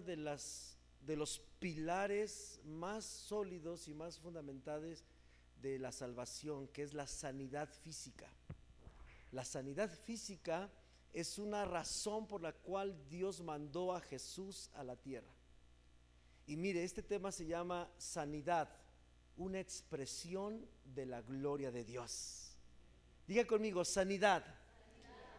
de 0.00 0.16
las 0.16 0.74
de 1.06 1.16
los 1.16 1.40
pilares 1.58 2.60
más 2.64 3.04
sólidos 3.04 3.88
y 3.88 3.94
más 3.94 4.18
fundamentales 4.18 5.04
de 5.60 5.78
la 5.78 5.92
salvación, 5.92 6.68
que 6.68 6.82
es 6.82 6.94
la 6.94 7.06
sanidad 7.06 7.68
física. 7.82 8.28
La 9.32 9.44
sanidad 9.44 9.90
física 9.90 10.70
es 11.12 11.38
una 11.38 11.64
razón 11.64 12.26
por 12.26 12.42
la 12.42 12.52
cual 12.52 12.96
Dios 13.08 13.40
mandó 13.40 13.94
a 13.94 14.00
Jesús 14.00 14.70
a 14.74 14.84
la 14.84 14.96
tierra. 14.96 15.32
Y 16.46 16.56
mire, 16.56 16.84
este 16.84 17.02
tema 17.02 17.32
se 17.32 17.46
llama 17.46 17.88
sanidad, 17.98 18.68
una 19.36 19.60
expresión 19.60 20.66
de 20.84 21.06
la 21.06 21.22
gloria 21.22 21.70
de 21.70 21.84
Dios. 21.84 22.56
Diga 23.26 23.46
conmigo, 23.46 23.84
sanidad, 23.84 24.44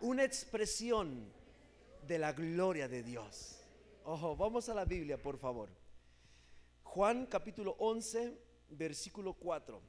una 0.01 0.23
expresión 0.23 1.31
de 2.07 2.19
la 2.19 2.33
gloria 2.33 2.87
de 2.87 3.03
Dios. 3.03 3.64
Ojo, 4.07 4.35
vamos 4.35 4.69
a 4.69 4.75
la 4.75 4.85
Biblia, 4.85 5.19
por 5.19 5.35
favor. 5.39 5.67
Juan 6.83 7.25
capítulo 7.25 7.75
11, 7.79 8.39
versículo 8.69 9.33
4. 9.33 9.81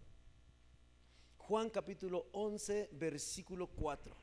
Juan 1.37 1.69
capítulo 1.69 2.27
11, 2.33 2.89
versículo 2.93 3.67
4. 3.67 4.17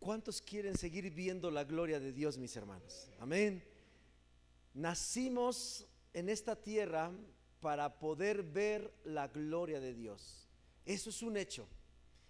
¿Cuántos 0.00 0.40
quieren 0.40 0.78
seguir 0.78 1.10
viendo 1.10 1.50
la 1.50 1.64
gloria 1.64 2.00
de 2.00 2.10
Dios, 2.10 2.38
mis 2.38 2.56
hermanos? 2.56 3.10
Amén. 3.20 3.62
Nacimos 4.72 5.86
en 6.14 6.30
esta 6.30 6.56
tierra 6.56 7.12
para 7.60 7.98
poder 7.98 8.44
ver 8.44 8.94
la 9.04 9.28
gloria 9.28 9.78
de 9.78 9.92
Dios. 9.92 10.48
Eso 10.86 11.10
es 11.10 11.20
un 11.20 11.36
hecho. 11.36 11.68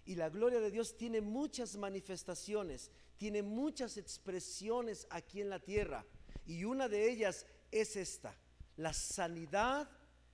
Y 0.03 0.15
la 0.15 0.27
gloria 0.29 0.59
de 0.59 0.69
Dios 0.69 0.97
tiene 0.97 1.21
muchas 1.21 1.77
manifestaciones, 1.77 2.91
tiene 3.17 3.41
muchas 3.41 3.97
expresiones 3.97 5.07
aquí 5.09 5.41
en 5.41 5.49
la 5.49 5.59
tierra. 5.59 6.05
Y 6.45 6.63
una 6.63 6.87
de 6.87 7.09
ellas 7.09 7.45
es 7.71 7.95
esta. 7.95 8.35
La 8.77 8.93
sanidad 8.93 9.89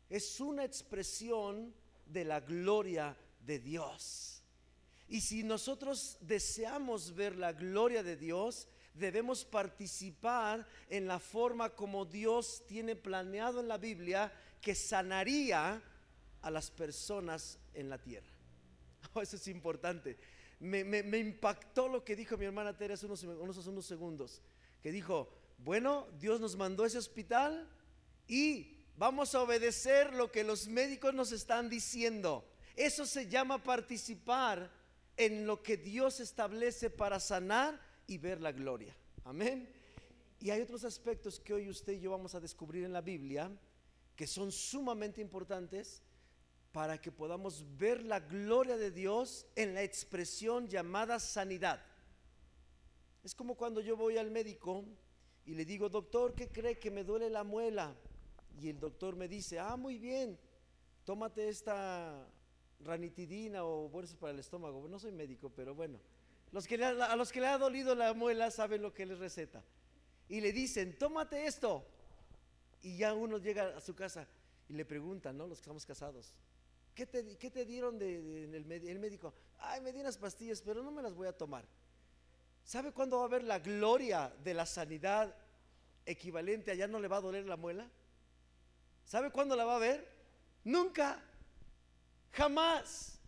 es 0.10 0.40
una 0.40 0.64
expresión 0.64 1.74
de 2.06 2.26
la 2.26 2.40
gloria 2.40 3.18
de 3.46 3.60
Dios. 3.60 4.44
Y 5.08 5.22
si 5.22 5.44
nosotros 5.44 6.18
deseamos 6.22 7.14
ver 7.16 7.36
la 7.36 7.54
gloria 7.54 8.04
de 8.04 8.16
Dios, 8.16 8.68
debemos 8.94 9.44
participar 9.46 10.68
en 10.90 11.08
la 11.08 11.20
forma 11.20 11.70
como 11.70 12.06
Dios 12.06 12.64
tiene 12.68 12.96
planeado 12.96 13.60
en 13.60 13.68
la 13.68 13.78
Biblia 13.78 14.32
que 14.62 14.76
sanaría 14.76 15.82
a 16.42 16.52
las 16.52 16.70
personas 16.72 17.60
en 17.74 17.90
la 17.90 17.98
tierra. 17.98 18.28
Oh, 19.16 19.22
eso 19.22 19.36
es 19.36 19.48
importante. 19.50 20.18
Me, 20.64 21.18
impactó 21.20 21.90
lo 21.90 22.06
que 22.06 22.16
dijo 22.16 22.38
mi 22.38 22.46
hermana 22.46 22.78
Teresa 22.78 23.06
unos, 23.06 23.24
unos, 23.24 23.68
unos 23.68 23.86
segundos. 23.86 24.42
Que 24.82 24.92
dijo, 24.92 25.30
bueno, 25.58 26.08
Dios 26.20 26.40
nos 26.40 26.56
mandó 26.56 26.86
ese 26.86 26.98
hospital 26.98 27.70
y 28.28 28.78
vamos 28.98 29.36
a 29.36 29.42
obedecer 29.42 30.14
lo 30.14 30.32
que 30.32 30.44
los 30.44 30.68
médicos 30.68 31.14
nos 31.14 31.32
están 31.34 31.70
diciendo. 31.70 32.46
Eso 32.76 33.06
se 33.06 33.28
llama 33.28 33.62
participar 33.62 34.72
en 35.18 35.46
lo 35.46 35.62
que 35.62 35.78
Dios 35.78 36.20
establece 36.20 36.90
para 36.90 37.20
sanar 37.20 37.80
y 38.08 38.18
ver 38.18 38.42
la 38.42 38.52
gloria. 38.52 38.96
Amén. 39.26 39.70
Y 40.40 40.50
hay 40.50 40.62
otros 40.62 40.84
aspectos 40.84 41.40
que 41.40 41.54
hoy 41.54 41.70
usted 41.70 41.94
y 41.94 42.00
yo 42.00 42.12
vamos 42.12 42.36
a 42.36 42.40
descubrir 42.40 42.84
en 42.84 42.94
la 42.94 43.02
Biblia 43.02 43.52
que 44.16 44.28
son 44.28 44.52
sumamente 44.52 45.22
importantes 45.22 46.02
para 46.74 47.00
que 47.00 47.12
podamos 47.12 47.64
ver 47.78 48.04
la 48.04 48.20
gloria 48.20 48.78
de 48.78 48.90
Dios 48.90 49.46
en 49.56 49.76
la 49.76 49.84
expresión 49.84 50.68
llamada 50.68 51.20
sanidad. 51.20 51.80
Es 53.24 53.36
como 53.36 53.56
cuando 53.56 53.80
yo 53.80 53.96
voy 53.96 54.18
al 54.18 54.32
médico 54.32 54.84
y 55.46 55.54
le 55.54 55.66
digo, 55.66 55.88
doctor, 55.88 56.34
¿qué 56.34 56.50
cree 56.50 56.80
que 56.80 56.90
me 56.90 57.04
duele 57.04 57.30
la 57.30 57.44
muela? 57.44 57.96
Y 58.60 58.70
el 58.70 58.80
doctor 58.80 59.16
me 59.16 59.28
dice, 59.28 59.60
ah, 59.60 59.78
muy 59.78 60.00
bien, 60.00 60.38
tómate 61.06 61.48
esta 61.48 62.28
ranitidina 62.80 63.64
o 63.64 63.88
bolsa 63.88 64.18
para 64.20 64.34
el 64.34 64.40
estómago. 64.40 64.88
No 64.88 64.98
soy 64.98 65.12
médico, 65.12 65.52
pero 65.56 65.76
bueno. 65.76 66.00
A 66.50 67.16
los 67.16 67.32
que 67.32 67.40
le 67.40 67.48
ha 67.48 67.58
dolido 67.60 67.94
la 67.94 68.16
muela 68.16 68.50
saben 68.50 68.82
lo 68.82 68.96
que 68.96 69.06
les 69.06 69.20
receta. 69.20 69.64
Y 70.28 70.42
le 70.42 70.52
dicen, 70.52 70.98
tómate 70.98 71.46
esto. 71.46 71.86
Y 72.82 72.98
ya 72.98 73.14
uno 73.14 73.38
llega 73.38 73.78
a 73.78 73.80
su 73.80 73.94
casa 73.94 74.28
y 74.68 74.74
le 74.74 74.86
preguntan, 74.86 75.38
¿no? 75.38 75.46
Los 75.46 75.60
que 75.60 75.64
estamos 75.64 75.86
casados, 75.86 76.34
¿qué 76.94 77.06
te, 77.06 77.66
dieron 77.66 77.98
de, 77.98 78.46
el, 78.46 78.72
el, 78.72 79.00
médico? 79.00 79.34
Ay, 79.60 79.82
me 79.82 79.92
di 79.92 80.00
unas 80.00 80.18
pastillas, 80.18 80.62
pero 80.62 80.84
no 80.84 80.92
me 80.92 81.02
las 81.02 81.14
voy 81.14 81.28
a 81.28 81.38
tomar. 81.38 81.66
¿Sabe 82.64 82.92
cuándo 82.92 83.18
va 83.18 83.24
a 83.24 83.26
haber 83.28 83.44
la 83.44 83.60
gloria 83.60 84.34
de 84.44 84.54
la 84.54 84.66
sanidad 84.66 85.36
equivalente 86.06 86.72
a 86.72 86.76
ya 86.76 86.88
no 86.88 87.00
le 87.00 87.08
va 87.08 87.18
a 87.18 87.22
doler 87.22 87.46
la 87.46 87.58
muela? 87.58 87.90
¿Sabe 89.06 89.32
cuándo 89.32 89.56
la 89.56 89.66
va 89.66 89.76
a 89.76 89.80
ver? 89.80 90.08
Nunca, 90.64 91.22
jamás. 92.32 93.20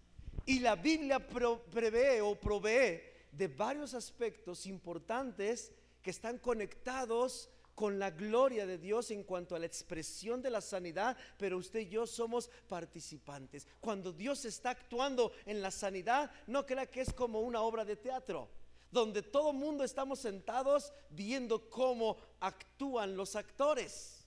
Y 0.45 0.59
la 0.59 0.75
Biblia 0.75 1.19
prevé 1.19 2.21
o 2.21 2.39
provee 2.39 3.01
de 3.31 3.47
varios 3.47 3.93
aspectos 3.93 4.65
importantes 4.65 5.71
que 6.01 6.11
están 6.11 6.37
conectados 6.37 7.49
con 7.75 7.99
la 7.99 8.09
gloria 8.09 8.65
de 8.65 8.77
Dios 8.77 9.11
en 9.11 9.23
cuanto 9.23 9.55
a 9.55 9.59
la 9.59 9.65
expresión 9.65 10.41
de 10.41 10.49
la 10.49 10.61
sanidad, 10.61 11.17
pero 11.37 11.57
usted 11.57 11.81
y 11.81 11.89
yo 11.89 12.07
somos 12.07 12.49
participantes. 12.67 13.67
Cuando 13.81 14.13
Dios 14.13 14.45
está 14.45 14.71
actuando 14.71 15.33
en 15.45 15.61
la 15.61 15.71
sanidad, 15.71 16.31
no 16.47 16.65
crea 16.65 16.85
que 16.87 17.01
es 17.01 17.13
como 17.13 17.41
una 17.41 17.61
obra 17.61 17.83
de 17.83 17.97
teatro, 17.97 18.49
donde 18.89 19.21
todo 19.21 19.51
el 19.51 19.57
mundo 19.57 19.83
estamos 19.83 20.19
sentados 20.19 20.93
viendo 21.09 21.69
cómo 21.69 22.17
actúan 22.39 23.17
los 23.17 23.35
actores. 23.35 24.25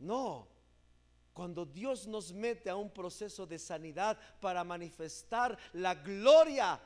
No, 0.00 0.48
cuando 1.32 1.64
Dios 1.64 2.06
nos 2.06 2.32
mete 2.32 2.68
a 2.68 2.76
un 2.76 2.90
proceso 2.90 3.46
de 3.46 3.58
sanidad 3.58 4.18
para 4.40 4.64
manifestar 4.64 5.56
la 5.72 5.94
gloria 5.94 6.80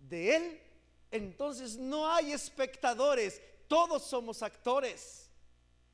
de 0.00 0.36
Él, 0.36 0.60
entonces 1.10 1.76
no 1.76 2.10
hay 2.10 2.32
espectadores, 2.32 3.40
todos 3.70 4.02
somos 4.02 4.42
actores. 4.42 5.30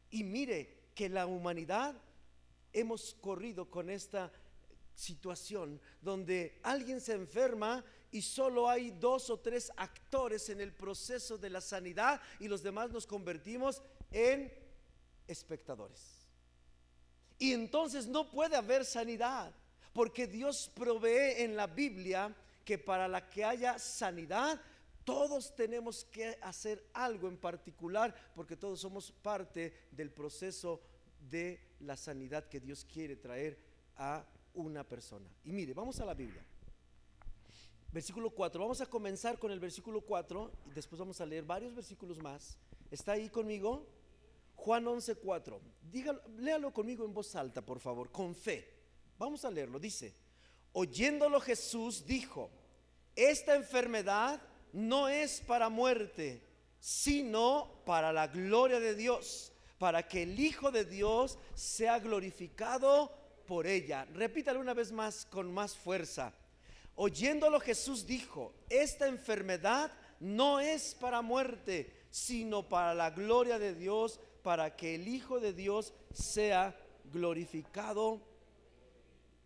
Y 0.09 0.25
mire 0.25 0.93
que 0.95 1.11
la 1.11 1.27
humanidad 1.27 1.95
hemos 2.73 3.15
corrido 3.21 3.69
con 3.71 3.91
esta 3.91 4.33
situación 4.95 5.79
donde 6.01 6.59
alguien 6.63 7.03
se 7.03 7.13
enferma 7.13 7.85
y 8.11 8.23
solo 8.23 8.71
hay 8.71 8.93
dos 8.93 9.29
o 9.29 9.41
tres 9.41 9.71
actores 9.77 10.49
en 10.49 10.63
el 10.63 10.73
proceso 10.73 11.37
de 11.37 11.51
la 11.51 11.61
sanidad 11.61 12.19
y 12.41 12.49
los 12.49 12.63
demás 12.63 12.91
nos 12.91 13.07
convertimos 13.07 13.83
en 14.11 14.51
espectadores. 15.29 16.27
Y 17.39 17.53
entonces 17.53 18.07
no 18.07 18.31
puede 18.31 18.57
haber 18.57 18.87
sanidad, 18.87 19.53
porque 19.93 20.27
Dios 20.27 20.71
provee 20.75 21.43
en 21.43 21.55
la 21.55 21.67
Biblia 21.67 22.35
que 22.65 22.79
para 22.79 23.07
la 23.07 23.29
que 23.29 23.45
haya 23.45 23.79
sanidad, 23.79 24.59
todos 25.07 25.55
tenemos 25.55 26.05
que 26.05 26.37
hacer 26.43 26.85
algo 26.93 27.29
en 27.29 27.39
particular, 27.39 28.13
porque 28.35 28.57
todos 28.57 28.81
somos 28.81 29.13
parte 29.13 29.73
del 29.93 30.11
proceso 30.11 30.83
de 31.31 31.61
la 31.79 31.97
sanidad 31.97 32.49
que 32.49 32.59
Dios 32.59 32.85
quiere 32.85 33.15
traer 33.15 33.57
a 33.97 34.27
una 34.53 34.83
persona. 34.83 35.31
Y 35.45 35.53
mire, 35.53 35.73
vamos 35.75 36.01
a 36.01 36.05
la 36.05 36.13
Biblia. 36.13 36.45
Versículo 37.93 38.31
4. 38.31 38.61
Vamos 38.61 38.81
a 38.81 38.87
comenzar 38.87 39.39
con 39.39 39.53
el 39.53 39.61
versículo 39.61 40.01
4 40.01 40.51
y 40.67 40.71
después 40.73 40.99
vamos 40.99 41.21
a 41.21 41.27
leer 41.27 41.45
varios 41.45 41.73
versículos 41.73 42.21
más. 42.21 42.59
¿Está 42.91 43.13
ahí 43.13 43.29
conmigo? 43.29 43.87
Juan 44.57 44.87
11:4. 44.87 45.61
Léalo 46.39 46.73
conmigo 46.73 47.05
en 47.05 47.15
voz 47.15 47.37
alta, 47.37 47.65
por 47.65 47.79
favor, 47.79 48.11
con 48.11 48.35
fe. 48.35 48.69
Vamos 49.19 49.45
a 49.45 49.53
leerlo. 49.53 49.79
Dice, 49.79 50.17
oyéndolo 50.73 51.41
Jesús 51.41 52.05
dijo, 52.05 52.51
esta 53.15 53.55
enfermedad 53.55 54.43
no 54.73 55.09
es 55.09 55.41
para 55.41 55.69
muerte, 55.69 56.43
sino 56.79 57.83
para 57.85 58.13
la 58.13 58.29
gloria 58.29 58.81
de 58.81 58.95
Dios, 58.95 59.53
para 59.79 60.07
que 60.07 60.23
el 60.23 60.39
Hijo 60.39 60.71
de 60.71 60.85
Dios 60.85 61.39
sea 61.55 61.99
glorificado 61.99 63.13
por 63.47 63.67
ella. 63.67 64.07
Repítalo 64.15 64.61
una 64.61 64.75
vez 64.75 64.93
más 64.93 65.27
con 65.27 65.53
más 65.53 65.77
fuerza. 65.77 66.33
Oyéndolo 66.95 67.61
Jesús 67.61 68.07
dijo, 68.07 68.55
esta 68.69 69.07
enfermedad 69.07 69.93
no 70.21 70.61
es 70.61 70.95
para 70.95 71.23
muerte, 71.23 71.93
sino 72.11 72.69
para 72.69 72.95
la 72.95 73.11
gloria 73.11 73.59
de 73.59 73.75
Dios, 73.75 74.19
para 74.43 74.77
que 74.77 74.95
el 74.95 75.09
Hijo 75.09 75.41
de 75.41 75.53
Dios 75.53 75.93
sea 76.13 76.75
glorificado. 77.13 78.21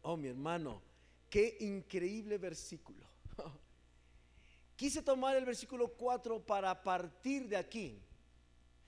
Oh, 0.03 0.17
mi 0.17 0.29
hermano, 0.29 0.81
qué 1.29 1.57
increíble 1.61 2.39
versículo. 2.39 3.10
Quise 4.81 5.03
tomar 5.03 5.37
el 5.37 5.45
versículo 5.45 5.89
4 5.89 6.41
para 6.47 6.83
partir 6.83 7.47
de 7.47 7.59
aquí. 7.59 8.01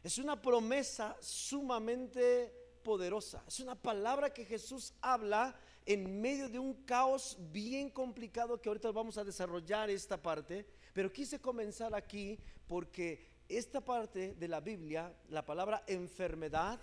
Es 0.03 0.17
una 0.17 0.41
promesa 0.41 1.15
sumamente 1.21 2.51
poderosa. 2.83 3.45
Es 3.47 3.61
una 3.61 3.75
palabra 3.75 4.33
que 4.33 4.47
Jesús 4.47 4.95
habla 5.03 5.55
en 5.85 6.19
medio 6.19 6.49
de 6.49 6.59
un 6.59 6.73
caos 6.87 7.37
bien 7.53 7.91
complicado 7.91 8.59
que 8.59 8.71
ahorita 8.71 8.91
vamos 8.91 9.19
a 9.19 9.25
desarrollar 9.25 9.91
esta 9.91 10.17
parte. 10.17 10.67
Pero 10.95 11.13
quise 11.13 11.43
comenzar 11.43 11.95
aquí 11.95 12.39
porque 12.67 13.29
esta 13.47 13.83
parte 13.83 14.33
de 14.33 14.49
la 14.49 14.61
Biblia, 14.61 15.15
la 15.29 15.45
palabra 15.45 15.85
enfermedad, 15.87 16.81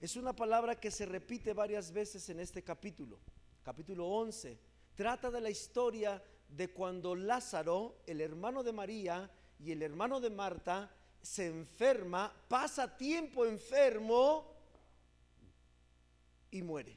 es 0.00 0.14
una 0.14 0.36
palabra 0.36 0.78
que 0.78 0.92
se 0.92 1.04
repite 1.04 1.52
varias 1.52 1.90
veces 1.90 2.28
en 2.28 2.38
este 2.38 2.62
capítulo, 2.62 3.18
capítulo 3.64 4.06
11. 4.06 4.56
Trata 4.94 5.32
de 5.32 5.40
la 5.40 5.50
historia 5.50 6.22
de 6.50 6.68
cuando 6.72 7.14
Lázaro, 7.14 8.02
el 8.06 8.20
hermano 8.20 8.62
de 8.62 8.72
María 8.72 9.30
y 9.58 9.72
el 9.72 9.82
hermano 9.82 10.20
de 10.20 10.30
Marta, 10.30 10.90
se 11.22 11.46
enferma, 11.46 12.32
pasa 12.48 12.96
tiempo 12.96 13.44
enfermo 13.44 14.54
y 16.50 16.62
muere. 16.62 16.96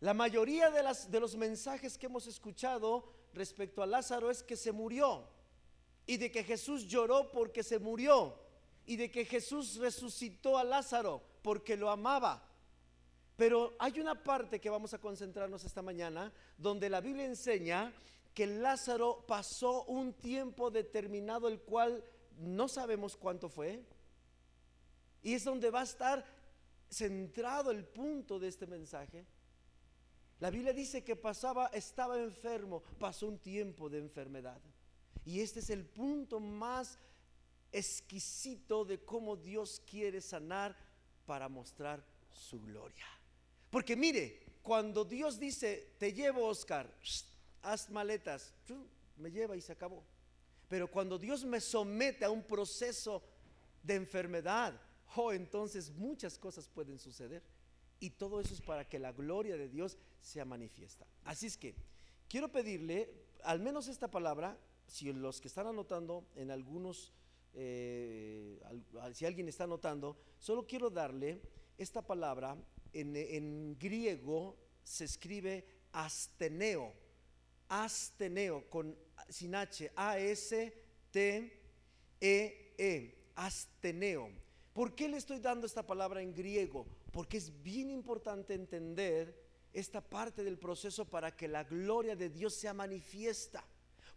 La 0.00 0.14
mayoría 0.14 0.70
de, 0.70 1.20
los 1.20 1.36
mensajes 1.36 1.96
que 1.96 2.06
hemos 2.06 2.26
escuchado 2.26 3.12
respecto 3.32 3.82
a 3.82 3.86
Lázaro 3.86 4.30
es 4.30 4.42
que 4.42 4.56
se 4.56 4.70
murió 4.70 5.26
y 6.06 6.18
de 6.18 6.30
que 6.30 6.44
Jesús 6.44 6.86
lloró 6.86 7.30
porque 7.32 7.62
se 7.62 7.78
murió 7.78 8.38
y 8.84 8.96
de 8.96 9.10
que 9.10 9.24
Jesús 9.24 9.76
resucitó 9.76 10.58
a 10.58 10.64
Lázaro 10.64 11.22
porque 11.42 11.76
lo 11.76 11.90
amaba. 11.90 12.46
Pero 13.36 13.74
hay 13.78 13.98
una 13.98 14.22
parte 14.22 14.60
que 14.60 14.70
vamos 14.70 14.94
a 14.94 15.00
concentrarnos 15.00 15.64
esta 15.64 15.82
mañana 15.82 16.32
donde 16.56 16.88
la 16.88 17.00
Biblia 17.00 17.24
enseña 17.24 17.92
que 18.36 18.46
Lázaro 18.46 19.24
pasó 19.26 19.84
un 19.84 20.12
tiempo 20.12 20.70
determinado 20.70 21.48
el 21.48 21.58
cual 21.58 22.04
no 22.36 22.68
sabemos 22.68 23.16
cuánto 23.16 23.48
fue. 23.48 23.82
Y 25.22 25.32
es 25.32 25.44
donde 25.44 25.70
va 25.70 25.80
a 25.80 25.84
estar 25.84 26.22
centrado 26.90 27.70
el 27.70 27.86
punto 27.86 28.38
de 28.38 28.48
este 28.48 28.66
mensaje. 28.66 29.24
La 30.38 30.50
Biblia 30.50 30.74
dice 30.74 31.02
que 31.02 31.16
pasaba, 31.16 31.68
estaba 31.68 32.20
enfermo, 32.20 32.82
pasó 32.98 33.26
un 33.26 33.38
tiempo 33.38 33.88
de 33.88 34.00
enfermedad. 34.00 34.60
Y 35.24 35.40
este 35.40 35.60
es 35.60 35.70
el 35.70 35.86
punto 35.86 36.38
más 36.38 36.98
exquisito 37.72 38.84
de 38.84 39.02
cómo 39.02 39.36
Dios 39.36 39.80
quiere 39.86 40.20
sanar 40.20 40.76
para 41.24 41.48
mostrar 41.48 42.04
su 42.32 42.60
gloria. 42.60 43.06
Porque 43.70 43.96
mire, 43.96 44.58
cuando 44.60 45.06
Dios 45.06 45.40
dice, 45.40 45.94
te 45.98 46.12
llevo 46.12 46.44
Oscar, 46.44 46.94
haz 47.66 47.90
maletas, 47.90 48.54
me 49.16 49.30
lleva 49.30 49.56
y 49.56 49.60
se 49.60 49.72
acabó. 49.72 50.02
Pero 50.68 50.90
cuando 50.90 51.18
Dios 51.18 51.44
me 51.44 51.60
somete 51.60 52.24
a 52.24 52.30
un 52.30 52.42
proceso 52.42 53.22
de 53.82 53.94
enfermedad, 53.94 54.80
oh, 55.16 55.32
entonces 55.32 55.90
muchas 55.90 56.38
cosas 56.38 56.68
pueden 56.68 56.98
suceder. 56.98 57.42
Y 57.98 58.10
todo 58.10 58.40
eso 58.40 58.52
es 58.52 58.60
para 58.60 58.88
que 58.88 58.98
la 58.98 59.12
gloria 59.12 59.56
de 59.56 59.68
Dios 59.68 59.96
sea 60.20 60.44
manifiesta. 60.44 61.06
Así 61.24 61.46
es 61.46 61.56
que 61.56 61.74
quiero 62.28 62.50
pedirle, 62.52 63.10
al 63.42 63.60
menos 63.60 63.88
esta 63.88 64.10
palabra, 64.10 64.58
si 64.86 65.12
los 65.12 65.40
que 65.40 65.48
están 65.48 65.66
anotando 65.66 66.26
en 66.36 66.50
algunos, 66.50 67.12
eh, 67.54 68.60
si 69.14 69.24
alguien 69.24 69.48
está 69.48 69.64
anotando, 69.64 70.18
solo 70.38 70.66
quiero 70.66 70.90
darle 70.90 71.40
esta 71.78 72.02
palabra, 72.02 72.56
en, 72.92 73.16
en 73.16 73.76
griego 73.78 74.56
se 74.82 75.04
escribe 75.04 75.66
asteneo, 75.92 76.92
asteneo, 77.68 78.68
con, 78.70 78.96
sin 79.28 79.54
H, 79.54 79.92
A-S-T-E-E, 79.96 80.74
asteneo. 83.34 84.30
¿Por 84.72 84.94
qué 84.94 85.08
le 85.08 85.16
estoy 85.16 85.38
dando 85.38 85.66
esta 85.66 85.86
palabra 85.86 86.20
en 86.20 86.34
griego? 86.34 86.86
Porque 87.10 87.38
es 87.38 87.62
bien 87.62 87.90
importante 87.90 88.54
entender 88.54 89.46
esta 89.72 90.00
parte 90.00 90.44
del 90.44 90.58
proceso 90.58 91.04
para 91.04 91.36
que 91.36 91.48
la 91.48 91.64
gloria 91.64 92.16
de 92.16 92.28
Dios 92.28 92.54
sea 92.54 92.74
manifiesta. 92.74 93.64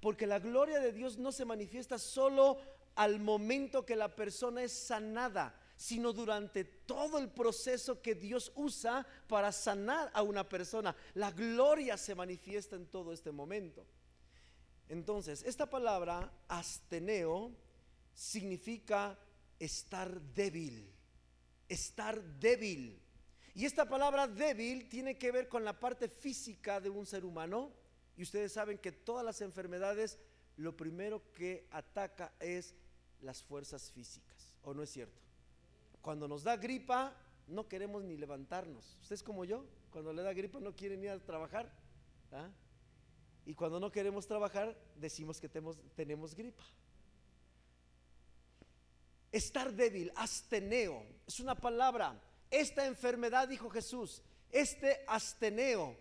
Porque 0.01 0.27
la 0.27 0.39
gloria 0.39 0.79
de 0.79 0.91
Dios 0.91 1.17
no 1.17 1.31
se 1.31 1.45
manifiesta 1.45 1.97
solo 1.97 2.57
al 2.95 3.19
momento 3.19 3.85
que 3.85 3.95
la 3.95 4.15
persona 4.15 4.63
es 4.63 4.71
sanada, 4.71 5.55
sino 5.79 6.11
durante 6.11 6.65
todo 6.65 7.19
el 7.19 7.29
proceso 7.29 8.01
que 8.01 8.13
Dios 8.13 8.51
usa 8.55 9.07
para 9.29 9.49
sanar 9.53 10.11
a 10.13 10.21
una 10.23 10.47
persona. 10.47 10.93
La 11.13 11.31
gloria 11.31 11.95
se 11.95 12.13
manifiesta 12.15 12.75
en 12.75 12.87
todo 12.87 13.13
este 13.13 13.31
momento. 13.31 13.85
Entonces, 14.89 15.41
esta 15.43 15.69
palabra 15.69 16.29
asteneo 16.49 17.55
significa 18.13 19.17
estar 19.57 20.19
débil, 20.19 20.93
estar 21.69 22.21
débil. 22.21 23.01
Y 23.55 23.63
esta 23.63 23.87
palabra 23.87 24.27
débil 24.27 24.89
tiene 24.89 25.17
que 25.17 25.31
ver 25.31 25.47
con 25.47 25.63
la 25.63 25.79
parte 25.79 26.09
física 26.09 26.81
de 26.81 26.89
un 26.89 27.05
ser 27.05 27.23
humano 27.23 27.71
y 28.17 28.23
ustedes 28.23 28.51
saben 28.51 28.79
que 28.79 28.91
todas 28.91 29.23
las 29.23 29.39
enfermedades 29.39 30.19
lo 30.57 30.75
primero 30.75 31.31
que 31.31 31.69
ataca 31.71 32.33
es 32.37 32.75
las 33.21 33.41
fuerzas 33.41 33.89
físicas, 33.93 34.53
¿o 34.63 34.73
no 34.73 34.83
es 34.83 34.89
cierto? 34.89 35.28
Cuando 36.01 36.27
nos 36.27 36.43
da 36.43 36.57
gripa, 36.57 37.15
no 37.47 37.67
queremos 37.67 38.03
ni 38.03 38.17
levantarnos. 38.17 38.97
¿Ustedes 39.01 39.23
como 39.23 39.45
yo? 39.45 39.65
Cuando 39.91 40.13
le 40.13 40.21
da 40.21 40.33
gripa 40.33 40.59
no 40.59 40.75
quieren 40.75 41.03
ir 41.03 41.09
a 41.09 41.19
trabajar. 41.19 41.71
¿ah? 42.31 42.49
Y 43.45 43.53
cuando 43.53 43.79
no 43.79 43.91
queremos 43.91 44.27
trabajar, 44.27 44.77
decimos 44.95 45.39
que 45.39 45.49
tenemos 45.49 46.35
gripa. 46.35 46.63
Estar 49.31 49.71
débil, 49.73 50.11
asteneo, 50.15 51.05
es 51.27 51.39
una 51.39 51.55
palabra. 51.55 52.19
Esta 52.49 52.85
enfermedad, 52.87 53.47
dijo 53.47 53.69
Jesús, 53.69 54.23
este 54.51 55.03
asteneo 55.07 55.95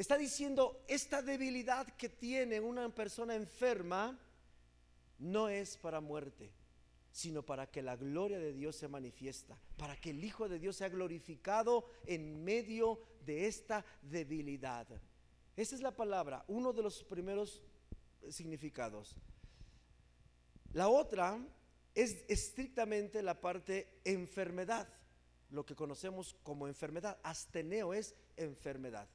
Está 0.00 0.16
diciendo, 0.16 0.82
esta 0.88 1.20
debilidad 1.20 1.86
que 1.86 2.08
tiene 2.08 2.58
una 2.58 2.88
persona 2.88 3.34
enferma 3.34 4.18
no 5.18 5.50
es 5.50 5.76
para 5.76 6.00
muerte, 6.00 6.50
sino 7.12 7.44
para 7.44 7.70
que 7.70 7.82
la 7.82 7.96
gloria 7.96 8.38
de 8.38 8.52
Dios 8.52 8.76
se 8.76 8.88
manifiesta, 8.88 9.58
para 9.76 9.96
que 9.96 10.10
el 10.10 10.24
Hijo 10.24 10.48
de 10.48 10.58
Dios 10.58 10.76
sea 10.76 10.88
glorificado 10.88 11.86
en 12.06 12.44
medio 12.44 13.00
de 13.24 13.46
esta 13.46 13.84
debilidad. 14.02 14.86
Esa 15.56 15.74
es 15.74 15.82
la 15.82 15.96
palabra, 15.96 16.44
uno 16.48 16.72
de 16.72 16.82
los 16.82 17.02
primeros 17.04 17.62
significados. 18.28 19.16
La 20.72 20.88
otra 20.88 21.44
es 21.94 22.24
estrictamente 22.28 23.22
la 23.22 23.40
parte 23.40 24.00
enfermedad, 24.04 24.88
lo 25.50 25.66
que 25.66 25.74
conocemos 25.74 26.36
como 26.44 26.68
enfermedad. 26.68 27.18
Asteneo 27.24 27.92
es 27.92 28.14
enfermedad. 28.36 29.08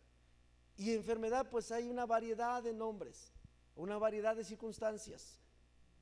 Y 0.78 0.92
enfermedad, 0.92 1.50
pues 1.50 1.72
hay 1.72 1.88
una 1.88 2.06
variedad 2.06 2.62
de 2.62 2.74
nombres, 2.74 3.32
una 3.78 3.98
variedad 3.98 4.36
de 4.36 4.44
circunstancias 4.44 5.45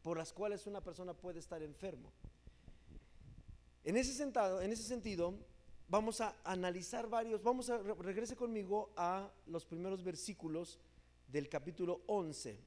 por 0.04 0.18
las 0.18 0.34
cuales 0.34 0.68
una 0.68 0.82
persona 0.82 1.14
puede 1.14 1.40
estar 1.40 1.64
enfermo. 1.64 2.12
En 3.84 3.98
ese, 3.98 4.14
sentido, 4.14 5.34
vamos 5.88 6.22
a 6.22 6.36
analizar 6.44 7.10
varios, 7.10 7.42
vamos 7.42 7.70
a, 7.70 7.78
regrese 7.80 8.36
conmigo 8.36 8.92
a 8.96 9.32
los 9.48 9.66
primeros 9.66 10.04
versículos 10.04 10.80
del 11.28 11.50
capítulo 11.50 12.02
11. 12.08 12.60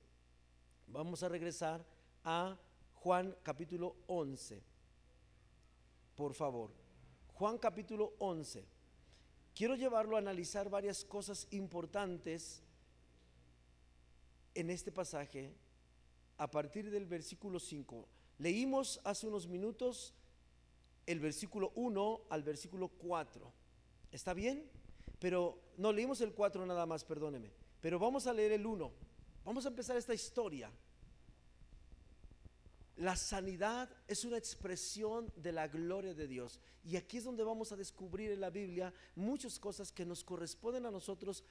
Vamos 0.88 1.22
a 1.22 1.28
regresar 1.28 1.87
a 2.25 2.58
Juan 2.94 3.37
capítulo 3.42 3.96
11. 4.08 4.62
Por 6.16 6.34
favor, 6.34 6.72
Juan 7.34 7.58
capítulo 7.58 8.14
11 8.18 8.76
quiero 9.56 9.75
llevarlo 9.75 10.16
a 10.16 10.18
analizar 10.18 10.68
varias 10.68 11.02
cosas 11.04 11.49
importantes 11.50 12.62
en 14.54 14.70
este 14.70 14.92
pasaje 14.92 15.54
a 16.38 16.50
partir 16.50 16.90
del 16.90 17.06
versículo 17.06 17.58
5. 17.58 18.08
Leímos 18.38 19.00
hace 19.04 19.26
unos 19.26 19.46
minutos 19.48 20.14
el 21.06 21.20
versículo 21.20 21.72
1 21.74 22.22
al 22.30 22.42
versículo 22.42 22.88
4. 22.88 23.52
¿Está 24.12 24.34
bien? 24.34 24.68
Pero 25.18 25.58
no 25.76 25.92
leímos 25.92 26.20
el 26.20 26.34
4 26.34 26.66
nada 26.66 26.84
más, 26.86 27.04
perdóneme. 27.04 27.52
Pero 27.80 27.98
vamos 27.98 28.26
a 28.26 28.32
leer 28.32 28.52
el 28.52 28.66
1. 28.66 28.92
Vamos 29.44 29.64
a 29.64 29.68
empezar 29.68 29.96
esta 29.96 30.14
historia. 30.14 30.70
La 32.96 33.14
sanidad 33.14 33.90
es 34.08 34.24
una 34.24 34.38
expresión 34.38 35.30
de 35.36 35.52
la 35.52 35.68
gloria 35.68 36.14
de 36.14 36.26
Dios. 36.26 36.60
Y 36.82 36.96
aquí 36.96 37.18
es 37.18 37.24
donde 37.24 37.44
vamos 37.44 37.70
a 37.70 37.76
descubrir 37.76 38.30
en 38.30 38.40
la 38.40 38.50
Biblia 38.50 38.92
muchas 39.14 39.58
cosas 39.58 39.92
que 39.92 40.06
nos 40.06 40.24
corresponden 40.24 40.86
a 40.86 40.90
nosotros, 40.90 41.44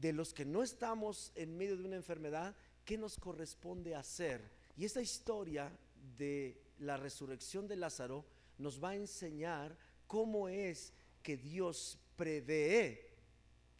de 0.00 0.12
los 0.12 0.32
que 0.32 0.44
no 0.44 0.62
estamos 0.62 1.32
en 1.34 1.56
medio 1.56 1.76
de 1.76 1.84
una 1.84 1.96
enfermedad, 1.96 2.56
¿qué 2.88 2.96
nos 2.96 3.18
corresponde 3.18 3.94
hacer? 3.94 4.50
Y 4.74 4.86
esta 4.86 5.02
historia 5.02 5.70
de 6.16 6.72
la 6.78 6.96
resurrección 6.96 7.68
de 7.68 7.76
Lázaro 7.76 8.24
nos 8.56 8.82
va 8.82 8.90
a 8.90 8.96
enseñar 8.96 9.76
cómo 10.06 10.48
es 10.48 10.94
que 11.22 11.36
Dios 11.36 11.98
prevé 12.16 13.14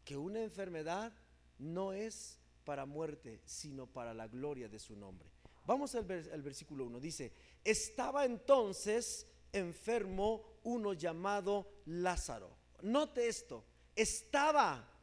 que 0.04 0.14
una 0.14 0.42
enfermedad 0.42 1.10
no 1.56 1.94
es 1.94 2.38
para 2.64 2.84
muerte, 2.84 3.40
sino 3.46 3.86
para 3.86 4.12
la 4.12 4.28
gloria 4.28 4.68
de 4.68 4.78
su 4.78 4.94
nombre. 4.94 5.30
Vamos 5.64 5.94
al, 5.94 6.04
versículo 6.04 6.84
1. 6.84 7.00
Dice, 7.00 7.32
estaba 7.64 8.26
entonces 8.26 9.26
enfermo 9.54 10.60
uno 10.64 10.92
llamado 10.92 11.80
Lázaro. 11.86 12.54
Note 12.82 13.26
esto, 13.26 13.64
estaba. 13.96 14.97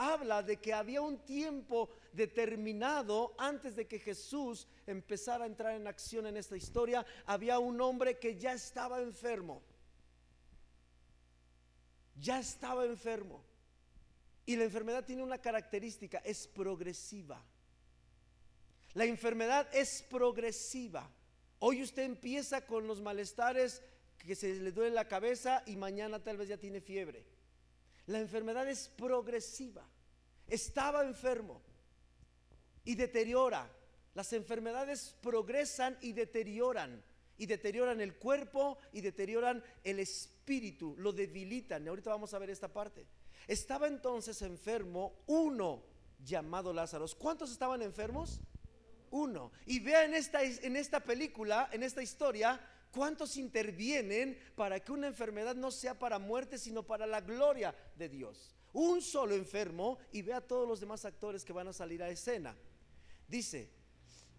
Habla 0.00 0.44
de 0.44 0.58
que 0.58 0.72
había 0.72 1.02
un 1.02 1.18
tiempo 1.18 1.90
determinado 2.12 3.34
antes 3.36 3.74
de 3.74 3.88
que 3.88 3.98
Jesús 3.98 4.68
empezar 4.86 5.42
a 5.42 5.46
entrar 5.46 5.74
en 5.74 5.88
acción 5.88 6.26
en 6.28 6.36
esta 6.36 6.56
historia, 6.56 7.04
había 7.26 7.58
un 7.58 7.80
hombre 7.80 8.16
que 8.16 8.38
ya 8.38 8.52
estaba 8.52 9.02
enfermo. 9.02 9.60
Ya 12.20 12.38
estaba 12.38 12.84
enfermo. 12.84 13.44
Y 14.46 14.54
la 14.54 14.64
enfermedad 14.64 15.04
tiene 15.04 15.24
una 15.24 15.38
característica, 15.38 16.18
es 16.18 16.46
progresiva. 16.46 17.44
La 18.94 19.04
enfermedad 19.04 19.68
es 19.72 20.02
progresiva. 20.08 21.10
Hoy 21.58 21.82
usted 21.82 22.04
empieza 22.04 22.64
con 22.64 22.86
los 22.86 23.00
malestares 23.00 23.82
que 24.18 24.36
se 24.36 24.54
le 24.54 24.70
duele 24.70 24.94
la 24.94 25.08
cabeza 25.08 25.64
y 25.66 25.74
mañana 25.74 26.22
tal 26.22 26.36
vez 26.36 26.48
ya 26.48 26.56
tiene 26.56 26.80
fiebre. 26.80 27.24
La 28.08 28.18
enfermedad 28.18 28.66
es 28.68 28.88
progresiva. 28.88 29.86
Estaba 30.46 31.04
enfermo 31.04 31.60
y 32.84 32.94
deteriora. 32.94 33.70
Las 34.14 34.32
enfermedades 34.32 35.14
progresan 35.20 35.96
y 36.00 36.12
deterioran. 36.12 37.04
Y 37.36 37.44
deterioran 37.44 38.00
el 38.00 38.16
cuerpo 38.16 38.78
y 38.92 39.02
deterioran 39.02 39.62
el 39.84 40.00
espíritu, 40.00 40.96
lo 40.98 41.12
debilitan. 41.12 41.84
Y 41.84 41.88
ahorita 41.88 42.10
vamos 42.10 42.32
a 42.32 42.38
ver 42.38 42.48
esta 42.50 42.72
parte. 42.72 43.06
Estaba 43.46 43.86
entonces 43.86 44.40
enfermo 44.40 45.22
uno 45.26 45.84
llamado 46.18 46.72
Lázaro. 46.72 47.04
¿Cuántos 47.18 47.52
estaban 47.52 47.82
enfermos? 47.82 48.40
Uno. 49.10 49.52
Y 49.66 49.80
vea 49.80 50.06
en 50.06 50.14
esta, 50.14 50.42
en 50.42 50.76
esta 50.76 51.00
película, 51.00 51.68
en 51.72 51.82
esta 51.82 52.02
historia, 52.02 52.58
cuántos 52.90 53.36
intervienen 53.36 54.38
para 54.54 54.80
que 54.80 54.92
una 54.92 55.06
enfermedad 55.06 55.54
no 55.54 55.70
sea 55.70 55.98
para 55.98 56.18
muerte, 56.18 56.58
sino 56.58 56.82
para 56.82 57.06
la 57.06 57.20
gloria 57.20 57.74
de 57.96 58.08
Dios. 58.08 58.54
Un 58.72 59.00
solo 59.02 59.34
enfermo 59.34 59.98
y 60.12 60.22
vea 60.22 60.40
todos 60.40 60.68
los 60.68 60.80
demás 60.80 61.04
actores 61.04 61.44
que 61.44 61.52
van 61.52 61.68
a 61.68 61.72
salir 61.72 62.02
a 62.02 62.10
escena. 62.10 62.56
Dice, 63.26 63.70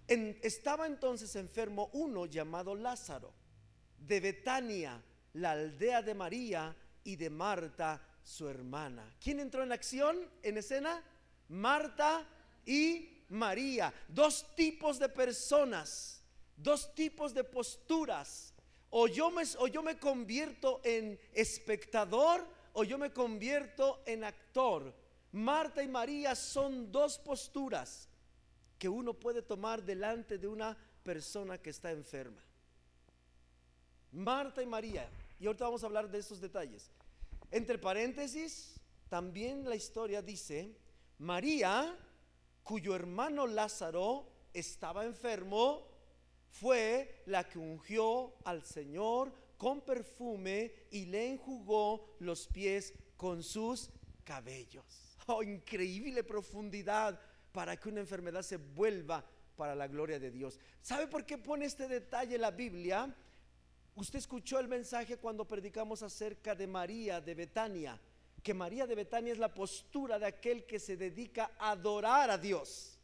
estaba 0.08 0.88
entonces 0.88 1.36
enfermo 1.36 1.90
uno 1.94 2.26
llamado 2.26 2.76
Lázaro, 2.76 3.34
de 3.98 4.20
Betania, 4.20 5.04
la 5.34 5.52
aldea 5.52 6.02
de 6.02 6.14
María 6.14 6.76
y 7.04 7.16
de 7.16 7.30
Marta, 7.30 8.02
su 8.24 8.48
hermana. 8.48 9.16
¿Quién 9.22 9.40
entró 9.40 9.64
en 9.64 9.72
acción, 9.72 10.18
en 10.44 10.58
escena? 10.58 11.04
Marta 11.50 12.28
y 12.66 13.24
María. 13.30 13.94
Dos 14.08 14.56
tipos 14.56 15.00
de 15.00 15.10
personas, 15.10 16.19
dos 16.62 16.94
tipos 16.94 17.34
de 17.34 17.44
posturas. 17.44 18.54
O 18.92 19.08
yo 19.08 19.30
me, 19.30 19.44
o 19.60 19.68
yo 19.68 19.84
me 19.84 20.00
convierto 20.00 20.82
en 20.84 21.20
espectador 21.34 22.46
o 22.74 22.84
yo 22.84 22.98
me 22.98 23.12
convierto 23.12 24.02
en 24.06 24.24
actor. 24.24 24.94
Marta 25.32 25.84
y 25.84 25.88
María 25.88 26.36
son 26.36 26.92
dos 26.92 27.20
posturas 27.20 28.08
que 28.78 28.90
uno 28.90 29.14
puede 29.14 29.42
tomar 29.42 29.84
delante 29.84 30.38
de 30.38 30.48
una 30.48 30.78
persona 31.04 31.58
que 31.58 31.70
está 31.70 31.92
enferma. 31.92 32.42
Marta 34.12 34.64
y 34.64 34.66
María, 34.66 35.10
y 35.40 35.46
ahorita 35.46 35.66
vamos 35.66 35.84
a 35.84 35.88
hablar 35.88 36.10
de 36.10 36.20
esos 36.20 36.42
detalles. 36.42 36.90
Entre 37.52 37.78
paréntesis, 37.78 38.80
también 39.08 39.68
la 39.68 39.76
historia 39.76 40.22
dice, 40.22 40.76
María, 41.20 41.96
cuyo 42.64 42.96
hermano 42.96 43.46
Lázaro 43.46 44.26
estaba 44.54 45.06
enfermo, 45.06 45.86
fue 46.52 47.24
la 47.26 47.48
que 47.48 47.60
ungió 47.60 48.36
al 48.46 48.64
Señor 48.64 49.34
con 49.58 49.82
perfume 49.82 50.74
y 50.92 51.06
le 51.06 51.32
enjugó 51.32 52.16
los 52.20 52.48
pies 52.48 52.94
con 53.18 53.44
sus 53.44 53.90
cabellos. 54.24 55.18
Oh, 55.28 55.44
increíble 55.44 56.24
profundidad 56.24 57.20
para 57.52 57.78
que 57.78 57.90
una 57.90 58.00
enfermedad 58.00 58.42
se 58.42 58.58
vuelva 58.58 59.24
para 59.56 59.76
la 59.76 59.88
gloria 59.88 60.18
de 60.20 60.32
Dios. 60.32 60.60
¿Sabe 60.82 61.08
por 61.08 61.26
qué 61.26 61.38
pone 61.38 61.66
este 61.66 61.88
detalle 61.88 62.38
la 62.38 62.52
Biblia? 62.52 63.14
Usted 63.96 64.20
escuchó 64.20 64.60
el 64.60 64.70
mensaje 64.70 65.18
cuando 65.18 65.46
predicamos 65.46 66.02
acerca 66.02 66.56
de 66.56 66.66
María 66.66 67.20
de 67.20 67.36
Betania, 67.36 68.00
que 68.42 68.54
María 68.54 68.88
de 68.88 68.96
Betania 68.96 69.34
es 69.34 69.40
la 69.40 69.54
postura 69.54 70.18
de 70.18 70.28
aquel 70.28 70.66
que 70.66 70.80
se 70.80 70.96
dedica 70.96 71.52
a 71.60 71.72
adorar 71.72 72.30
a 72.30 72.38
Dios. 72.38 72.98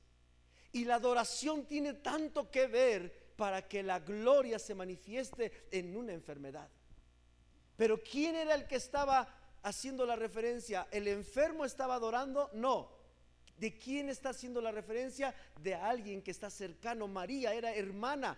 Y 0.72 0.86
la 0.86 0.96
adoración 0.96 1.66
tiene 1.66 1.96
tanto 1.96 2.50
que 2.50 2.68
ver 2.68 3.25
para 3.36 3.68
que 3.68 3.84
la 3.84 4.00
gloria 4.00 4.60
se 4.60 4.75
manifieste 4.75 5.68
en 5.72 5.96
una 5.96 6.13
enfermedad. 6.13 6.70
Pero 7.75 8.01
¿quién 8.01 8.36
era 8.36 8.56
el 8.56 8.68
que 8.68 8.75
estaba 8.75 9.27
haciendo 9.63 10.06
la 10.06 10.15
referencia? 10.15 10.88
¿El 10.92 11.08
enfermo 11.08 11.65
estaba 11.65 11.96
adorando? 11.96 12.50
No. 12.54 12.89
¿De 13.58 13.77
quién 13.77 14.10
está 14.10 14.30
haciendo 14.30 14.62
la 14.62 14.72
referencia? 14.72 15.34
De 15.62 15.75
alguien 15.75 16.22
que 16.22 16.32
está 16.32 16.50
cercano. 16.50 17.08
María 17.08 17.54
era 17.54 17.74
hermana. 17.74 18.38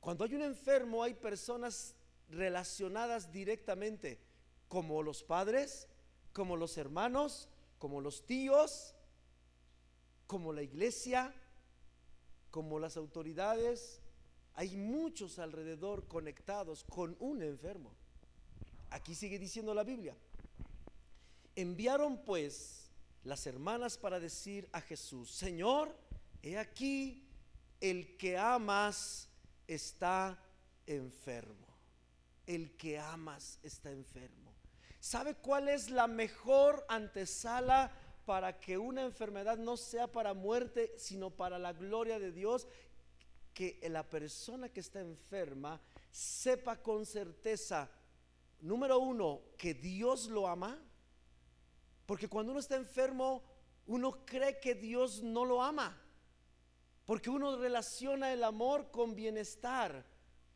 Cuando 0.00 0.24
hay 0.24 0.34
un 0.34 0.42
enfermo 0.42 1.02
hay 1.02 1.14
personas 1.14 1.94
relacionadas 2.28 3.32
directamente, 3.32 4.20
como 4.68 5.02
los 5.02 5.22
padres, 5.22 5.88
como 6.32 6.56
los 6.56 6.76
hermanos, 6.76 7.48
como 7.78 8.00
los 8.00 8.26
tíos, 8.26 8.94
como 10.26 10.52
la 10.52 10.62
iglesia, 10.62 11.34
como 12.54 12.78
las 12.78 12.96
autoridades. 12.96 14.00
Hay 14.54 14.76
muchos 14.76 15.40
alrededor 15.40 16.06
conectados 16.06 16.84
con 16.84 17.16
un 17.18 17.42
enfermo. 17.42 17.90
Aquí 18.90 19.16
sigue 19.16 19.40
diciendo 19.40 19.74
la 19.74 19.82
Biblia. 19.82 20.16
Enviaron 21.56 22.24
pues 22.24 22.92
las 23.24 23.44
hermanas 23.48 23.98
para 23.98 24.20
decir 24.20 24.68
a 24.70 24.80
Jesús, 24.80 25.32
Señor, 25.32 25.98
he 26.44 26.56
aquí, 26.56 27.26
el 27.80 28.16
que 28.16 28.38
amas 28.38 29.28
está 29.66 30.40
enfermo. 30.86 31.66
El 32.46 32.76
que 32.76 33.00
amas 33.00 33.58
está 33.64 33.90
enfermo. 33.90 34.54
¿Sabe 35.00 35.34
cuál 35.34 35.68
es 35.68 35.90
la 35.90 36.06
mejor 36.06 36.86
antesala 36.88 37.90
para 38.24 38.58
que 38.60 38.78
una 38.78 39.02
enfermedad 39.02 39.58
no 39.58 39.76
sea 39.76 40.10
para 40.10 40.34
muerte, 40.34 40.92
sino 40.96 41.30
para 41.30 41.58
la 41.58 41.72
gloria 41.72 42.18
de 42.18 42.32
Dios? 42.32 42.66
Que 43.52 43.78
la 43.88 44.08
persona 44.08 44.68
que 44.68 44.80
está 44.80 45.00
enferma 45.00 45.80
sepa 46.10 46.76
con 46.82 47.06
certeza, 47.06 47.90
número 48.60 48.98
uno, 48.98 49.42
que 49.56 49.74
Dios 49.74 50.28
lo 50.28 50.48
ama 50.48 50.80
porque 52.06 52.28
cuando 52.28 52.52
uno 52.52 52.60
está 52.60 52.76
enfermo, 52.76 53.42
uno 53.86 54.24
cree 54.24 54.60
que 54.60 54.74
Dios 54.74 55.22
no 55.22 55.44
lo 55.44 55.62
ama. 55.62 55.98
Porque 57.04 57.30
uno 57.30 57.56
relaciona 57.56 58.32
el 58.32 58.44
amor 58.44 58.90
con 58.90 59.14
bienestar. 59.14 60.04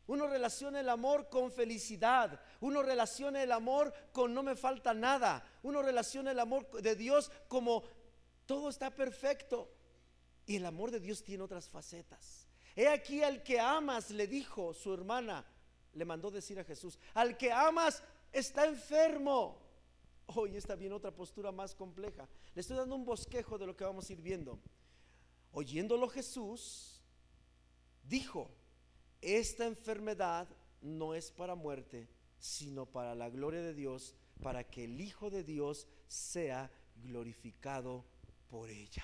Uno 0.09 0.25
relaciona 0.25 0.79
el 0.79 0.89
amor 0.89 1.29
con 1.29 1.51
felicidad. 1.51 2.41
Uno 2.61 2.81
relaciona 2.81 3.43
el 3.43 3.51
amor 3.51 3.93
con 4.11 4.33
no 4.33 4.41
me 4.41 4.55
falta 4.55 4.91
nada. 4.91 5.47
Uno 5.61 5.83
relaciona 5.83 6.31
el 6.31 6.39
amor 6.39 6.67
de 6.81 6.95
Dios 6.95 7.31
como 7.47 7.83
todo 8.47 8.69
está 8.69 8.89
perfecto. 8.89 9.71
Y 10.47 10.55
el 10.55 10.65
amor 10.65 10.89
de 10.89 10.99
Dios 10.99 11.23
tiene 11.23 11.43
otras 11.43 11.69
facetas. 11.69 12.47
He 12.75 12.87
aquí 12.87 13.21
al 13.21 13.43
que 13.43 13.59
amas, 13.59 14.09
le 14.09 14.25
dijo 14.25 14.73
su 14.73 14.91
hermana, 14.91 15.45
le 15.93 16.05
mandó 16.05 16.31
decir 16.31 16.59
a 16.59 16.63
Jesús, 16.63 16.97
al 17.13 17.37
que 17.37 17.51
amas 17.51 18.01
está 18.31 18.65
enfermo. 18.65 19.61
Hoy 20.25 20.57
está 20.57 20.73
bien 20.73 20.91
otra 20.91 21.11
postura 21.11 21.51
más 21.51 21.75
compleja. 21.75 22.27
Le 22.55 22.61
estoy 22.61 22.77
dando 22.77 22.95
un 22.95 23.05
bosquejo 23.05 23.59
de 23.59 23.67
lo 23.67 23.77
que 23.77 23.83
vamos 23.83 24.09
a 24.09 24.13
ir 24.13 24.23
viendo. 24.23 24.59
Oyéndolo 25.51 26.09
Jesús 26.09 26.99
dijo, 28.01 28.49
esta 29.21 29.65
enfermedad 29.65 30.47
no 30.81 31.13
es 31.13 31.31
para 31.31 31.55
muerte, 31.55 32.07
sino 32.39 32.85
para 32.85 33.15
la 33.15 33.29
gloria 33.29 33.61
de 33.61 33.73
Dios, 33.73 34.15
para 34.41 34.63
que 34.63 34.85
el 34.85 35.01
Hijo 35.01 35.29
de 35.29 35.43
Dios 35.43 35.87
sea 36.07 36.71
glorificado 37.03 38.05
por 38.49 38.69
ella. 38.69 39.03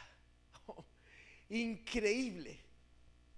increíble, 1.50 2.60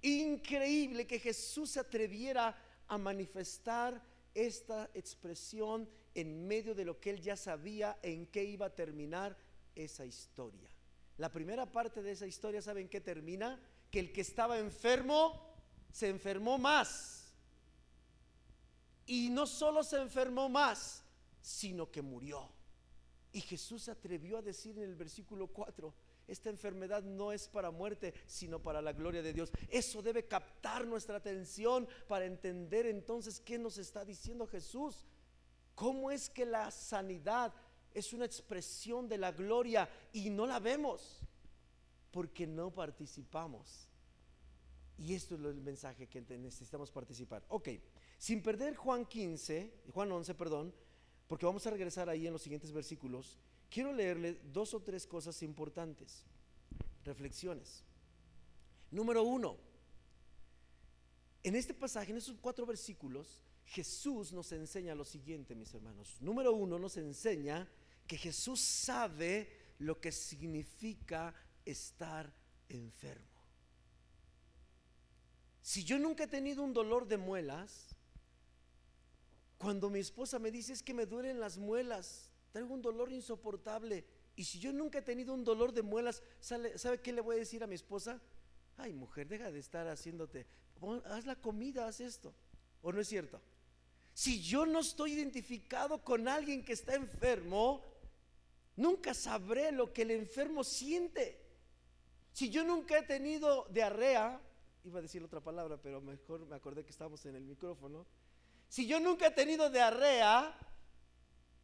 increíble 0.02 1.08
que 1.08 1.20
Jesús 1.20 1.72
se 1.72 1.80
atreviera 1.80 2.56
a 2.88 2.98
manifestar 2.98 4.02
esta 4.34 4.90
expresión 4.94 5.90
en 6.14 6.48
medio 6.48 6.76
de 6.76 6.86
lo 6.86 7.00
que 7.00 7.10
él 7.10 7.22
ya 7.22 7.36
sabía 7.36 7.98
en 8.02 8.28
qué 8.28 8.44
iba 8.44 8.68
a 8.68 8.76
terminar 8.76 9.38
esa 9.76 10.06
historia. 10.06 10.70
La 11.18 11.32
primera 11.32 11.72
parte 11.72 12.02
de 12.02 12.12
esa 12.12 12.28
historia, 12.28 12.62
¿saben 12.62 12.88
qué 12.88 13.02
termina? 13.02 13.60
Que 13.92 14.00
el 14.00 14.12
que 14.12 14.22
estaba 14.22 14.60
enfermo 14.60 15.47
se 15.98 16.10
enfermó 16.10 16.60
más. 16.60 17.34
Y 19.08 19.32
no 19.32 19.48
solo 19.48 19.84
se 19.84 20.00
enfermó 20.00 20.48
más, 20.48 21.04
sino 21.42 21.90
que 21.90 22.04
murió. 22.04 22.48
Y 23.32 23.42
Jesús 23.42 23.84
se 23.84 23.92
atrevió 23.92 24.38
a 24.38 24.44
decir 24.44 24.78
en 24.78 24.84
el 24.84 24.96
versículo 24.96 25.48
4, 25.48 25.92
esta 26.28 26.52
enfermedad 26.52 27.02
no 27.02 27.32
es 27.32 27.48
para 27.48 27.72
muerte, 27.72 28.14
sino 28.28 28.62
para 28.62 28.80
la 28.80 28.94
gloria 28.94 29.24
de 29.24 29.34
Dios. 29.34 29.52
Eso 29.70 30.04
debe 30.04 30.28
captar 30.28 30.86
nuestra 30.86 31.18
atención 31.18 31.88
para 32.08 32.26
entender 32.26 32.86
entonces 32.86 33.40
qué 33.40 33.58
nos 33.58 33.80
está 33.80 34.06
diciendo 34.06 34.46
Jesús. 34.46 35.04
¿Cómo 35.74 36.12
es 36.12 36.30
que 36.30 36.46
la 36.46 36.70
sanidad 36.70 37.52
es 37.92 38.14
una 38.14 38.26
expresión 38.26 39.08
de 39.08 39.18
la 39.18 39.32
gloria 39.32 39.90
y 40.14 40.30
no 40.30 40.46
la 40.46 40.60
vemos? 40.60 41.22
Porque 42.12 42.46
no 42.46 42.70
participamos. 42.70 43.87
Y 44.98 45.14
esto 45.14 45.36
es 45.36 45.42
el 45.42 45.62
mensaje 45.62 46.08
que 46.08 46.22
necesitamos 46.22 46.92
participar. 46.92 47.44
Ok, 47.50 47.70
sin 48.18 48.42
perder 48.42 48.76
Juan 48.76 49.06
15, 49.06 49.72
Juan 49.94 50.12
11, 50.12 50.34
perdón, 50.34 50.74
porque 51.28 51.46
vamos 51.46 51.66
a 51.68 51.70
regresar 51.72 52.10
ahí 52.10 52.26
en 52.26 52.34
los 52.34 52.42
siguientes 52.42 52.72
versículos, 52.72 53.38
quiero 53.70 53.94
leerle 53.94 54.40
dos 54.52 54.74
o 54.74 54.82
tres 54.82 55.06
cosas 55.06 55.44
importantes, 55.44 56.24
reflexiones. 57.04 57.84
Número 58.90 59.24
uno, 59.24 59.58
en 61.44 61.56
este 61.56 61.74
pasaje, 61.74 62.12
en 62.12 62.18
esos 62.18 62.36
cuatro 62.42 62.66
versículos, 62.66 63.44
Jesús 63.66 64.32
nos 64.32 64.52
enseña 64.52 64.96
lo 64.96 65.06
siguiente, 65.06 65.54
mis 65.54 65.74
hermanos. 65.74 66.18
Número 66.22 66.54
uno, 66.54 66.80
nos 66.80 66.98
enseña 66.98 67.70
que 68.08 68.18
Jesús 68.18 68.62
sabe 68.62 69.50
lo 69.80 70.00
que 70.00 70.12
significa 70.12 71.36
estar 71.66 72.34
enfermo. 72.70 73.37
Si 75.68 75.84
yo 75.84 76.00
nunca 76.00 76.24
he 76.24 76.28
tenido 76.28 76.64
un 76.64 76.72
dolor 76.72 77.10
de 77.10 77.18
muelas, 77.18 77.94
cuando 79.58 79.90
mi 79.90 80.00
esposa 80.00 80.40
me 80.40 80.50
dice 80.50 80.72
es 80.72 80.82
que 80.82 80.94
me 80.94 81.06
duelen 81.06 81.42
las 81.42 81.58
muelas, 81.58 82.32
tengo 82.54 82.74
un 82.74 82.82
dolor 82.82 83.12
insoportable, 83.12 84.06
y 84.38 84.46
si 84.46 84.60
yo 84.60 84.72
nunca 84.72 85.00
he 85.00 85.02
tenido 85.02 85.34
un 85.34 85.44
dolor 85.44 85.74
de 85.74 85.82
muelas, 85.82 86.24
¿sabe 86.40 87.02
qué 87.02 87.12
le 87.12 87.20
voy 87.20 87.36
a 87.36 87.40
decir 87.40 87.66
a 87.66 87.68
mi 87.68 87.76
esposa? 87.76 88.22
Ay, 88.78 88.94
mujer, 88.94 89.28
deja 89.28 89.52
de 89.52 89.60
estar 89.60 89.86
haciéndote, 89.90 90.48
haz 91.04 91.26
la 91.26 91.36
comida, 91.36 91.86
haz 91.86 92.00
esto. 92.00 92.34
¿O 92.82 92.94
no 92.94 93.02
es 93.02 93.10
cierto? 93.10 93.42
Si 94.14 94.42
yo 94.42 94.66
no 94.66 94.80
estoy 94.80 95.12
identificado 95.16 96.02
con 96.02 96.30
alguien 96.30 96.64
que 96.64 96.72
está 96.72 96.96
enfermo, 96.96 97.84
nunca 98.78 99.14
sabré 99.14 99.74
lo 99.74 99.92
que 99.92 100.04
el 100.04 100.12
enfermo 100.12 100.64
siente. 100.64 101.42
Si 102.32 102.50
yo 102.50 102.64
nunca 102.64 102.98
he 102.98 103.04
tenido 103.04 103.68
diarrea, 103.70 104.42
iba 104.88 105.00
a 105.00 105.02
decir 105.02 105.24
otra 105.24 105.42
palabra, 105.42 105.78
pero 105.78 106.02
mejor 106.02 106.46
me 106.46 106.56
acordé 106.56 106.84
que 106.84 106.92
estamos 106.92 107.26
en 107.26 107.36
el 107.36 107.44
micrófono. 107.44 108.06
Si 108.70 108.88
yo 108.88 109.00
nunca 109.00 109.28
he 109.28 109.32
tenido 109.32 109.70
diarrea, 109.70 110.58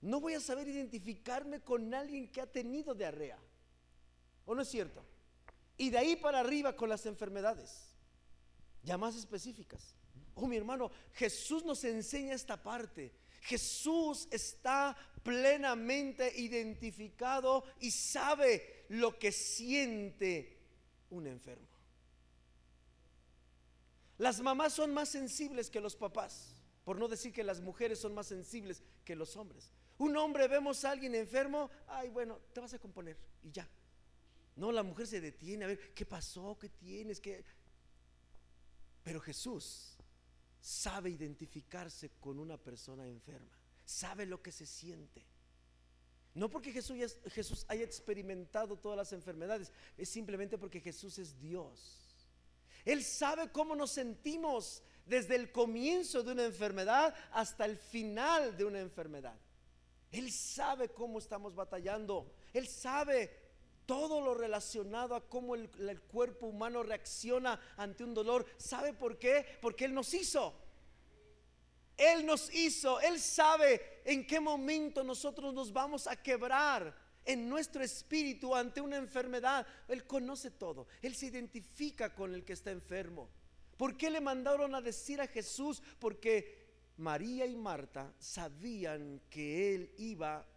no 0.02 0.20
voy 0.20 0.34
a 0.34 0.40
saber 0.40 0.68
identificarme 0.68 1.62
con 1.62 1.94
alguien 1.94 2.32
que 2.32 2.42
ha 2.42 2.52
tenido 2.52 2.94
diarrea. 2.94 3.40
¿O 4.46 4.54
no 4.54 4.62
es 4.62 4.70
cierto? 4.70 5.04
Y 5.78 5.90
de 5.90 5.98
ahí 5.98 6.16
para 6.16 6.40
arriba 6.40 6.76
con 6.76 6.90
las 6.90 7.06
enfermedades, 7.06 7.96
ya 8.84 8.98
más 8.98 9.16
específicas. 9.16 9.96
Oh, 10.36 10.48
mi 10.48 10.58
hermano, 10.58 10.92
Jesús 11.14 11.64
nos 11.64 11.84
enseña 11.84 12.34
esta 12.34 12.62
parte. 12.62 13.14
Jesús 13.42 14.28
está 14.32 14.96
plenamente 15.22 16.32
identificado 16.40 17.64
y 17.80 17.92
sabe 17.92 18.86
lo 18.90 19.18
que 19.18 19.32
siente 19.32 20.60
un 21.10 21.28
enfermo. 21.28 21.73
Las 24.24 24.40
mamás 24.40 24.72
son 24.72 24.94
más 24.94 25.10
sensibles 25.10 25.70
que 25.70 25.82
los 25.82 25.98
papás, 25.98 26.56
por 26.86 26.98
no 26.98 27.10
decir 27.10 27.34
que 27.34 27.44
las 27.44 27.60
mujeres 27.60 28.00
son 28.00 28.14
más 28.14 28.28
sensibles 28.28 28.82
que 29.04 29.18
los 29.18 29.36
hombres. 29.36 29.70
Un 29.98 30.16
hombre 30.16 30.48
vemos 30.48 30.86
a 30.86 30.92
alguien 30.92 31.14
enfermo, 31.14 31.70
ay, 31.88 32.08
bueno, 32.08 32.40
te 32.54 32.62
vas 32.62 32.74
a 32.74 32.80
componer 32.80 33.18
y 33.44 33.52
ya. 33.52 33.70
No, 34.56 34.72
la 34.72 34.82
mujer 34.82 35.08
se 35.08 35.20
detiene 35.20 35.66
a 35.66 35.68
ver 35.68 35.94
qué 35.94 36.06
pasó, 36.06 36.58
qué 36.58 36.70
tienes, 36.70 37.20
qué. 37.20 37.44
Pero 39.04 39.20
Jesús 39.20 39.98
sabe 40.62 41.10
identificarse 41.10 42.12
con 42.22 42.40
una 42.40 42.56
persona 42.56 43.06
enferma, 43.06 43.58
sabe 43.84 44.26
lo 44.26 44.42
que 44.42 44.54
se 44.54 44.66
siente. 44.66 45.22
No 46.34 46.50
porque 46.50 46.72
Jesús, 46.72 47.18
Jesús 47.26 47.66
haya 47.68 47.84
experimentado 47.84 48.78
todas 48.78 48.96
las 48.96 49.12
enfermedades, 49.12 49.74
es 49.98 50.08
simplemente 50.08 50.58
porque 50.58 50.80
Jesús 50.80 51.20
es 51.20 51.38
Dios. 51.42 52.03
Él 52.86 53.04
sabe 53.04 53.52
cómo 53.52 53.76
nos 53.76 53.92
sentimos 53.92 54.84
desde 55.06 55.36
el 55.36 55.52
comienzo 55.52 56.24
de 56.24 56.32
una 56.32 56.46
enfermedad 56.46 57.14
hasta 57.32 57.66
el 57.66 57.78
final 57.78 58.56
de 58.58 58.66
una 58.66 58.80
enfermedad. 58.80 59.36
Él 60.12 60.32
sabe 60.32 60.90
cómo 60.90 61.20
estamos 61.20 61.56
batallando. 61.56 62.32
Él 62.54 62.68
sabe 62.68 63.44
todo 63.86 64.22
lo 64.22 64.34
relacionado 64.34 65.16
a 65.16 65.28
cómo 65.28 65.56
el, 65.56 66.02
cuerpo 66.08 66.48
humano 66.48 66.84
reacciona 66.84 67.60
ante 67.78 68.04
un 68.04 68.14
dolor. 68.14 68.46
¿Sabe 68.58 68.94
por 68.94 69.18
qué? 69.18 69.46
Porque 69.62 69.86
Él 69.86 69.94
nos 69.94 70.14
hizo. 70.14 70.54
Él 71.98 72.26
nos 72.26 72.54
hizo. 72.54 73.00
Él 73.02 73.20
sabe 73.20 74.02
en 74.06 74.26
qué 74.26 74.40
momento 74.40 75.04
nosotros 75.04 75.54
nos 75.54 75.74
vamos 75.74 76.08
a 76.08 76.16
quebrar 76.16 76.96
en 77.26 77.50
nuestro 77.50 77.84
espíritu 77.84 78.56
ante 78.56 78.82
una 78.82 78.98
enfermedad. 78.98 79.66
Él 79.88 80.06
conoce 80.06 80.52
todo. 80.52 80.88
Él 81.02 81.16
se 81.16 81.28
identifica 81.28 82.14
con 82.14 82.34
el 82.34 82.44
que 82.44 82.54
está 82.54 82.72
enfermo. 82.72 83.30
¿Por 83.78 83.98
qué 83.98 84.10
le 84.10 84.22
mandaron 84.22 84.76
a 84.76 84.82
decir 84.82 85.20
a 85.22 85.28
Jesús? 85.28 85.82
Porque 86.00 86.64
María 86.98 87.46
y 87.46 87.56
Marta 87.56 88.14
sabían 88.20 89.22
que 89.30 89.76
Él 89.76 89.92
iba 89.98 90.48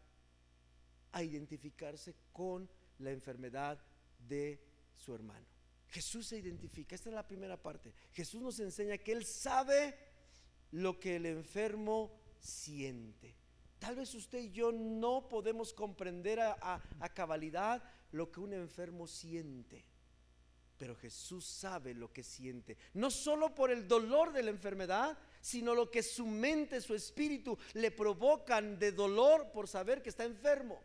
a 1.12 1.22
identificarse 1.22 2.14
con 2.32 2.68
la 2.98 3.10
enfermedad 3.10 3.82
de 4.18 4.60
su 4.96 5.14
hermano. 5.14 5.46
Jesús 5.88 6.26
se 6.26 6.38
identifica, 6.38 6.94
esta 6.94 7.08
es 7.08 7.14
la 7.14 7.26
primera 7.26 7.56
parte. 7.60 7.92
Jesús 8.12 8.42
nos 8.42 8.60
enseña 8.60 8.98
que 8.98 9.12
Él 9.12 9.24
sabe 9.24 9.96
lo 10.72 10.98
que 10.98 11.16
el 11.16 11.26
enfermo 11.26 12.12
siente. 12.38 13.34
Tal 13.86 13.94
vez 13.94 14.12
usted 14.16 14.40
y 14.40 14.50
yo 14.50 14.72
no 14.72 15.28
podemos 15.28 15.72
comprender 15.72 16.40
a, 16.40 16.82
cabalidad 17.14 17.80
lo 18.10 18.32
que 18.32 18.40
un 18.40 18.52
enfermo 18.52 19.06
siente. 19.06 19.84
Pero 20.76 20.96
Jesús 20.96 21.46
sabe 21.46 21.94
lo 21.94 22.12
que 22.12 22.24
siente. 22.24 22.76
No 22.94 23.12
solo 23.12 23.54
por 23.54 23.70
el 23.70 23.86
dolor 23.86 24.32
de 24.32 24.42
la 24.42 24.50
enfermedad, 24.50 25.16
sino 25.40 25.72
lo 25.72 25.88
que 25.88 26.02
su 26.02 26.26
mente, 26.26 26.80
su 26.80 26.96
espíritu 26.96 27.56
le 27.74 27.92
provocan 27.92 28.76
de 28.76 28.90
dolor 28.90 29.52
por 29.52 29.68
saber 29.68 30.02
que 30.02 30.08
está 30.08 30.24
enfermo. 30.24 30.82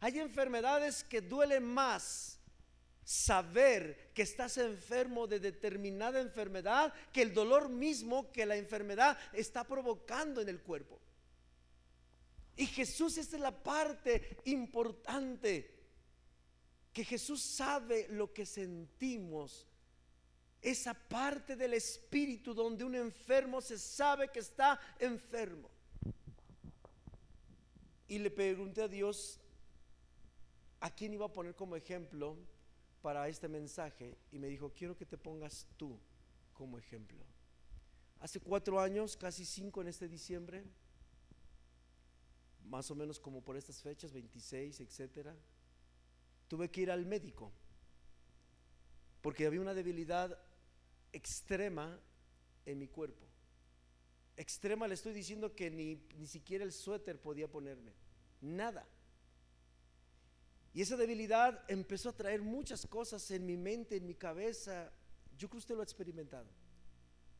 Hay 0.00 0.18
enfermedades 0.18 1.04
que 1.04 1.20
duelen 1.20 1.62
más 1.62 2.40
saber 3.04 4.12
que 4.14 4.22
estás 4.22 4.56
enfermo 4.56 5.26
de 5.26 5.40
determinada 5.40 6.22
enfermedad 6.22 6.90
que 7.12 7.20
el 7.20 7.34
dolor 7.34 7.68
mismo 7.68 8.32
que 8.32 8.46
la 8.46 8.56
enfermedad 8.56 9.18
está 9.34 9.64
provocando 9.64 10.40
en 10.40 10.48
el 10.48 10.62
cuerpo. 10.62 11.03
Y 12.56 12.66
Jesús, 12.66 13.18
esta 13.18 13.36
es 13.36 13.42
la 13.42 13.62
parte 13.62 14.38
importante, 14.44 15.74
que 16.92 17.04
Jesús 17.04 17.42
sabe 17.42 18.06
lo 18.08 18.32
que 18.32 18.46
sentimos, 18.46 19.66
esa 20.62 20.94
parte 20.94 21.56
del 21.56 21.74
espíritu 21.74 22.54
donde 22.54 22.84
un 22.84 22.94
enfermo 22.94 23.60
se 23.60 23.78
sabe 23.78 24.28
que 24.28 24.38
está 24.38 24.80
enfermo. 24.98 25.68
Y 28.06 28.18
le 28.18 28.30
pregunté 28.30 28.82
a 28.82 28.88
Dios, 28.88 29.40
¿a 30.80 30.94
quién 30.94 31.12
iba 31.12 31.26
a 31.26 31.32
poner 31.32 31.54
como 31.54 31.74
ejemplo 31.74 32.36
para 33.02 33.28
este 33.28 33.48
mensaje? 33.48 34.16
Y 34.30 34.38
me 34.38 34.46
dijo, 34.46 34.72
quiero 34.72 34.96
que 34.96 35.04
te 35.04 35.18
pongas 35.18 35.66
tú 35.76 35.98
como 36.52 36.78
ejemplo. 36.78 37.24
Hace 38.20 38.40
cuatro 38.40 38.80
años, 38.80 39.16
casi 39.16 39.44
cinco 39.44 39.82
en 39.82 39.88
este 39.88 40.08
diciembre, 40.08 40.64
más 42.64 42.90
o 42.90 42.94
menos 42.94 43.20
como 43.20 43.42
por 43.42 43.56
estas 43.56 43.80
fechas, 43.82 44.12
26, 44.12 44.80
etcétera, 44.80 45.36
tuve 46.48 46.70
que 46.70 46.82
ir 46.82 46.90
al 46.90 47.06
médico 47.06 47.52
porque 49.24 49.46
había 49.46 49.62
una 49.62 49.72
debilidad 49.72 50.38
extrema 51.10 51.98
en 52.66 52.78
mi 52.78 52.88
cuerpo. 52.88 53.24
Extrema 54.36 54.86
le 54.86 54.94
estoy 54.94 55.14
diciendo 55.14 55.54
que 55.54 55.70
ni, 55.70 55.96
ni 56.18 56.26
siquiera 56.26 56.62
el 56.62 56.72
suéter 56.72 57.18
podía 57.18 57.50
ponerme, 57.50 57.94
nada. 58.42 58.86
Y 60.74 60.82
esa 60.82 60.98
debilidad 60.98 61.64
empezó 61.68 62.10
a 62.10 62.16
traer 62.16 62.42
muchas 62.42 62.84
cosas 62.86 63.30
en 63.30 63.46
mi 63.46 63.56
mente, 63.56 63.96
en 63.96 64.06
mi 64.06 64.14
cabeza. 64.14 64.92
Yo 65.38 65.48
creo 65.48 65.52
que 65.52 65.58
usted 65.58 65.74
lo 65.76 65.80
ha 65.80 65.84
experimentado. 65.84 66.50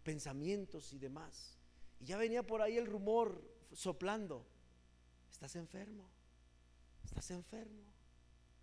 Pensamientos 0.04 0.92
y 0.92 0.98
demás. 0.98 1.58
Y 2.00 2.06
ya 2.06 2.16
venía 2.16 2.46
por 2.46 2.62
ahí 2.62 2.78
el 2.78 2.86
rumor 2.86 3.42
soplando. 3.72 4.46
Estás 5.34 5.56
enfermo. 5.56 6.08
Estás 7.04 7.28
enfermo. 7.32 7.82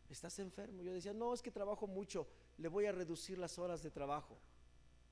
Estás 0.10 0.40
enfermo. 0.40 0.82
Yo 0.82 0.94
decía, 0.94 1.14
no, 1.14 1.34
es 1.34 1.42
que 1.42 1.52
trabajo 1.52 1.86
mucho. 1.86 2.28
Le 2.58 2.70
voy 2.70 2.86
a 2.86 2.94
reducir 2.94 3.38
las 3.38 3.60
horas 3.60 3.84
de 3.84 3.92
trabajo. 3.92 4.40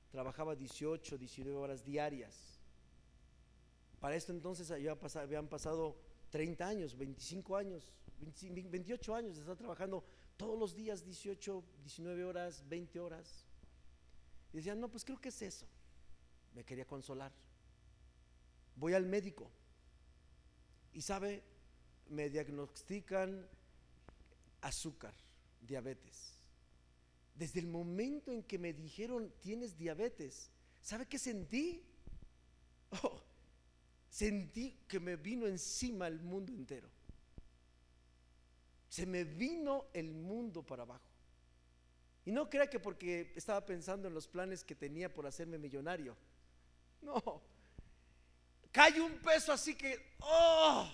Trabajaba 0.09 0.55
18, 0.55 1.17
19 1.17 1.59
horas 1.59 1.83
diarias. 1.83 2.61
Para 3.99 4.15
esto 4.15 4.31
entonces 4.31 4.71
habían 4.71 5.47
pasado 5.49 5.97
30 6.29 6.65
años, 6.65 6.97
25 6.97 7.57
años 7.57 7.91
28 8.21 9.15
años 9.15 9.35
de 9.35 9.41
estar 9.41 9.55
trabajando 9.55 10.03
todos 10.37 10.57
los 10.57 10.75
días 10.75 11.03
18, 11.03 11.63
19 11.83 12.23
horas, 12.23 12.63
20 12.67 12.99
horas. 12.99 13.45
Y 14.53 14.57
decían, 14.57 14.79
no, 14.79 14.89
pues 14.89 15.03
creo 15.03 15.19
que 15.19 15.29
es 15.29 15.41
eso. 15.41 15.65
Me 16.53 16.63
quería 16.63 16.85
consolar. 16.85 17.31
Voy 18.75 18.93
al 18.93 19.05
médico. 19.05 19.51
Y 20.99 21.01
sabe, 21.01 21.41
me 22.09 22.29
diagnostican 22.29 23.47
azúcar, 24.59 25.13
diabetes. 25.61 26.33
desde 27.35 27.61
el 27.61 27.67
momento 27.67 28.33
en 28.33 28.43
que 28.43 28.59
me 28.59 28.73
dijeron 28.73 29.33
tienes 29.39 29.77
diabetes, 29.77 30.51
¿sabe 30.81 31.05
qué 31.05 31.17
sentí? 31.17 31.81
Oh, 33.01 33.21
sentí 34.09 34.77
que 34.89 34.99
me 34.99 35.15
vino 35.15 35.47
encima 35.47 36.05
el 36.07 36.19
mundo 36.19 36.51
entero. 36.51 36.89
Se 38.89 39.05
me 39.05 39.23
vino 39.23 39.85
el 39.93 40.11
mundo 40.11 40.63
para 40.63 40.83
abajo. 40.83 41.09
Y 42.25 42.33
no 42.33 42.49
crea 42.49 42.69
que 42.69 42.81
porque 42.81 43.31
estaba 43.37 43.65
pensando 43.65 44.09
en 44.09 44.13
los 44.13 44.27
planes 44.27 44.65
que 44.65 44.75
tenía 44.75 45.13
por 45.13 45.25
hacerme 45.25 45.57
millonario. 45.57 46.17
No. 47.01 47.41
Cae 48.71 49.01
un 49.01 49.17
peso 49.19 49.51
así 49.51 49.75
que, 49.75 50.15
¡oh! 50.19 50.87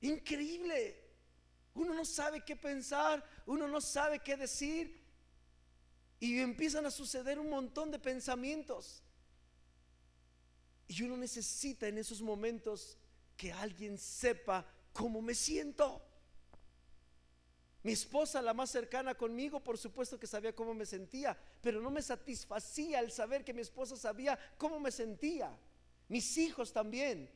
Increíble. 0.00 1.02
Uno 1.74 1.94
no 1.94 2.04
sabe 2.04 2.44
qué 2.44 2.56
pensar, 2.56 3.24
uno 3.44 3.68
no 3.68 3.80
sabe 3.80 4.20
qué 4.20 4.36
decir. 4.36 5.04
Y 6.18 6.40
empiezan 6.40 6.86
a 6.86 6.90
suceder 6.90 7.38
un 7.38 7.50
montón 7.50 7.90
de 7.90 7.98
pensamientos. 7.98 9.02
Y 10.88 11.02
uno 11.02 11.16
necesita 11.16 11.88
en 11.88 11.98
esos 11.98 12.22
momentos 12.22 12.96
que 13.36 13.52
alguien 13.52 13.98
sepa 13.98 14.64
cómo 14.92 15.20
me 15.20 15.34
siento. 15.34 16.02
Mi 17.82 17.92
esposa, 17.92 18.40
la 18.42 18.54
más 18.54 18.70
cercana 18.70 19.14
conmigo, 19.14 19.62
por 19.62 19.78
supuesto 19.78 20.18
que 20.18 20.26
sabía 20.26 20.54
cómo 20.54 20.74
me 20.74 20.86
sentía, 20.86 21.38
pero 21.60 21.80
no 21.80 21.90
me 21.90 22.02
satisfacía 22.02 23.00
el 23.00 23.12
saber 23.12 23.44
que 23.44 23.52
mi 23.52 23.60
esposa 23.60 23.96
sabía 23.96 24.38
cómo 24.56 24.80
me 24.80 24.90
sentía. 24.90 25.56
Mis 26.08 26.36
hijos 26.38 26.72
también. 26.72 27.30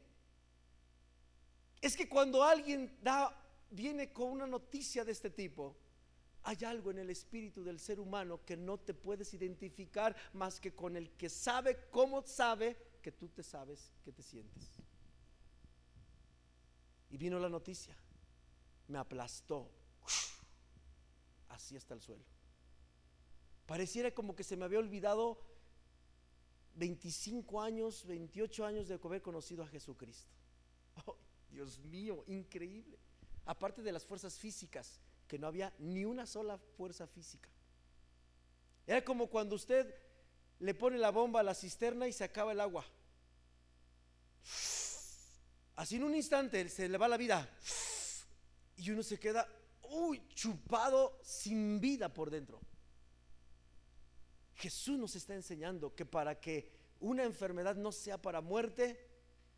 Es 1.80 1.96
que 1.96 2.08
cuando 2.08 2.42
alguien 2.42 2.96
da, 3.02 3.34
viene 3.70 4.12
con 4.12 4.28
una 4.30 4.46
noticia 4.46 5.04
de 5.04 5.12
este 5.12 5.30
tipo, 5.30 5.76
hay 6.42 6.58
algo 6.64 6.90
en 6.90 6.98
el 6.98 7.10
espíritu 7.10 7.62
del 7.62 7.78
ser 7.78 8.00
humano 8.00 8.44
que 8.44 8.56
no 8.56 8.78
te 8.78 8.94
puedes 8.94 9.32
identificar 9.34 10.16
más 10.32 10.60
que 10.60 10.74
con 10.74 10.96
el 10.96 11.10
que 11.12 11.28
sabe 11.28 11.88
cómo 11.90 12.22
sabe 12.22 12.76
que 13.02 13.12
tú 13.12 13.28
te 13.28 13.42
sabes 13.42 13.92
que 14.04 14.12
te 14.12 14.22
sientes. 14.22 14.70
Y 17.10 17.16
vino 17.16 17.38
la 17.38 17.48
noticia, 17.48 17.96
me 18.88 18.98
aplastó 18.98 19.70
así 21.48 21.76
hasta 21.76 21.94
el 21.94 22.00
suelo. 22.00 22.24
Pareciera 23.66 24.12
como 24.12 24.34
que 24.34 24.44
se 24.44 24.56
me 24.56 24.64
había 24.64 24.78
olvidado 24.78 25.40
25 26.74 27.60
años, 27.60 28.06
28 28.06 28.64
años 28.64 28.88
de 28.88 28.94
haber 28.94 29.22
conocido 29.22 29.62
a 29.62 29.68
Jesucristo. 29.68 30.30
Oh, 31.06 31.16
Dios 31.50 31.78
mío, 31.78 32.24
increíble. 32.26 32.98
Aparte 33.44 33.82
de 33.82 33.92
las 33.92 34.04
fuerzas 34.04 34.38
físicas, 34.38 35.00
que 35.26 35.38
no 35.38 35.46
había 35.46 35.72
ni 35.78 36.04
una 36.04 36.26
sola 36.26 36.58
fuerza 36.58 37.06
física. 37.06 37.48
Era 38.86 39.04
como 39.04 39.28
cuando 39.28 39.54
usted 39.54 39.94
le 40.58 40.74
pone 40.74 40.98
la 40.98 41.10
bomba 41.10 41.40
a 41.40 41.44
la 41.44 41.54
cisterna 41.54 42.08
y 42.08 42.12
se 42.12 42.24
acaba 42.24 42.52
el 42.52 42.60
agua. 42.60 42.84
Así 45.76 45.96
en 45.96 46.04
un 46.04 46.14
instante 46.14 46.68
se 46.68 46.88
le 46.88 46.98
va 46.98 47.08
la 47.08 47.16
vida. 47.16 47.48
Y 48.76 48.90
uno 48.90 49.02
se 49.02 49.18
queda 49.18 49.48
uy, 49.90 50.22
chupado 50.34 51.18
sin 51.22 51.80
vida 51.80 52.12
por 52.12 52.30
dentro. 52.30 52.60
Jesús 54.60 54.98
nos 54.98 55.16
está 55.16 55.34
enseñando 55.34 55.94
que 55.94 56.04
para 56.04 56.38
que 56.38 56.70
una 57.00 57.24
enfermedad 57.24 57.76
no 57.76 57.92
sea 57.92 58.20
para 58.20 58.42
muerte 58.42 59.08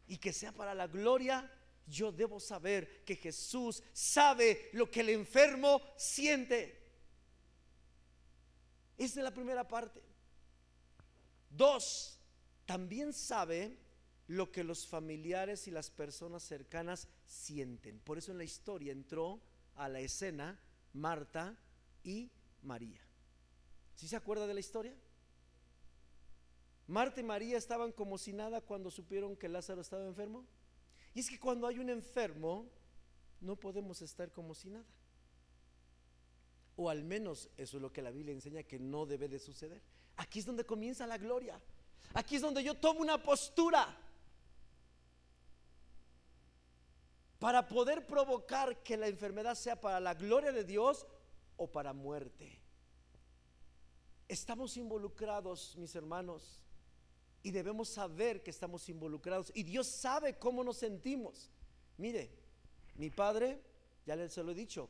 y 0.07 0.19
que 0.19 0.33
sea 0.33 0.53
para 0.53 0.75
la 0.75 0.87
gloria, 0.87 1.51
yo 1.89 2.13
debo 2.13 2.39
saber 2.39 3.05
que 3.05 3.17
Jesús 3.17 3.83
sabe 3.93 4.71
lo 4.73 4.89
que 4.89 5.01
el 5.01 5.09
enfermo 5.09 5.83
siente. 5.97 6.81
Esa 8.97 9.19
es 9.19 9.25
la 9.25 9.35
primera 9.35 9.67
parte. 9.67 10.01
Dos, 11.51 12.21
también 12.65 13.13
sabe 13.13 13.77
lo 14.29 14.53
que 14.53 14.63
los 14.63 14.87
familiares 14.87 15.67
y 15.67 15.73
las 15.73 15.91
personas 15.91 16.45
cercanas 16.45 17.09
sienten. 17.27 17.99
Por 17.99 18.19
eso 18.19 18.31
en 18.31 18.39
la 18.39 18.45
historia 18.45 18.93
entró 18.93 19.43
a 19.75 19.89
la 19.89 19.99
escena 19.99 20.61
Marta 20.93 21.59
y 22.05 22.31
María. 22.63 23.02
¿Sí 23.95 24.09
se 24.09 24.17
acuerda 24.17 24.47
de 24.47 24.55
la 24.55 24.61
historia? 24.61 24.95
Marta 26.87 27.21
y 27.21 27.25
María 27.25 27.57
estaban 27.57 27.93
como 27.93 28.19
si 28.19 28.33
nada 28.33 28.61
cuando 28.61 28.91
supieron 28.91 29.37
que 29.37 29.49
Lázaro 29.49 29.81
estaba 29.81 30.05
enfermo. 30.05 30.45
Y 31.15 31.21
es 31.21 31.31
que 31.31 31.39
cuando 31.39 31.67
hay 31.67 31.79
un 31.79 31.91
enfermo, 31.91 32.69
no 33.41 33.57
podemos 33.57 34.03
estar 34.03 34.31
como 34.33 34.55
si 34.55 34.71
nada. 34.71 34.87
O 36.77 36.89
al 36.89 37.05
menos 37.05 37.51
eso 37.57 37.77
es 37.77 37.83
lo 37.83 37.93
que 37.93 38.03
la 38.03 38.11
Biblia 38.11 38.33
enseña 38.33 38.63
que 38.63 38.79
no 38.79 39.07
debe 39.07 39.29
de 39.29 39.39
suceder. 39.39 39.83
Aquí 40.17 40.39
es 40.39 40.47
donde 40.47 40.65
comienza 40.65 41.07
la 41.07 41.19
gloria. 41.19 41.61
Aquí 42.15 42.37
es 42.37 42.43
donde 42.43 42.65
yo 42.65 42.75
tomo 42.75 43.01
una 43.01 43.23
postura. 43.23 43.99
para 47.43 47.67
poder 47.67 48.07
provocar 48.07 48.85
que 48.85 48.97
la 48.97 49.09
enfermedad 49.09 49.57
sea 49.57 49.75
para 49.75 49.99
la 49.99 50.15
gloria 50.15 50.53
de 50.53 50.63
Dios 50.63 51.05
o 51.57 51.67
para 51.67 51.93
muerte. 51.93 52.62
Estamos 54.33 54.79
involucrados, 54.79 55.77
mis 55.77 55.95
hermanos, 55.95 56.59
y 57.43 57.51
debemos 57.51 57.91
saber 57.91 58.43
que 58.43 58.51
estamos 58.51 58.89
involucrados. 58.89 59.53
Y 59.55 59.63
Dios 59.63 59.87
sabe 59.87 60.39
cómo 60.39 60.65
nos 60.65 60.79
sentimos. 60.79 61.51
Mire, 61.99 62.31
mi 62.95 63.11
padre, 63.11 63.61
ya 64.07 64.17
le 64.17 64.31
se 64.31 64.43
lo 64.43 64.53
he 64.53 64.55
dicho, 64.55 64.89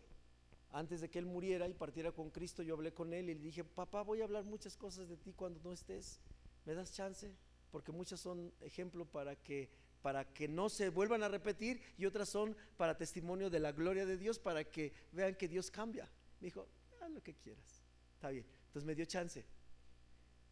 antes 0.70 1.00
de 1.00 1.10
que 1.10 1.18
él 1.18 1.26
muriera 1.26 1.66
y 1.66 1.74
partiera 1.74 2.12
con 2.12 2.30
Cristo, 2.30 2.62
yo 2.62 2.74
hablé 2.74 2.94
con 2.94 3.12
él 3.12 3.30
y 3.30 3.34
le 3.34 3.40
dije, 3.40 3.64
papá, 3.64 4.02
voy 4.02 4.20
a 4.20 4.24
hablar 4.26 4.44
muchas 4.44 4.76
cosas 4.76 5.08
de 5.08 5.16
ti 5.16 5.32
cuando 5.32 5.58
no 5.64 5.72
estés. 5.72 6.20
¿Me 6.64 6.74
das 6.74 6.92
chance? 6.92 7.28
Porque 7.72 7.90
muchas 7.90 8.20
son 8.20 8.52
ejemplo 8.60 9.06
para 9.06 9.34
que 9.34 9.68
para 10.02 10.32
que 10.32 10.46
no 10.46 10.68
se 10.68 10.88
vuelvan 10.88 11.24
a 11.24 11.28
repetir 11.28 11.82
y 11.98 12.06
otras 12.06 12.28
son 12.28 12.56
para 12.76 12.96
testimonio 12.96 13.50
de 13.50 13.58
la 13.58 13.72
gloria 13.72 14.06
de 14.06 14.18
Dios, 14.18 14.38
para 14.38 14.62
que 14.62 14.92
vean 15.10 15.34
que 15.34 15.48
Dios 15.48 15.68
cambia. 15.68 16.08
Me 16.38 16.46
dijo, 16.46 16.68
haz 17.00 17.10
lo 17.10 17.20
que 17.24 17.34
quieras. 17.34 17.82
Está 18.14 18.30
bien. 18.30 18.61
Entonces 18.72 18.86
me 18.86 18.94
dio 18.94 19.04
chance. 19.04 19.44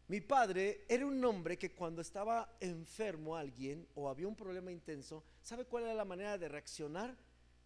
Mi 0.07 0.21
padre 0.21 0.85
era 0.87 1.05
un 1.05 1.23
hombre 1.23 1.57
que 1.57 1.73
cuando 1.73 2.01
estaba 2.01 2.57
enfermo 2.59 3.35
alguien 3.35 3.87
o 3.95 4.09
había 4.09 4.27
un 4.27 4.35
problema 4.35 4.71
intenso, 4.71 5.23
¿sabe 5.41 5.65
cuál 5.65 5.83
era 5.85 5.93
la 5.93 6.05
manera 6.05 6.37
de 6.37 6.49
reaccionar? 6.49 7.17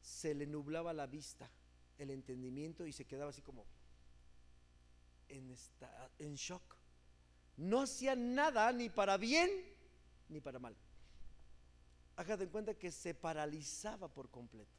Se 0.01 0.33
le 0.33 0.45
nublaba 0.45 0.93
la 0.93 1.07
vista, 1.07 1.49
el 1.97 2.11
entendimiento 2.11 2.85
y 2.85 2.93
se 2.93 3.05
quedaba 3.05 3.31
así 3.31 3.41
como 3.41 3.65
en, 5.27 5.55
en 6.19 6.35
shock. 6.35 6.75
No 7.57 7.81
hacía 7.81 8.15
nada 8.15 8.71
ni 8.71 8.89
para 8.89 9.17
bien 9.17 9.49
ni 10.29 10.39
para 10.39 10.59
mal 10.59 10.75
hágate 12.15 12.43
en 12.43 12.49
cuenta 12.49 12.73
que 12.73 12.91
se 12.91 13.13
paralizaba 13.13 14.07
por 14.07 14.29
completo. 14.29 14.71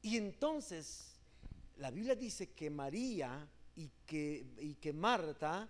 Y 0.00 0.16
entonces 0.16 1.14
la 1.76 1.90
Biblia 1.90 2.14
dice 2.14 2.52
que 2.52 2.70
María 2.70 3.48
y 3.76 3.88
que, 4.06 4.46
y 4.58 4.74
que 4.76 4.92
Marta 4.92 5.68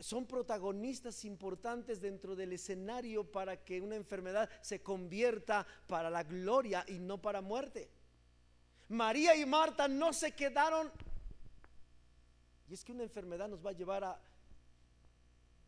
son 0.00 0.26
protagonistas 0.26 1.24
importantes 1.24 2.00
dentro 2.00 2.36
del 2.36 2.52
escenario 2.52 3.30
para 3.30 3.64
que 3.64 3.80
una 3.80 3.96
enfermedad 3.96 4.48
se 4.62 4.82
convierta 4.82 5.66
para 5.86 6.10
la 6.10 6.22
gloria 6.22 6.84
y 6.86 6.98
no 6.98 7.20
para 7.20 7.40
muerte. 7.40 7.90
María 8.88 9.36
y 9.36 9.44
Marta 9.44 9.88
no 9.88 10.12
se 10.12 10.32
quedaron. 10.32 10.90
Y 12.68 12.74
es 12.74 12.84
que 12.84 12.92
una 12.92 13.02
enfermedad 13.02 13.48
nos 13.48 13.64
va 13.64 13.70
a 13.70 13.74
llevar 13.74 14.04
a, 14.04 14.20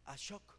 a 0.06 0.16
shock. 0.16 0.58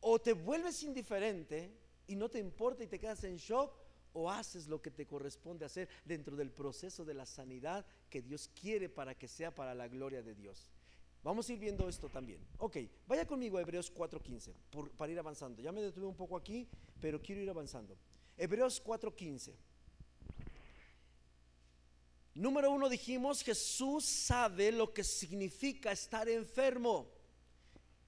O 0.00 0.20
te 0.20 0.32
vuelves 0.32 0.82
indiferente 0.82 1.76
y 2.06 2.16
no 2.16 2.28
te 2.28 2.38
importa 2.38 2.84
y 2.84 2.86
te 2.86 2.98
quedas 2.98 3.24
en 3.24 3.36
shock 3.36 3.85
o 4.16 4.30
haces 4.30 4.66
lo 4.66 4.80
que 4.80 4.90
te 4.90 5.06
corresponde 5.06 5.66
hacer 5.66 5.90
dentro 6.06 6.36
del 6.36 6.50
proceso 6.50 7.04
de 7.04 7.12
la 7.12 7.26
sanidad 7.26 7.84
que 8.08 8.22
Dios 8.22 8.48
quiere 8.58 8.88
para 8.88 9.14
que 9.14 9.28
sea 9.28 9.54
para 9.54 9.74
la 9.74 9.88
gloria 9.88 10.22
de 10.22 10.34
Dios. 10.34 10.70
Vamos 11.22 11.48
a 11.48 11.52
ir 11.52 11.58
viendo 11.58 11.86
esto 11.86 12.08
también. 12.08 12.40
Ok, 12.56 12.78
vaya 13.06 13.26
conmigo 13.26 13.58
a 13.58 13.60
Hebreos 13.60 13.92
4.15 13.92 14.54
para 14.96 15.12
ir 15.12 15.18
avanzando. 15.18 15.60
Ya 15.60 15.70
me 15.70 15.82
detuve 15.82 16.06
un 16.06 16.16
poco 16.16 16.34
aquí, 16.34 16.66
pero 16.98 17.20
quiero 17.20 17.42
ir 17.42 17.50
avanzando. 17.50 17.98
Hebreos 18.38 18.82
4.15. 18.82 19.52
Número 22.36 22.70
uno 22.70 22.88
dijimos, 22.88 23.42
Jesús 23.42 24.06
sabe 24.06 24.72
lo 24.72 24.94
que 24.94 25.04
significa 25.04 25.92
estar 25.92 26.26
enfermo. 26.28 27.10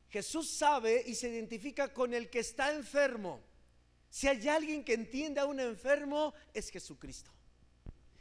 Jesús 0.08 0.56
sabe 0.56 1.02
y 1.06 1.14
se 1.14 1.28
identifica 1.28 1.92
con 1.92 2.14
el 2.14 2.30
que 2.30 2.38
está 2.38 2.74
enfermo. 2.74 3.47
Si 4.10 4.26
hay 4.26 4.48
alguien 4.48 4.84
que 4.84 4.94
entiende 4.94 5.40
a 5.40 5.46
un 5.46 5.60
enfermo, 5.60 6.34
es 6.54 6.70
Jesucristo. 6.70 7.30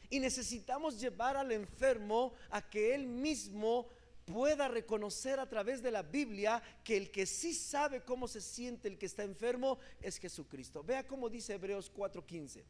Y 0.10 0.20
necesitamos 0.20 1.00
llevar 1.00 1.36
al 1.38 1.52
enfermo 1.52 2.34
a 2.50 2.62
que 2.62 2.96
él 2.96 3.08
mismo 3.08 3.90
pueda 4.26 4.68
reconocer 4.68 5.40
a 5.40 5.48
través 5.48 5.82
de 5.82 5.92
la 5.92 6.04
Biblia 6.04 6.62
que 6.84 6.98
el 6.98 7.12
que 7.12 7.26
sí 7.26 7.54
sabe 7.54 8.02
cómo 8.02 8.28
se 8.28 8.42
siente 8.42 8.90
el 8.90 8.98
que 8.98 9.06
está 9.06 9.24
enfermo 9.24 9.80
es 10.02 10.18
Jesucristo. 10.18 10.84
Vea 10.84 11.08
cómo 11.08 11.30
dice 11.30 11.54
Hebreos 11.54 11.90
4:15. 11.94 12.64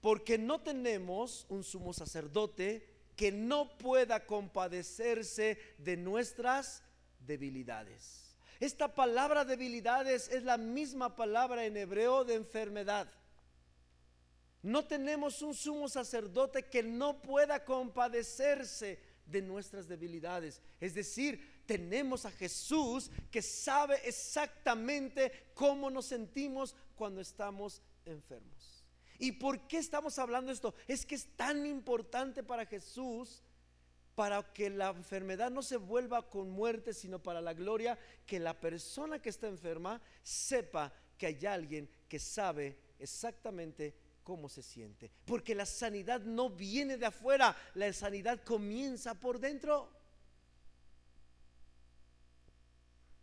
Porque 0.00 0.38
no 0.38 0.60
tenemos 0.60 1.44
un 1.48 1.64
sumo 1.64 1.92
sacerdote 1.92 2.88
que 3.16 3.32
no 3.32 3.76
pueda 3.76 4.24
compadecerse 4.24 5.58
de 5.78 5.96
nuestras 5.96 6.82
debilidades. 7.18 8.29
Esta 8.60 8.94
palabra 8.94 9.46
debilidades 9.46 10.28
es 10.28 10.42
la 10.42 10.58
misma 10.58 11.16
palabra 11.16 11.64
en 11.64 11.78
hebreo 11.78 12.24
de 12.24 12.34
enfermedad. 12.34 13.10
No 14.62 14.84
tenemos 14.84 15.40
un 15.40 15.54
sumo 15.54 15.88
sacerdote 15.88 16.66
que 16.66 16.82
no 16.82 17.22
pueda 17.22 17.64
compadecerse 17.64 19.00
de 19.24 19.40
nuestras 19.40 19.88
debilidades. 19.88 20.60
Es 20.78 20.92
decir, 20.92 21.62
tenemos 21.64 22.26
a 22.26 22.30
Jesús 22.30 23.10
que 23.30 23.40
sabe 23.40 23.98
exactamente 24.06 25.50
cómo 25.54 25.88
nos 25.88 26.06
sentimos 26.06 26.76
cuando 26.96 27.22
estamos 27.22 27.80
enfermos. 28.04 28.84
¿Y 29.18 29.32
por 29.32 29.66
qué 29.68 29.78
estamos 29.78 30.18
hablando 30.18 30.52
esto? 30.52 30.74
Es 30.86 31.06
que 31.06 31.14
es 31.14 31.26
tan 31.36 31.64
importante 31.64 32.42
para 32.42 32.66
Jesús 32.66 33.42
para 34.20 34.42
que 34.52 34.68
la 34.68 34.90
enfermedad 34.90 35.50
no 35.50 35.62
se 35.62 35.78
vuelva 35.78 36.28
con 36.28 36.50
muerte, 36.50 36.92
sino 36.92 37.22
para 37.22 37.40
la 37.40 37.54
gloria, 37.54 37.98
que 38.26 38.38
la 38.38 38.52
persona 38.52 39.18
que 39.18 39.30
está 39.30 39.48
enferma 39.48 39.98
sepa 40.22 40.92
que 41.16 41.24
hay 41.24 41.46
alguien 41.46 41.88
que 42.06 42.18
sabe 42.18 42.76
exactamente 42.98 43.94
cómo 44.22 44.50
se 44.50 44.62
siente. 44.62 45.10
Porque 45.24 45.54
la 45.54 45.64
sanidad 45.64 46.20
no 46.20 46.50
viene 46.50 46.98
de 46.98 47.06
afuera, 47.06 47.56
la 47.72 47.90
sanidad 47.94 48.44
comienza 48.44 49.14
por 49.14 49.40
dentro. 49.40 49.90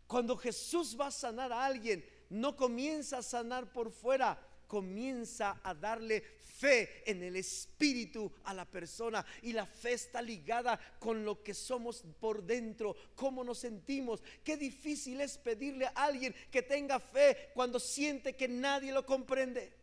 Cuando 0.08 0.36
Jesús 0.36 0.98
va 1.00 1.10
a 1.10 1.12
sanar 1.12 1.54
a 1.54 1.64
alguien, 1.64 2.04
no 2.32 2.56
comienza 2.56 3.20
a 3.20 3.22
sanar 3.22 3.72
por 3.72 3.92
fuera, 3.92 4.36
comienza 4.68 5.60
a 5.64 5.74
darle 5.74 6.22
fe 6.22 7.04
en 7.10 7.24
el 7.24 7.36
espíritu 7.36 8.32
a 8.44 8.54
la 8.54 8.66
persona 8.66 9.26
y 9.44 9.54
la 9.54 9.66
fe 9.66 9.94
está 9.94 10.22
ligada 10.22 10.80
con 11.00 11.24
lo 11.24 11.44
que 11.44 11.54
somos 11.54 12.04
por 12.20 12.44
dentro, 12.44 12.96
cómo 13.16 13.44
nos 13.44 13.60
sentimos. 13.60 14.24
Qué 14.44 14.58
difícil 14.58 15.22
es 15.22 15.38
pedirle 15.38 15.86
a 15.86 15.94
alguien 15.96 16.36
que 16.52 16.62
tenga 16.62 17.00
fe 17.00 17.52
cuando 17.54 17.80
siente 17.80 18.36
que 18.36 18.48
nadie 18.48 18.92
lo 18.92 19.06
comprende. 19.06 19.74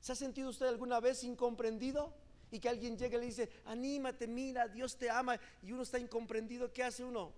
¿Se 0.00 0.12
ha 0.12 0.16
sentido 0.16 0.50
usted 0.50 0.66
alguna 0.66 1.00
vez 1.00 1.24
incomprendido? 1.24 2.14
Y 2.50 2.60
que 2.60 2.68
alguien 2.68 2.96
llegue 2.96 3.16
y 3.16 3.20
le 3.20 3.26
dice, 3.26 3.50
anímate, 3.66 4.26
mira, 4.26 4.68
Dios 4.68 4.96
te 4.96 5.10
ama 5.10 5.38
y 5.62 5.72
uno 5.72 5.82
está 5.82 5.98
incomprendido, 5.98 6.72
¿qué 6.72 6.82
hace 6.82 7.04
uno? 7.04 7.32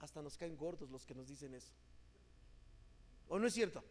Hasta 0.00 0.20
nos 0.20 0.36
caen 0.36 0.56
gordos 0.56 0.90
los 0.90 1.06
que 1.06 1.14
nos 1.14 1.28
dicen 1.28 1.54
eso. 1.54 1.70
¿O 3.28 3.38
no 3.38 3.46
es 3.46 3.54
cierto? 3.54 3.84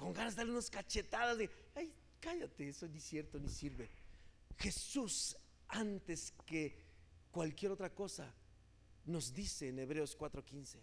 Con 0.00 0.14
ganas 0.14 0.34
de 0.34 0.38
darle 0.38 0.52
unas 0.52 0.70
cachetadas 0.70 1.36
de, 1.36 1.50
ay, 1.74 1.92
cállate, 2.20 2.66
eso 2.66 2.88
ni 2.88 2.98
cierto 2.98 3.38
ni 3.38 3.50
sirve. 3.50 3.90
Jesús, 4.56 5.36
antes 5.68 6.32
que 6.46 6.74
cualquier 7.30 7.72
otra 7.72 7.94
cosa, 7.94 8.34
nos 9.04 9.34
dice 9.34 9.68
en 9.68 9.78
Hebreos 9.78 10.16
4:15, 10.16 10.78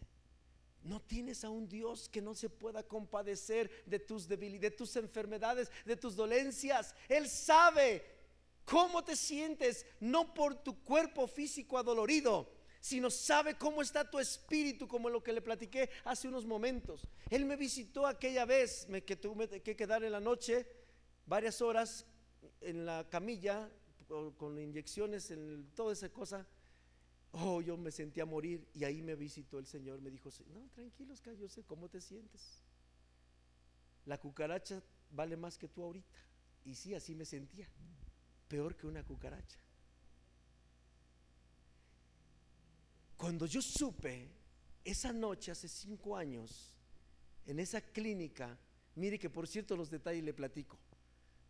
no 0.83 1.01
tienes 1.01 1.43
a 1.43 1.49
un 1.49 1.67
Dios 1.67 2.07
que 2.09 2.21
no 2.21 2.35
se 2.35 2.47
pueda 2.47 2.83
compadecer 2.83 3.71
de 3.87 3.97
tus 3.97 4.27
debilidades, 4.27 4.69
de 4.69 4.77
tus 4.77 4.95
enfermedades, 4.95 5.71
de 5.83 5.97
tus 5.97 6.15
dolencias. 6.15 6.93
Él 7.09 7.27
sabe 7.27 8.05
cómo 8.65 9.03
te 9.03 9.15
sientes, 9.15 9.87
no 9.99 10.31
por 10.35 10.61
tu 10.61 10.83
cuerpo 10.83 11.27
físico 11.27 11.79
adolorido, 11.79 12.55
sino 12.87 13.09
sabe 13.09 13.57
cómo 13.57 13.81
está 13.81 14.09
tu 14.09 14.17
espíritu, 14.17 14.87
como 14.87 15.09
lo 15.09 15.21
que 15.21 15.33
le 15.33 15.41
platiqué 15.41 15.89
hace 16.05 16.29
unos 16.29 16.45
momentos. 16.45 17.05
Él 17.29 17.43
me 17.43 17.57
visitó 17.57 18.07
aquella 18.07 18.45
vez 18.45 18.87
me, 18.87 19.03
que 19.03 19.17
tuve 19.17 19.61
que 19.61 19.75
quedar 19.75 20.05
en 20.05 20.13
la 20.13 20.21
noche 20.21 20.65
varias 21.25 21.61
horas 21.61 22.05
en 22.61 22.85
la 22.85 23.05
camilla 23.09 23.69
con 24.37 24.57
inyecciones, 24.57 25.31
en 25.31 25.69
toda 25.75 25.91
esa 25.91 26.07
cosa. 26.07 26.47
Oh, 27.33 27.59
yo 27.61 27.75
me 27.75 27.91
sentía 27.91 28.25
morir 28.25 28.65
y 28.73 28.85
ahí 28.85 29.01
me 29.01 29.15
visitó 29.15 29.59
el 29.59 29.67
Señor. 29.67 29.99
Me 29.99 30.09
dijo, 30.09 30.29
no, 30.53 30.69
tranquilos, 30.73 31.21
yo 31.37 31.49
sé 31.49 31.63
cómo 31.63 31.89
te 31.89 31.99
sientes. 31.99 32.63
La 34.05 34.17
cucaracha 34.17 34.81
vale 35.11 35.35
más 35.35 35.57
que 35.57 35.67
tú 35.67 35.83
ahorita. 35.83 36.19
Y 36.63 36.75
sí, 36.75 36.95
así 36.95 37.15
me 37.15 37.25
sentía. 37.25 37.67
Peor 38.47 38.77
que 38.77 38.87
una 38.87 39.03
cucaracha. 39.03 39.59
Cuando 43.17 43.47
yo 43.47 43.63
supe 43.63 44.29
esa 44.85 45.11
noche, 45.11 45.51
hace 45.51 45.67
cinco 45.67 46.15
años, 46.15 46.71
en 47.47 47.59
esa 47.59 47.81
clínica, 47.81 48.57
mire 48.95 49.17
que 49.17 49.29
por 49.29 49.47
cierto 49.47 49.75
los 49.75 49.89
detalles 49.89 50.23
le 50.23 50.33
platico, 50.33 50.77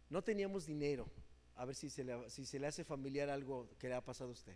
no 0.10 0.24
teníamos 0.24 0.66
dinero, 0.66 1.10
a 1.56 1.66
ver 1.66 1.76
si 1.76 1.90
se 1.90 2.06
le, 2.06 2.30
si 2.30 2.46
se 2.46 2.58
le 2.58 2.68
hace 2.68 2.86
familiar 2.86 3.30
algo 3.30 3.70
que 3.78 3.90
le 3.90 3.96
ha 3.96 4.04
pasado 4.04 4.30
a 4.30 4.34
usted. 4.34 4.56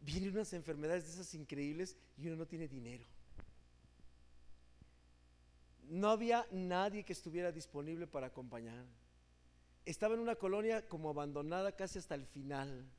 Vienen 0.00 0.32
unas 0.32 0.52
enfermedades 0.52 1.04
de 1.04 1.12
esas 1.12 1.32
increíbles 1.34 1.96
y 2.18 2.26
uno 2.26 2.36
no 2.36 2.46
tiene 2.46 2.66
dinero. 2.66 3.06
No 5.84 6.10
había 6.10 6.46
nadie 6.50 7.04
que 7.04 7.12
estuviera 7.12 7.52
disponible 7.52 8.06
para 8.06 8.26
acompañar. 8.26 8.84
Estaba 9.84 10.14
en 10.14 10.20
una 10.20 10.34
colonia 10.34 10.88
como 10.88 11.10
abandonada 11.10 11.72
casi 11.72 11.98
hasta 11.98 12.16
el 12.16 12.26
final. 12.26 12.90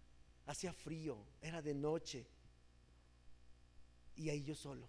Hacía 0.46 0.72
frío, 0.72 1.18
era 1.42 1.62
de 1.62 1.74
noche 1.74 2.28
y 4.16 4.30
ahí 4.30 4.44
yo 4.44 4.56
solo. 4.56 4.88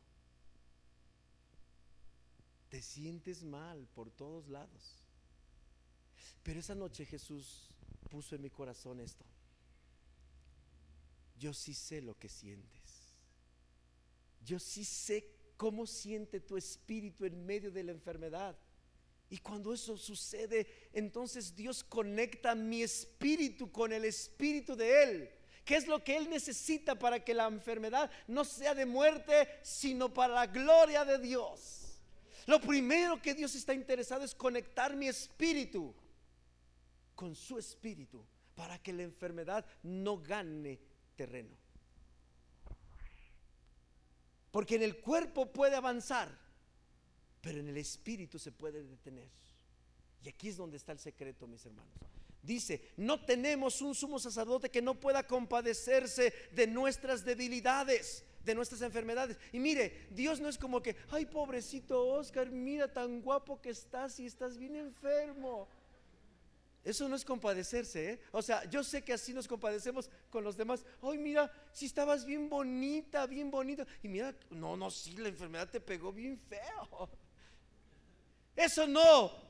Te 2.69 2.83
sientes 2.83 3.43
mal 3.43 3.87
por 3.95 4.11
todos 4.11 4.49
lados. 4.49 4.97
Pero 6.43 6.61
esa 6.61 6.75
noche 6.75 7.05
Jesús 7.05 7.69
puso 8.11 8.35
en 8.35 8.43
mi 8.43 8.51
corazón 8.51 9.01
esto. 9.01 9.25
Yo 11.39 11.53
sí 11.53 11.75
sé 11.75 12.01
lo 12.01 12.19
que 12.19 12.29
sientes. 12.29 13.15
Yo 14.45 14.59
sí 14.59 14.85
sé 14.85 15.37
cómo 15.57 15.87
siente 15.87 16.41
tu 16.41 16.57
espíritu 16.57 17.25
en 17.25 17.45
medio 17.45 17.71
de 17.71 17.83
la 17.83 17.93
enfermedad. 17.93 18.57
Y 19.29 19.39
cuando 19.39 19.75
eso 19.75 19.97
sucede, 19.97 20.89
entonces 20.93 21.55
Dios 21.55 21.83
conecta 21.83 22.55
mi 22.55 22.83
espíritu 22.83 23.73
con 23.73 23.93
el 23.93 24.05
espíritu 24.05 24.77
de 24.77 25.03
Él. 25.03 25.31
¿Qué 25.67 25.75
es 25.75 25.89
lo 25.89 26.03
que 26.05 26.17
Él 26.17 26.31
necesita 26.31 26.97
para 26.97 27.25
que 27.25 27.35
la 27.35 27.49
enfermedad 27.49 28.09
no 28.29 28.45
sea 28.45 28.73
de 28.73 28.87
muerte, 28.87 29.49
sino 29.63 30.15
para 30.15 30.33
la 30.33 30.47
gloria 30.47 31.05
de 31.05 31.19
Dios? 31.19 32.01
Lo 32.47 32.61
primero 32.61 33.21
que 33.21 33.35
Dios 33.35 33.53
está 33.57 33.75
interesado 33.75 34.25
es 34.25 34.33
conectar 34.33 34.95
mi 34.95 35.09
espíritu 35.09 35.93
con 37.17 37.35
su 37.35 37.59
espíritu 37.59 38.25
para 38.55 38.79
que 38.79 38.93
la 38.93 39.03
enfermedad 39.03 39.67
no 39.83 40.19
gane 40.19 40.79
terreno. 41.17 41.57
Porque 44.53 44.77
en 44.77 44.85
el 44.85 45.01
cuerpo 45.01 45.53
puede 45.53 45.75
avanzar, 45.75 46.31
pero 47.41 47.59
en 47.59 47.67
el 47.67 47.77
espíritu 47.77 48.39
se 48.39 48.53
puede 48.53 48.85
detener. 48.85 49.31
Y 50.23 50.29
aquí 50.29 50.49
es 50.49 50.57
donde 50.57 50.77
está 50.77 50.93
el 50.93 51.01
secreto, 51.01 51.49
mis 51.49 51.67
hermanos. 51.67 51.93
Dice, 52.47 52.81
no 52.97 53.25
tenemos 53.25 53.83
un 53.83 53.93
sumo 53.93 54.21
sacerdote 54.21 54.71
que 54.71 54.81
no 54.81 54.95
pueda 54.95 55.27
compadecerse 55.27 56.33
de 56.53 56.69
nuestras 56.69 57.25
debilidades, 57.25 58.25
de 58.45 58.55
nuestras 58.55 58.83
enfermedades. 58.83 59.37
Y 59.51 59.59
mire, 59.59 60.07
Dios 60.13 60.39
no 60.39 60.49
es 60.49 60.57
como 60.57 60.81
que, 60.81 60.95
ay 61.11 61.27
pobrecito 61.27 62.07
Oscar, 62.07 62.49
mira 62.49 62.87
tan 62.87 63.21
guapo 63.21 63.61
que 63.61 63.71
estás 63.71 64.21
y 64.21 64.27
estás 64.27 64.57
bien 64.57 64.77
enfermo. 64.77 65.67
Eso 66.85 67.09
no 67.09 67.17
es 67.17 67.25
compadecerse, 67.25 68.13
¿eh? 68.13 68.21
O 68.31 68.41
sea, 68.41 68.65
yo 68.71 68.85
sé 68.85 69.03
que 69.03 69.13
así 69.13 69.35
nos 69.35 69.49
compadecemos 69.49 70.09
con 70.31 70.45
los 70.45 70.57
demás. 70.57 70.85
Ay, 71.03 71.19
mira, 71.19 71.53
si 71.73 71.87
estabas 71.87 72.25
bien 72.25 72.49
bonita, 72.49 73.27
bien 73.27 73.51
bonita. 73.51 73.85
Y 74.05 74.09
mira, 74.09 74.33
no, 74.51 74.77
no, 74.77 74.89
sí, 74.89 75.17
la 75.17 75.29
enfermedad 75.29 75.69
te 75.69 75.81
pegó 75.81 76.13
bien 76.13 76.39
feo. 76.39 77.11
Eso 78.55 78.87
no, 78.87 79.46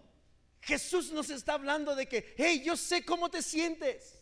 Jesús 0.67 1.13
nos 1.13 1.31
está 1.31 1.53
hablando 1.53 1.95
de 1.95 2.07
que, 2.07 2.35
hey, 2.37 2.61
yo 2.65 2.77
sé 2.77 3.05
cómo 3.05 3.31
te 3.31 3.41
sientes. 3.41 4.19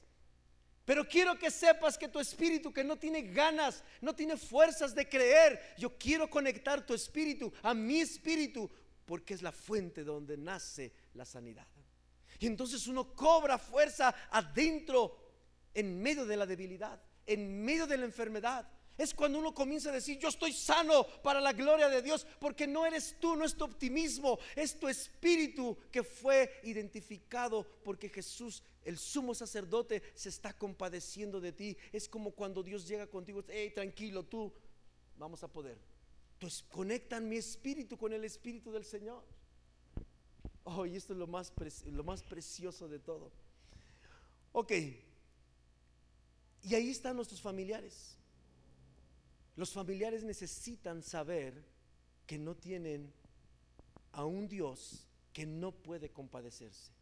Pero 0.85 1.09
quiero 1.09 1.39
que 1.39 1.51
sepas 1.51 1.97
que 1.97 2.07
tu 2.07 2.21
espíritu 2.21 2.71
que 2.71 2.85
no 2.85 2.99
tiene 2.99 3.23
ganas, 3.23 3.83
no 4.03 4.15
tiene 4.15 4.37
fuerzas 4.37 4.95
de 4.95 5.09
creer, 5.09 5.59
yo 5.79 5.97
quiero 5.97 6.29
conectar 6.29 6.85
tu 6.85 6.93
espíritu 6.93 7.51
a 7.63 7.73
mi 7.73 8.01
espíritu 8.01 8.71
porque 9.07 9.33
es 9.33 9.41
la 9.41 9.53
fuente 9.53 10.05
donde 10.05 10.37
nace 10.37 10.93
la 11.15 11.25
sanidad. 11.25 11.67
Y 12.39 12.47
entonces 12.47 12.87
uno 12.89 13.15
cobra 13.15 13.57
fuerza 13.57 14.15
adentro 14.31 15.17
en 15.73 16.03
medio 16.03 16.27
de 16.27 16.37
la 16.37 16.45
debilidad, 16.45 17.01
en 17.25 17.65
medio 17.65 17.87
de 17.87 17.97
la 17.97 18.05
enfermedad. 18.05 18.69
Es 18.97 19.13
cuando 19.13 19.41
uno 19.41 19.53
comienza 19.53 19.91
a 19.91 19.93
decir, 19.93 20.19
yo 20.19 20.29
estoy 20.29 20.53
sano 20.53 21.05
para 21.23 21.41
la 21.41 21.53
gloria 21.53 21.89
de 21.89 22.01
Dios, 22.01 22.27
porque 22.39 22.67
no 22.67 22.87
eres 22.87 23.17
tú, 23.19 23.35
no 23.35 23.45
es 23.45 23.57
tu 23.57 23.65
optimismo, 23.65 24.39
es 24.55 24.79
tu 24.79 24.89
espíritu 24.89 25.77
que 25.91 26.05
fue 26.05 26.61
identificado 26.63 27.67
porque 27.83 28.09
Jesús, 28.09 28.63
el 28.85 28.97
sumo 28.97 29.35
sacerdote, 29.35 30.03
se 30.15 30.29
está 30.29 30.53
compadeciendo 30.53 31.41
de 31.41 31.53
ti. 31.53 31.77
Es 31.93 32.09
como 32.09 32.31
cuando 32.31 32.63
Dios 32.63 32.87
llega 32.87 33.09
contigo, 33.09 33.43
hey, 33.49 33.73
tranquilo, 33.75 34.25
tú, 34.25 34.53
vamos 35.17 35.43
a 35.43 35.49
poder. 35.49 35.77
Entonces 36.35 36.63
conectan 36.69 37.29
mi 37.29 37.37
espíritu 37.37 37.97
con 37.97 38.13
el 38.13 38.25
espíritu 38.25 38.71
del 38.71 38.85
Señor. 38.85 39.25
Oh, 40.65 40.87
y 40.87 40.97
esto 40.97 41.13
es 41.13 41.19
lo 41.19 41.27
más, 41.27 41.53
lo 41.87 42.05
más 42.05 42.23
precioso 42.23 42.89
de 42.89 42.99
todo. 42.99 43.33
Ok, 44.53 44.73
Y 46.63 46.75
ahí 46.75 46.91
están 46.91 47.17
nuestros 47.17 47.41
familiares. 47.41 48.17
Los 49.57 49.73
familiares 49.73 50.25
necesitan 50.25 51.03
saber 51.03 51.65
que 52.27 52.39
no 52.39 52.57
tienen 52.57 53.13
a 54.13 54.25
un 54.25 54.49
Dios 54.49 55.07
que 55.33 55.47
no 55.47 55.73
puede 55.73 56.11
compadecerse. 56.11 56.93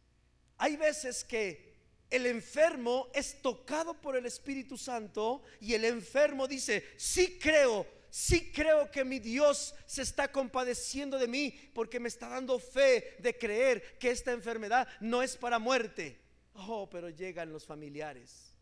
Hay 0.57 0.75
veces 0.75 1.23
que 1.23 1.73
el 2.09 2.27
enfermo 2.27 3.09
es 3.13 3.41
tocado 3.41 3.99
por 3.99 4.15
el 4.15 4.25
Espíritu 4.25 4.77
Santo 4.77 5.41
y 5.59 5.73
el 5.73 5.85
enfermo 5.85 6.47
dice, 6.47 6.83
sí 6.95 7.39
creo, 7.39 7.87
sí 8.09 8.51
creo 8.51 8.91
que 8.91 9.03
mi 9.03 9.19
Dios 9.19 9.73
se 9.87 10.03
está 10.03 10.31
compadeciendo 10.31 11.17
de 11.17 11.27
mí 11.27 11.71
porque 11.73 11.99
me 11.99 12.07
está 12.07 12.29
dando 12.29 12.59
fe 12.59 13.15
de 13.19 13.35
creer 13.35 13.97
que 13.97 14.11
esta 14.11 14.31
enfermedad 14.31 14.87
no 14.99 15.23
es 15.23 15.35
para 15.35 15.57
muerte. 15.57 16.19
Oh, 16.53 16.87
pero 16.87 17.09
llegan 17.09 17.51
los 17.51 17.65
familiares, 17.65 18.53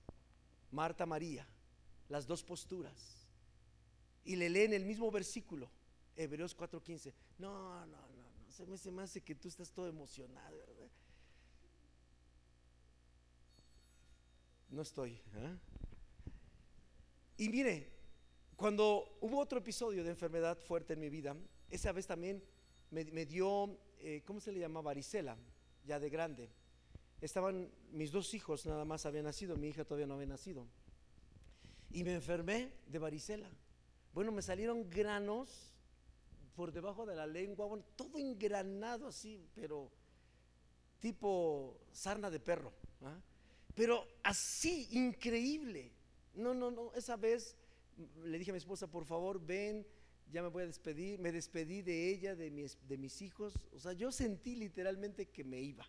Marta, 0.72 1.06
María, 1.06 1.46
las 2.08 2.26
dos 2.26 2.42
posturas 2.42 3.21
y 4.26 4.36
le 4.36 4.50
leen 4.50 4.74
el 4.74 4.86
mismo 4.86 5.10
versículo, 5.12 5.70
Hebreos 6.16 6.56
4:15. 6.56 7.14
No, 7.40 7.86
no, 7.86 7.86
no, 7.86 8.08
no, 8.08 8.52
se 8.52 8.66
me, 8.66 8.78
se 8.78 8.92
me 8.92 9.04
hace 9.04 9.22
que 9.22 9.36
tú 9.36 9.48
estás 9.48 9.72
todo 9.72 9.88
emocionado. 9.88 10.58
No 14.70 14.82
estoy. 14.82 15.20
¿eh? 15.36 15.58
Y 17.38 17.50
mire, 17.50 17.90
cuando 18.56 19.18
hubo 19.20 19.40
otro 19.40 19.60
episodio 19.60 20.04
de 20.04 20.12
enfermedad 20.12 20.58
fuerte 20.58 20.94
en 20.94 21.00
mi 21.00 21.10
vida, 21.10 21.36
esa 21.70 21.92
vez 21.92 22.08
también 22.08 22.42
me, 22.90 23.26
dio, 23.26 23.78
eh, 24.00 24.22
¿cómo 24.26 24.40
se 24.40 24.52
le 24.52 24.60
llama? 24.60 24.82
Varicela, 24.82 25.38
ya 25.86 26.00
de 26.00 26.10
grande. 26.10 26.50
Estaban 27.20 27.70
mis 27.92 28.12
dos 28.12 28.34
hijos, 28.34 28.66
nada 28.66 28.86
más 28.86 29.06
habían 29.06 29.26
nacido, 29.26 29.58
mi 29.58 29.68
hija 29.68 29.84
todavía 29.84 30.08
no 30.08 30.16
había 30.16 30.28
nacido. 30.28 30.68
Y 31.90 32.04
me 32.04 32.14
enfermé 32.14 32.72
de 32.88 33.00
varicela. 33.00 33.50
Bueno, 34.14 34.32
me 34.32 34.42
salieron 34.42 34.90
granos 34.90 35.74
por 36.56 36.72
debajo 36.72 37.06
de 37.06 37.16
la 37.16 37.26
lengua, 37.26 37.66
bueno, 37.66 37.86
todo 37.96 38.18
engranado 38.18 39.08
así, 39.08 39.40
pero 39.56 39.90
tipo 41.00 41.80
sarna 41.92 42.30
de 42.30 42.40
perro. 42.40 42.74
¿ah? 43.04 43.20
Pero 43.74 44.06
así, 44.24 44.88
increíble. 44.92 45.92
No, 46.34 46.54
no, 46.54 46.72
no, 46.72 46.94
esa 46.94 47.16
vez 47.16 47.56
le 48.24 48.38
dije 48.38 48.52
a 48.52 48.54
mi 48.54 48.58
esposa, 48.58 48.88
por 48.88 49.06
favor, 49.06 49.40
ven, 49.44 49.86
ya 50.32 50.42
me 50.42 50.50
voy 50.50 50.64
a 50.64 50.68
despedir. 50.68 51.20
Me 51.20 51.32
despedí 51.32 51.82
de 51.82 52.10
ella, 52.10 52.36
de 52.36 52.52
mis, 52.52 52.78
de 52.88 52.98
mis 52.98 53.22
hijos. 53.22 53.60
O 53.74 53.80
sea, 53.80 53.94
yo 53.94 54.12
sentí 54.12 54.56
literalmente 54.56 55.30
que 55.30 55.44
me 55.44 55.60
iba. 55.62 55.86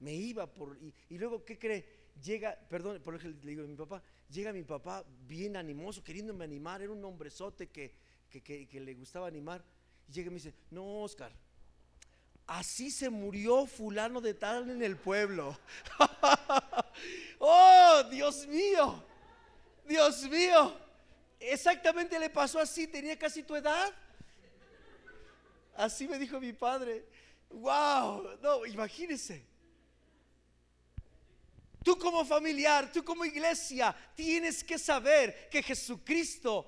Me 0.00 0.14
iba 0.14 0.52
por... 0.52 0.76
Y, 0.80 0.94
y 1.08 1.18
luego, 1.18 1.44
¿qué 1.44 1.58
cree? 1.58 2.03
Llega, 2.22 2.58
perdón, 2.68 3.00
por 3.02 3.14
ejemplo, 3.14 3.40
le 3.42 3.50
digo 3.50 3.64
a 3.64 3.66
mi 3.66 3.76
papá, 3.76 4.02
llega 4.30 4.52
mi 4.52 4.62
papá 4.62 5.04
bien 5.26 5.56
animoso, 5.56 6.02
queriéndome 6.02 6.44
animar, 6.44 6.82
era 6.82 6.92
un 6.92 7.04
hombrezote 7.04 7.68
que, 7.68 7.94
que, 8.30 8.80
le 8.80 8.94
gustaba 8.94 9.26
animar, 9.26 9.64
llega 10.10 10.28
y 10.28 10.30
me 10.30 10.36
dice, 10.36 10.54
no, 10.70 11.02
Oscar, 11.02 11.32
así 12.46 12.90
se 12.90 13.10
murió 13.10 13.66
fulano 13.66 14.20
de 14.20 14.34
tal 14.34 14.70
en 14.70 14.82
el 14.82 14.96
pueblo. 14.96 15.58
oh, 17.38 18.02
Dios 18.10 18.46
mío, 18.46 19.04
Dios 19.86 20.28
mío, 20.28 20.76
exactamente 21.40 22.18
le 22.18 22.30
pasó 22.30 22.58
así, 22.58 22.86
tenía 22.86 23.18
casi 23.18 23.42
tu 23.42 23.54
edad. 23.56 23.92
Así 25.76 26.06
me 26.06 26.18
dijo 26.18 26.40
mi 26.40 26.52
padre. 26.52 27.04
Wow, 27.50 28.38
no, 28.40 28.66
imagínese. 28.66 29.44
Tú 31.84 31.98
como 31.98 32.24
familiar, 32.24 32.90
tú 32.90 33.04
como 33.04 33.26
iglesia, 33.26 33.94
tienes 34.16 34.64
que 34.64 34.78
saber 34.78 35.50
que 35.50 35.62
Jesucristo 35.62 36.66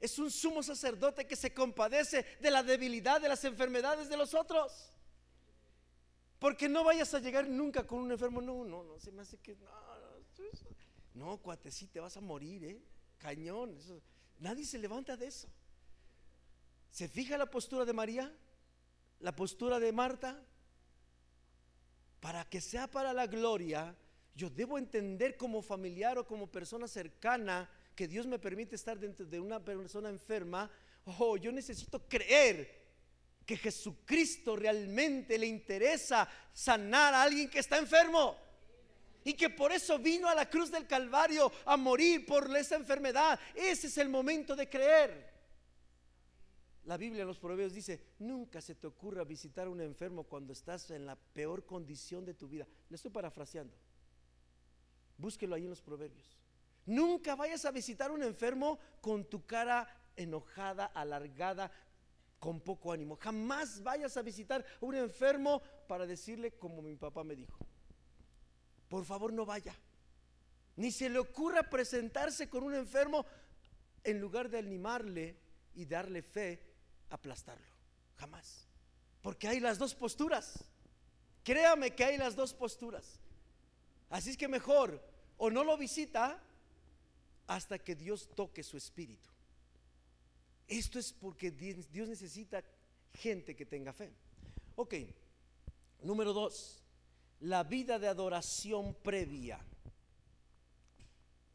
es 0.00 0.18
un 0.18 0.28
sumo 0.28 0.60
sacerdote 0.60 1.24
que 1.24 1.36
se 1.36 1.54
compadece 1.54 2.26
de 2.40 2.50
la 2.50 2.64
debilidad, 2.64 3.20
de 3.20 3.28
las 3.28 3.44
enfermedades 3.44 4.08
de 4.08 4.16
los 4.16 4.34
otros. 4.34 4.90
Porque 6.40 6.68
no 6.68 6.82
vayas 6.82 7.14
a 7.14 7.20
llegar 7.20 7.48
nunca 7.48 7.86
con 7.86 8.00
un 8.00 8.10
enfermo. 8.10 8.42
No, 8.42 8.64
no, 8.64 8.82
no, 8.82 8.98
se 8.98 9.12
me 9.12 9.22
hace 9.22 9.38
que. 9.38 9.54
No, 9.54 9.70
no, 11.14 11.38
cuate, 11.38 11.70
sí 11.70 11.86
te 11.86 12.00
vas 12.00 12.16
a 12.16 12.20
morir, 12.20 12.64
¿eh? 12.64 12.82
Cañón. 13.18 13.78
nadie 14.40 14.64
se 14.64 14.78
levanta 14.78 15.16
de 15.16 15.28
eso. 15.28 15.48
¿Se 16.90 17.06
fija 17.06 17.38
la 17.38 17.46
postura 17.46 17.84
de 17.84 17.92
María? 17.92 18.36
La 19.20 19.34
postura 19.36 19.78
de 19.78 19.92
Marta. 19.92 20.42
Para 22.18 22.44
que 22.44 22.60
sea 22.60 22.88
para 22.88 23.12
la 23.12 23.28
gloria 23.28 23.96
yo 24.36 24.50
debo 24.50 24.76
entender 24.76 25.36
como 25.38 25.62
familiar 25.62 26.18
o 26.18 26.26
como 26.26 26.46
persona 26.46 26.86
cercana 26.86 27.68
que 27.94 28.06
Dios 28.06 28.26
me 28.26 28.38
permite 28.38 28.76
estar 28.76 28.98
dentro 28.98 29.24
de 29.24 29.40
una 29.40 29.64
persona 29.64 30.10
enferma. 30.10 30.70
Oh, 31.06 31.38
yo 31.38 31.50
necesito 31.50 32.06
creer 32.06 32.84
que 33.46 33.56
Jesucristo 33.56 34.54
realmente 34.54 35.38
le 35.38 35.46
interesa 35.46 36.28
sanar 36.52 37.14
a 37.14 37.22
alguien 37.22 37.48
que 37.48 37.60
está 37.60 37.78
enfermo. 37.78 38.36
Y 39.24 39.32
que 39.32 39.48
por 39.48 39.72
eso 39.72 39.98
vino 39.98 40.28
a 40.28 40.34
la 40.34 40.48
cruz 40.50 40.70
del 40.70 40.86
Calvario 40.86 41.50
a 41.64 41.78
morir 41.78 42.26
por 42.26 42.54
esa 42.54 42.76
enfermedad. 42.76 43.40
Ese 43.54 43.86
es 43.86 43.96
el 43.96 44.10
momento 44.10 44.54
de 44.54 44.68
creer. 44.68 45.34
La 46.84 46.98
Biblia 46.98 47.22
en 47.22 47.28
los 47.28 47.38
Proverbios 47.38 47.72
dice, 47.72 48.00
nunca 48.18 48.60
se 48.60 48.74
te 48.74 48.86
ocurra 48.86 49.24
visitar 49.24 49.66
a 49.66 49.70
un 49.70 49.80
enfermo 49.80 50.24
cuando 50.24 50.52
estás 50.52 50.90
en 50.90 51.06
la 51.06 51.16
peor 51.16 51.64
condición 51.64 52.24
de 52.24 52.34
tu 52.34 52.46
vida. 52.46 52.66
Le 52.90 52.96
estoy 52.96 53.10
parafraseando. 53.10 53.74
Búsquelo 55.18 55.54
ahí 55.54 55.64
en 55.64 55.70
los 55.70 55.82
proverbios. 55.82 56.38
Nunca 56.84 57.34
vayas 57.34 57.64
a 57.64 57.70
visitar 57.70 58.10
a 58.10 58.14
un 58.14 58.22
enfermo 58.22 58.78
con 59.00 59.24
tu 59.24 59.44
cara 59.44 59.88
enojada, 60.14 60.86
alargada, 60.86 61.70
con 62.38 62.60
poco 62.60 62.92
ánimo. 62.92 63.16
Jamás 63.16 63.82
vayas 63.82 64.16
a 64.16 64.22
visitar 64.22 64.64
a 64.80 64.84
un 64.84 64.94
enfermo 64.94 65.62
para 65.88 66.06
decirle 66.06 66.52
como 66.52 66.82
mi 66.82 66.96
papá 66.96 67.24
me 67.24 67.34
dijo. 67.34 67.58
Por 68.88 69.04
favor 69.04 69.32
no 69.32 69.44
vaya. 69.44 69.74
Ni 70.76 70.92
se 70.92 71.08
le 71.08 71.18
ocurra 71.18 71.64
presentarse 71.64 72.48
con 72.48 72.62
un 72.62 72.74
enfermo 72.74 73.26
en 74.04 74.20
lugar 74.20 74.48
de 74.48 74.58
animarle 74.58 75.36
y 75.74 75.86
darle 75.86 76.22
fe, 76.22 76.62
aplastarlo. 77.10 77.66
Jamás. 78.16 78.68
Porque 79.22 79.48
hay 79.48 79.58
las 79.58 79.78
dos 79.78 79.94
posturas. 79.94 80.64
Créame 81.42 81.94
que 81.94 82.04
hay 82.04 82.16
las 82.16 82.36
dos 82.36 82.54
posturas. 82.54 83.18
Así 84.10 84.30
es 84.30 84.36
que 84.36 84.48
mejor 84.48 85.02
o 85.36 85.50
no 85.50 85.64
lo 85.64 85.76
visita 85.76 86.42
hasta 87.46 87.78
que 87.78 87.94
Dios 87.94 88.28
toque 88.34 88.62
su 88.62 88.76
espíritu. 88.76 89.28
Esto 90.68 90.98
es 90.98 91.12
porque 91.12 91.50
Dios 91.50 92.08
necesita 92.08 92.64
gente 93.12 93.54
que 93.54 93.66
tenga 93.66 93.92
fe. 93.92 94.12
Ok, 94.74 94.94
número 96.02 96.32
dos, 96.32 96.82
la 97.40 97.62
vida 97.62 97.98
de 97.98 98.08
adoración 98.08 98.94
previa 98.94 99.60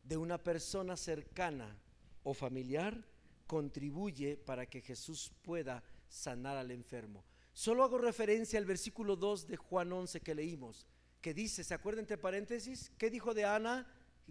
de 0.03 0.17
una 0.17 0.37
persona 0.37 0.95
cercana 0.95 1.77
o 2.23 2.33
familiar 2.33 3.05
contribuye 3.47 4.37
para 4.37 4.65
que 4.65 4.81
Jesús 4.81 5.31
pueda 5.41 5.83
sanar 6.07 6.57
al 6.57 6.71
enfermo. 6.71 7.23
Solo 7.53 7.83
hago 7.83 7.97
referencia 7.97 8.57
al 8.57 8.65
versículo 8.65 9.15
2 9.15 9.47
de 9.47 9.57
Juan 9.57 9.91
11 9.91 10.21
que 10.21 10.35
leímos 10.35 10.87
que 11.21 11.34
dice, 11.34 11.63
¿se 11.63 11.73
acuerdan 11.73 12.01
entre 12.01 12.17
paréntesis? 12.17 12.91
¿Qué 12.97 13.10
dijo 13.10 13.34
de 13.34 13.45
Ana? 13.45 13.88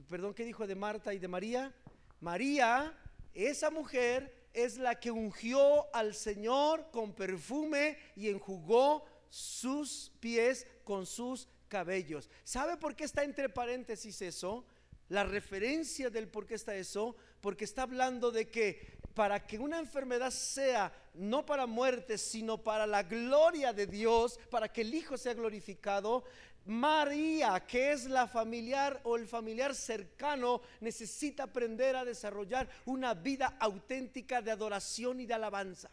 Perdón, 0.08 0.34
¿qué 0.34 0.44
dijo 0.44 0.66
de 0.66 0.74
Marta 0.74 1.14
y 1.14 1.18
de 1.18 1.28
María? 1.28 1.74
María, 2.20 2.96
esa 3.32 3.70
mujer 3.70 4.48
es 4.52 4.76
la 4.76 4.98
que 4.98 5.10
ungió 5.10 5.94
al 5.94 6.14
Señor 6.14 6.90
con 6.90 7.14
perfume 7.14 7.96
y 8.16 8.28
enjugó 8.28 9.04
sus 9.28 10.12
pies 10.20 10.66
con 10.84 11.06
sus 11.06 11.48
cabellos. 11.68 12.28
¿Sabe 12.44 12.76
por 12.76 12.96
qué 12.96 13.04
está 13.04 13.22
entre 13.22 13.48
paréntesis 13.48 14.20
eso? 14.22 14.66
La 15.08 15.24
referencia 15.24 16.10
del 16.10 16.28
por 16.28 16.46
qué 16.46 16.54
está 16.54 16.74
eso, 16.74 17.16
porque 17.40 17.64
está 17.64 17.82
hablando 17.82 18.30
de 18.30 18.48
que 18.48 18.98
para 19.14 19.46
que 19.46 19.58
una 19.58 19.78
enfermedad 19.78 20.30
sea 20.30 20.92
no 21.14 21.44
para 21.44 21.66
muerte, 21.66 22.16
sino 22.16 22.58
para 22.58 22.86
la 22.86 23.02
gloria 23.02 23.72
de 23.72 23.86
Dios, 23.86 24.38
para 24.50 24.72
que 24.72 24.82
el 24.82 24.94
Hijo 24.94 25.18
sea 25.18 25.34
glorificado, 25.34 26.24
María, 26.66 27.64
que 27.66 27.92
es 27.92 28.06
la 28.06 28.26
familiar 28.26 29.00
o 29.04 29.16
el 29.16 29.26
familiar 29.26 29.74
cercano, 29.74 30.60
necesita 30.80 31.44
aprender 31.44 31.96
a 31.96 32.04
desarrollar 32.04 32.68
una 32.84 33.14
vida 33.14 33.56
auténtica 33.58 34.42
de 34.42 34.50
adoración 34.50 35.20
y 35.20 35.26
de 35.26 35.34
alabanza. 35.34 35.90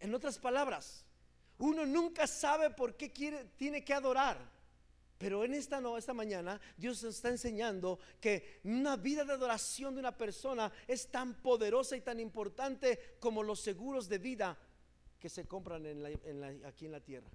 En 0.00 0.14
otras 0.14 0.38
palabras, 0.38 1.04
uno 1.58 1.84
nunca 1.84 2.26
sabe 2.26 2.70
por 2.70 2.96
qué 2.96 3.10
tiene 3.56 3.84
que 3.84 3.94
adorar. 3.94 4.38
Pero 5.18 5.44
en 5.44 5.52
esta, 5.52 5.82
no, 5.82 5.98
esta 5.98 6.14
mañana 6.14 6.58
Dios 6.78 7.04
está 7.04 7.28
enseñando 7.28 7.98
que 8.22 8.60
una 8.64 8.96
vida 8.96 9.22
de 9.22 9.34
adoración 9.34 9.92
de 9.94 10.00
una 10.00 10.16
persona 10.16 10.72
es 10.88 11.10
tan 11.10 11.34
poderosa 11.42 11.94
y 11.94 12.00
tan 12.00 12.18
importante 12.18 13.16
como 13.20 13.42
los 13.42 13.60
seguros 13.60 14.08
de 14.08 14.16
vida 14.16 14.58
que 15.18 15.28
se 15.28 15.46
compran 15.46 15.84
aquí 16.64 16.86
en 16.86 16.92
la 16.92 17.00
tierra. 17.00 17.28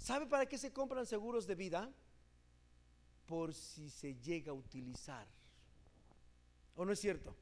¿Sabe 0.00 0.26
para 0.26 0.46
qué 0.46 0.56
se 0.56 0.72
compran 0.72 1.04
seguros 1.04 1.46
de 1.46 1.54
vida? 1.54 1.92
Por 3.26 3.52
si 3.52 3.90
se 3.90 4.14
llega 4.14 4.50
a 4.50 4.54
utilizar. 4.54 5.26
¿O 6.74 6.86
no 6.86 6.92
es 6.92 7.00
cierto? 7.00 7.36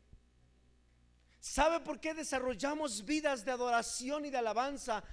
¿Sabe 1.38 1.78
por 1.78 2.00
qué 2.00 2.14
desarrollamos 2.14 3.04
vidas 3.04 3.44
de 3.44 3.52
adoración 3.52 4.24
y 4.24 4.30
de 4.30 4.38
alabanza? 4.38 5.04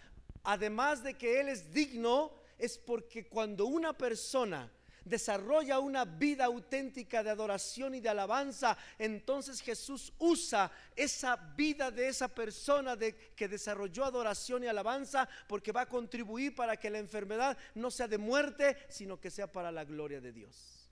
Además 0.44 1.04
de 1.04 1.14
que 1.20 1.40
Él 1.40 1.50
es 1.50 1.72
digno, 1.72 2.34
es 2.58 2.80
porque 2.80 3.30
cuando 3.30 3.68
una 3.68 3.94
persona 3.94 4.72
desarrolla 5.06 5.80
una 5.80 6.04
vida 6.04 6.46
auténtica 6.46 7.24
de 7.24 7.30
adoración 7.30 7.96
y 7.96 8.02
de 8.02 8.10
alabanza, 8.10 8.78
entonces 8.98 9.62
Jesús 9.62 10.12
usa 10.18 10.72
esa 10.96 11.36
vida 11.36 11.92
de 11.92 12.08
esa 12.08 12.28
persona 12.28 12.96
de, 12.96 13.16
que 13.36 13.48
desarrolló 13.48 14.04
adoración 14.04 14.64
y 14.64 14.68
alabanza 14.68 15.30
porque 15.48 15.72
va 15.72 15.82
a 15.82 15.90
contribuir 15.90 16.56
para 16.56 16.78
que 16.78 16.90
la 16.90 17.00
enfermedad 17.00 17.58
no 17.76 17.92
sea 17.92 18.08
de 18.08 18.18
muerte, 18.18 18.78
sino 18.90 19.20
que 19.20 19.30
sea 19.30 19.52
para 19.52 19.72
la 19.72 19.86
gloria 19.86 20.20
de 20.20 20.34
Dios. 20.34 20.90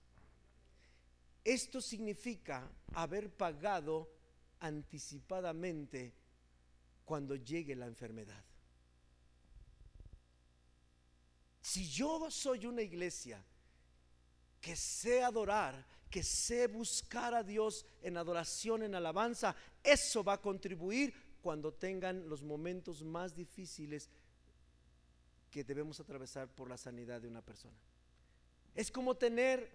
Esto 1.42 1.80
significa 1.80 2.70
haber 2.94 3.30
pagado 3.30 4.10
anticipadamente 4.60 6.14
cuando 7.04 7.36
llegue 7.36 7.76
la 7.76 7.86
enfermedad. 7.86 8.42
Si 11.60 11.88
yo 11.88 12.30
soy 12.30 12.66
una 12.66 12.82
iglesia 12.82 13.44
que 14.64 14.76
sé 14.76 15.22
adorar, 15.22 15.84
que 16.08 16.22
sé 16.22 16.68
buscar 16.68 17.34
a 17.34 17.42
Dios 17.42 17.84
en 18.00 18.16
adoración, 18.16 18.82
en 18.82 18.94
alabanza, 18.94 19.54
eso 19.82 20.24
va 20.24 20.32
a 20.32 20.40
contribuir 20.40 21.12
cuando 21.42 21.74
tengan 21.74 22.26
los 22.30 22.42
momentos 22.42 23.02
más 23.02 23.34
difíciles 23.34 24.08
que 25.50 25.64
debemos 25.64 26.00
atravesar 26.00 26.48
por 26.48 26.70
la 26.70 26.78
sanidad 26.78 27.20
de 27.20 27.28
una 27.28 27.42
persona. 27.42 27.76
Es 28.74 28.90
como 28.90 29.18
tener, 29.18 29.70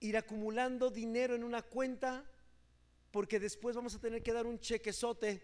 ir 0.00 0.16
acumulando 0.16 0.90
dinero 0.90 1.36
en 1.36 1.44
una 1.44 1.62
cuenta, 1.62 2.28
porque 3.12 3.38
después 3.38 3.76
vamos 3.76 3.94
a 3.94 4.00
tener 4.00 4.24
que 4.24 4.32
dar 4.32 4.44
un 4.44 4.58
chequezote 4.58 5.40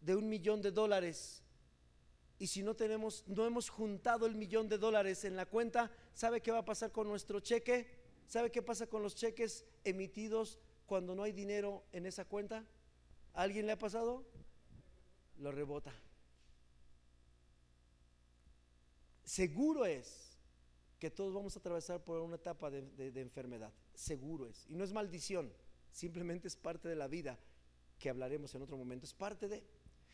de 0.00 0.16
un 0.16 0.26
millón 0.26 0.62
de 0.62 0.70
dólares. 0.70 1.43
Y 2.38 2.48
si 2.48 2.62
no 2.62 2.74
tenemos, 2.74 3.24
no 3.26 3.46
hemos 3.46 3.68
juntado 3.68 4.26
el 4.26 4.34
millón 4.34 4.68
de 4.68 4.78
dólares 4.78 5.24
en 5.24 5.36
la 5.36 5.46
cuenta, 5.46 5.90
¿Sabe 6.14 6.40
qué 6.40 6.52
va 6.52 6.58
a 6.58 6.64
pasar 6.64 6.92
con 6.92 7.08
nuestro 7.08 7.40
cheque? 7.40 7.88
¿Sabe 8.28 8.50
qué 8.50 8.62
pasa 8.62 8.86
con 8.86 9.02
los 9.02 9.16
cheques 9.16 9.64
emitidos 9.82 10.60
cuando 10.86 11.14
no 11.14 11.24
hay 11.24 11.32
dinero 11.32 11.84
en 11.92 12.06
esa 12.06 12.24
cuenta? 12.24 12.64
¿A 13.34 13.42
alguien 13.42 13.66
le 13.66 13.72
ha 13.72 13.78
pasado? 13.78 14.24
Lo 15.38 15.50
rebota. 15.50 15.92
Seguro 19.24 19.84
es 19.84 20.38
que 21.00 21.10
todos 21.10 21.34
vamos 21.34 21.56
a 21.56 21.58
atravesar 21.58 22.04
por 22.04 22.20
una 22.20 22.36
etapa 22.36 22.70
de, 22.70 22.82
de 23.10 23.20
enfermedad. 23.20 23.72
Seguro 23.94 24.46
es. 24.46 24.64
Y 24.68 24.76
no 24.76 24.84
es 24.84 24.92
maldición, 24.92 25.52
simplemente 25.90 26.46
es 26.46 26.54
parte 26.54 26.88
de 26.88 26.94
la 26.94 27.08
vida 27.08 27.36
que 27.98 28.08
hablaremos 28.08 28.54
en 28.54 28.62
otro 28.62 28.76
momento. 28.76 29.04
Es 29.04 29.14
parte 29.14 29.48
de... 29.48 29.64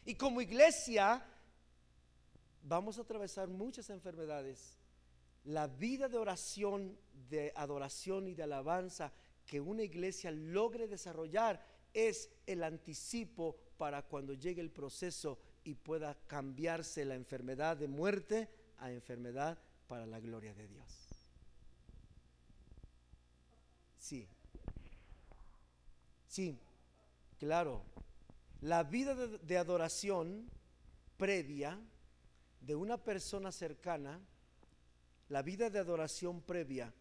Y 0.06 0.14
como 0.14 0.40
iglesia 0.40 1.22
vamos 2.62 2.98
a 2.98 3.02
atravesar 3.02 3.48
muchas 3.48 3.90
enfermedades 3.90 4.80
la 5.44 5.66
vida 5.66 6.08
de 6.08 6.18
oración, 6.18 6.98
de 7.28 7.52
adoración 7.56 8.28
y 8.28 8.34
de 8.34 8.42
alabanza 8.42 9.12
que 9.46 9.60
una 9.60 9.82
iglesia 9.82 10.30
logre 10.30 10.86
desarrollar 10.86 11.64
es 11.92 12.30
el 12.46 12.62
anticipo 12.62 13.56
para 13.76 14.02
cuando 14.02 14.34
llegue 14.34 14.60
el 14.60 14.70
proceso 14.70 15.38
y 15.64 15.74
pueda 15.74 16.16
cambiarse 16.26 17.04
la 17.04 17.14
enfermedad 17.14 17.76
de 17.76 17.88
muerte 17.88 18.48
a 18.78 18.92
enfermedad 18.92 19.58
para 19.88 20.06
la 20.06 20.20
gloria 20.20 20.54
de 20.54 20.68
Dios. 20.68 21.08
Sí, 23.98 24.26
sí, 26.26 26.58
claro. 27.38 27.82
La 28.60 28.84
vida 28.84 29.14
de, 29.14 29.58
adoración 29.58 30.48
previa 31.16 31.78
de 32.60 32.74
una 32.74 32.96
persona 32.98 33.52
cercana 33.52 34.20
la 35.28 35.42
vida 35.42 35.70
de 35.70 35.78
adoración 35.78 36.42
previa 36.42 36.92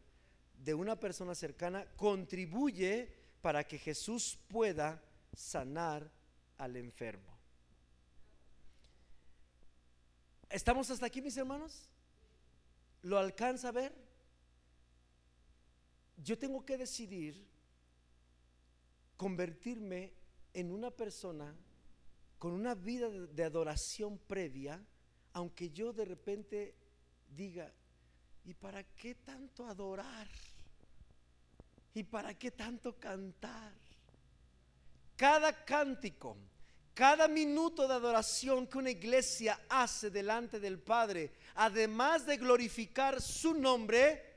de 0.64 0.74
una 0.74 1.00
persona 1.00 1.34
cercana 1.36 1.86
contribuye 1.96 3.12
para 3.42 3.64
que 3.64 3.78
Jesús 3.78 4.38
pueda 4.48 5.02
sanar 5.34 6.12
al 6.58 6.76
enfermo. 6.76 7.38
¿Estamos 10.50 10.90
hasta 10.90 11.06
aquí, 11.06 11.22
mis 11.22 11.38
hermanos? 11.38 11.90
¿Lo 13.04 13.18
alcanza 13.18 13.70
a 13.70 13.72
ver? 13.72 13.94
Yo 16.18 16.38
tengo 16.38 16.66
que 16.66 16.78
decidir 16.78 17.48
convertirme 19.16 20.14
en 20.54 20.72
una 20.72 20.92
persona 20.92 21.56
con 22.38 22.52
una 22.52 22.74
vida 22.74 23.10
de, 23.10 23.44
adoración 23.44 24.18
previa, 24.18 24.84
aunque 25.34 25.70
yo 25.70 25.94
de 25.94 26.06
repente 26.06 26.76
diga, 27.36 27.72
¿Y 28.50 28.54
para 28.56 28.84
qué 28.84 29.14
tanto 29.14 29.68
adorar? 29.68 30.28
¿Y 31.94 32.04
para 32.04 32.34
qué 32.34 32.50
tanto 32.50 32.98
cantar? 32.98 33.74
Cada 35.16 35.66
cántico, 35.66 36.36
cada 36.96 37.28
minuto 37.28 37.88
de 37.88 37.94
adoración 37.94 38.66
que 38.66 38.78
una 38.78 38.90
iglesia 38.90 39.60
hace 39.70 40.10
delante 40.10 40.60
del 40.60 40.80
Padre, 40.80 41.32
además 41.56 42.26
de 42.26 42.38
glorificar 42.38 43.22
su 43.22 43.54
nombre, 43.54 44.29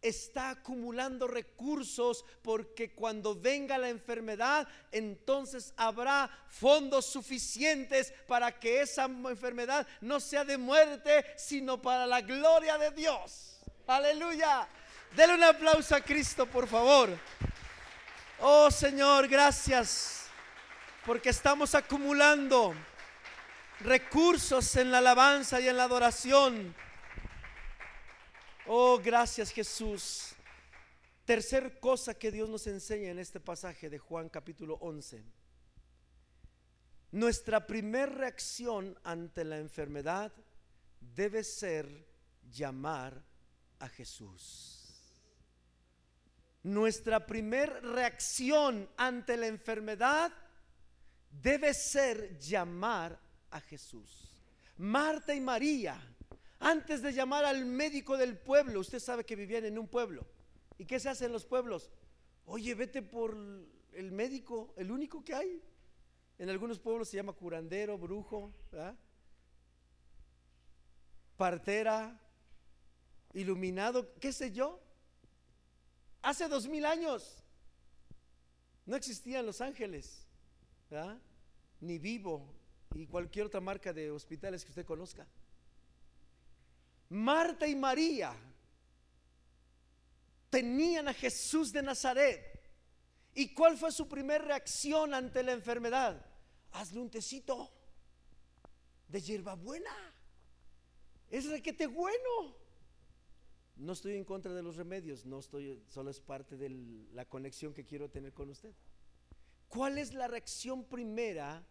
está 0.00 0.50
acumulando 0.50 1.26
recursos 1.26 2.24
porque 2.42 2.94
cuando 2.94 3.34
venga 3.34 3.78
la 3.78 3.88
enfermedad, 3.88 4.68
entonces 4.92 5.72
habrá 5.76 6.30
fondos 6.48 7.06
suficientes 7.06 8.12
para 8.26 8.58
que 8.58 8.82
esa 8.82 9.04
enfermedad 9.04 9.86
no 10.00 10.20
sea 10.20 10.44
de 10.44 10.58
muerte, 10.58 11.24
sino 11.36 11.80
para 11.80 12.06
la 12.06 12.20
gloria 12.20 12.78
de 12.78 12.90
Dios. 12.92 13.60
Aleluya. 13.86 14.68
Dele 15.16 15.34
un 15.34 15.44
aplauso 15.44 15.94
a 15.94 16.00
Cristo, 16.00 16.46
por 16.46 16.68
favor. 16.68 17.10
Oh 18.40 18.70
Señor, 18.70 19.26
gracias 19.26 20.26
porque 21.04 21.30
estamos 21.30 21.74
acumulando 21.74 22.74
recursos 23.80 24.76
en 24.76 24.90
la 24.90 24.98
alabanza 24.98 25.60
y 25.60 25.68
en 25.68 25.76
la 25.76 25.84
adoración 25.84 26.74
Oh, 28.70 29.00
gracias 29.02 29.50
Jesús. 29.50 30.34
Tercer 31.24 31.80
cosa 31.80 32.12
que 32.12 32.30
Dios 32.30 32.50
nos 32.50 32.66
enseña 32.66 33.10
en 33.10 33.18
este 33.18 33.40
pasaje 33.40 33.88
de 33.88 33.98
Juan 33.98 34.28
capítulo 34.28 34.74
11. 34.82 35.24
Nuestra 37.12 37.66
primera 37.66 38.12
reacción 38.12 38.94
ante 39.04 39.42
la 39.44 39.56
enfermedad 39.56 40.30
debe 41.00 41.44
ser 41.44 42.06
llamar 42.50 43.24
a 43.78 43.88
Jesús. 43.88 45.00
Nuestra 46.62 47.26
primera 47.26 47.80
reacción 47.80 48.86
ante 48.98 49.38
la 49.38 49.46
enfermedad 49.46 50.30
debe 51.30 51.72
ser 51.72 52.38
llamar 52.38 53.18
a 53.50 53.62
Jesús. 53.62 54.42
Marta 54.76 55.34
y 55.34 55.40
María 55.40 55.98
antes 56.60 57.02
de 57.02 57.12
llamar 57.12 57.44
al 57.44 57.64
médico 57.64 58.16
del 58.16 58.36
pueblo, 58.36 58.80
usted 58.80 58.98
sabe 58.98 59.24
que 59.24 59.36
vivían 59.36 59.64
en 59.64 59.78
un 59.78 59.88
pueblo. 59.88 60.26
¿Y 60.76 60.84
qué 60.84 60.98
se 60.98 61.08
hace 61.08 61.26
en 61.26 61.32
los 61.32 61.44
pueblos? 61.44 61.90
Oye, 62.46 62.74
vete 62.74 63.02
por 63.02 63.36
el 63.92 64.12
médico, 64.12 64.74
el 64.76 64.90
único 64.90 65.24
que 65.24 65.34
hay. 65.34 65.62
En 66.38 66.50
algunos 66.50 66.78
pueblos 66.78 67.08
se 67.08 67.16
llama 67.16 67.32
curandero, 67.32 67.98
brujo, 67.98 68.52
partera, 71.36 72.20
iluminado, 73.34 74.14
qué 74.20 74.32
sé 74.32 74.52
yo. 74.52 74.80
Hace 76.22 76.48
dos 76.48 76.68
mil 76.68 76.84
años 76.84 77.42
no 78.86 78.96
existían 78.96 79.46
los 79.46 79.60
ángeles, 79.60 80.26
ni 81.80 81.98
vivo 81.98 82.54
y 82.94 83.06
cualquier 83.06 83.46
otra 83.46 83.60
marca 83.60 83.92
de 83.92 84.10
hospitales 84.10 84.64
que 84.64 84.70
usted 84.70 84.86
conozca. 84.86 85.26
Marta 87.10 87.66
y 87.66 87.74
María 87.74 88.34
tenían 90.50 91.08
a 91.08 91.14
Jesús 91.14 91.72
de 91.72 91.82
Nazaret. 91.82 92.58
¿Y 93.34 93.54
cuál 93.54 93.76
fue 93.76 93.92
su 93.92 94.08
primera 94.08 94.44
reacción 94.44 95.14
ante 95.14 95.42
la 95.42 95.52
enfermedad? 95.52 96.24
Hazle 96.72 97.00
un 97.00 97.10
tecito 97.10 97.70
de 99.08 99.20
hierbabuena. 99.20 100.14
Es 101.30 101.48
requete 101.48 101.86
bueno. 101.86 102.56
No 103.76 103.92
estoy 103.92 104.16
en 104.16 104.24
contra 104.24 104.52
de 104.52 104.62
los 104.62 104.76
remedios, 104.76 105.24
no 105.24 105.38
estoy, 105.38 105.80
solo 105.88 106.10
es 106.10 106.20
parte 106.20 106.56
de 106.56 106.68
la 107.12 107.24
conexión 107.26 107.72
que 107.72 107.84
quiero 107.84 108.10
tener 108.10 108.32
con 108.32 108.50
usted. 108.50 108.74
¿Cuál 109.68 109.98
es 109.98 110.14
la 110.14 110.26
reacción 110.26 110.84
primera 110.84 111.64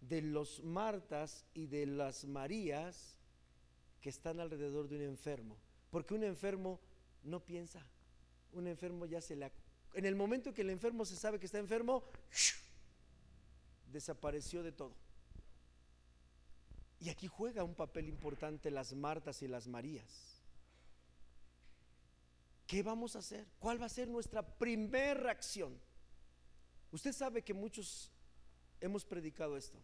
de 0.00 0.22
los 0.22 0.64
Martas 0.64 1.44
y 1.54 1.66
de 1.66 1.86
las 1.86 2.24
Marías 2.24 3.17
que 4.00 4.08
están 4.08 4.40
alrededor 4.40 4.88
de 4.88 4.96
un 4.96 5.02
enfermo. 5.02 5.56
Porque 5.90 6.14
un 6.14 6.24
enfermo 6.24 6.80
no 7.22 7.40
piensa. 7.44 7.84
Un 8.52 8.66
enfermo 8.66 9.06
ya 9.06 9.20
se 9.20 9.36
le 9.36 9.50
En 9.94 10.04
el 10.04 10.16
momento 10.16 10.54
que 10.54 10.62
el 10.62 10.70
enfermo 10.70 11.04
se 11.04 11.16
sabe 11.16 11.38
que 11.38 11.46
está 11.46 11.58
enfermo, 11.58 12.04
desapareció 13.92 14.62
de 14.62 14.72
todo. 14.72 14.94
Y 17.00 17.10
aquí 17.10 17.28
juega 17.28 17.64
un 17.64 17.74
papel 17.74 18.08
importante 18.08 18.70
las 18.70 18.92
Martas 18.92 19.42
y 19.42 19.48
las 19.48 19.68
Marías. 19.68 20.38
¿Qué 22.66 22.82
vamos 22.82 23.16
a 23.16 23.20
hacer? 23.20 23.46
¿Cuál 23.58 23.80
va 23.80 23.86
a 23.86 23.90
ser 23.90 24.08
nuestra 24.08 24.42
primera 24.42 25.14
reacción? 25.14 25.78
Usted 26.90 27.12
sabe 27.12 27.42
que 27.42 27.54
muchos 27.54 28.10
hemos 28.80 29.04
predicado 29.04 29.56
esto. 29.56 29.78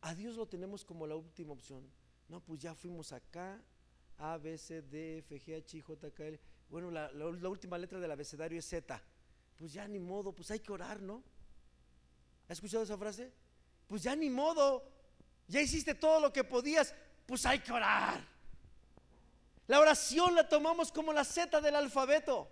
A 0.00 0.14
Dios 0.14 0.36
lo 0.36 0.46
tenemos 0.46 0.84
como 0.84 1.06
la 1.06 1.16
última 1.16 1.52
opción. 1.52 1.88
No, 2.28 2.40
pues 2.40 2.60
ya 2.60 2.74
fuimos 2.74 3.12
acá, 3.12 3.60
A, 4.18 4.36
B, 4.36 4.56
C, 4.58 4.82
D, 4.82 5.18
F, 5.18 5.40
G, 5.40 5.56
H, 5.56 5.80
J, 5.80 6.10
K, 6.10 6.24
L. 6.24 6.40
Bueno, 6.68 6.90
la, 6.90 7.10
la 7.12 7.48
última 7.48 7.78
letra 7.78 7.98
del 7.98 8.10
abecedario 8.10 8.58
es 8.58 8.68
Z. 8.68 9.02
Pues 9.56 9.72
ya 9.72 9.88
ni 9.88 9.98
modo, 9.98 10.32
pues 10.32 10.50
hay 10.50 10.60
que 10.60 10.70
orar, 10.70 11.00
¿no? 11.00 11.22
¿Ha 12.48 12.52
escuchado 12.52 12.82
esa 12.82 12.96
frase? 12.96 13.32
Pues 13.86 14.02
ya 14.02 14.14
ni 14.14 14.30
modo, 14.30 14.82
ya 15.46 15.60
hiciste 15.60 15.94
todo 15.94 16.20
lo 16.20 16.32
que 16.32 16.44
podías, 16.44 16.94
pues 17.26 17.44
hay 17.46 17.58
que 17.60 17.72
orar. 17.72 18.22
La 19.66 19.80
oración 19.80 20.34
la 20.34 20.48
tomamos 20.48 20.92
como 20.92 21.12
la 21.12 21.24
Z 21.24 21.60
del 21.60 21.76
alfabeto. 21.76 22.48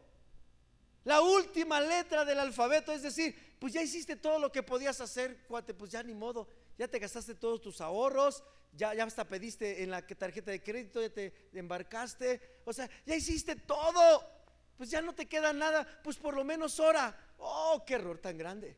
La 1.04 1.20
última 1.20 1.80
letra 1.80 2.24
del 2.24 2.40
alfabeto, 2.40 2.92
es 2.92 3.02
decir, 3.02 3.56
pues 3.58 3.72
ya 3.72 3.82
hiciste 3.82 4.16
todo 4.16 4.38
lo 4.38 4.50
que 4.50 4.62
podías 4.62 5.00
hacer, 5.00 5.44
cuate, 5.46 5.72
pues 5.72 5.90
ya 5.92 6.02
ni 6.02 6.14
modo, 6.14 6.48
ya 6.76 6.88
te 6.88 6.98
gastaste 6.98 7.34
todos 7.34 7.60
tus 7.60 7.80
ahorros, 7.80 8.42
ya, 8.76 8.90
hasta 8.90 9.26
pediste 9.26 9.82
en 9.82 9.90
la 9.90 10.06
tarjeta 10.06 10.50
de 10.50 10.62
crédito, 10.62 11.00
ya 11.00 11.10
te 11.10 11.32
embarcaste, 11.52 12.60
o 12.64 12.72
sea, 12.72 12.88
ya 13.04 13.16
hiciste 13.16 13.56
todo, 13.56 14.36
pues 14.76 14.90
ya 14.90 15.00
no 15.00 15.14
te 15.14 15.26
queda 15.26 15.52
nada, 15.52 15.86
pues 16.02 16.16
por 16.16 16.34
lo 16.34 16.44
menos 16.44 16.78
ora. 16.80 17.16
Oh, 17.38 17.82
qué 17.86 17.94
error 17.94 18.18
tan 18.18 18.36
grande. 18.36 18.76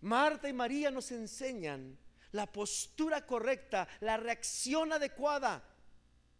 Marta 0.00 0.48
y 0.48 0.52
María 0.52 0.90
nos 0.90 1.10
enseñan 1.10 1.98
la 2.32 2.46
postura 2.46 3.26
correcta, 3.26 3.88
la 4.00 4.16
reacción 4.16 4.92
adecuada 4.92 5.62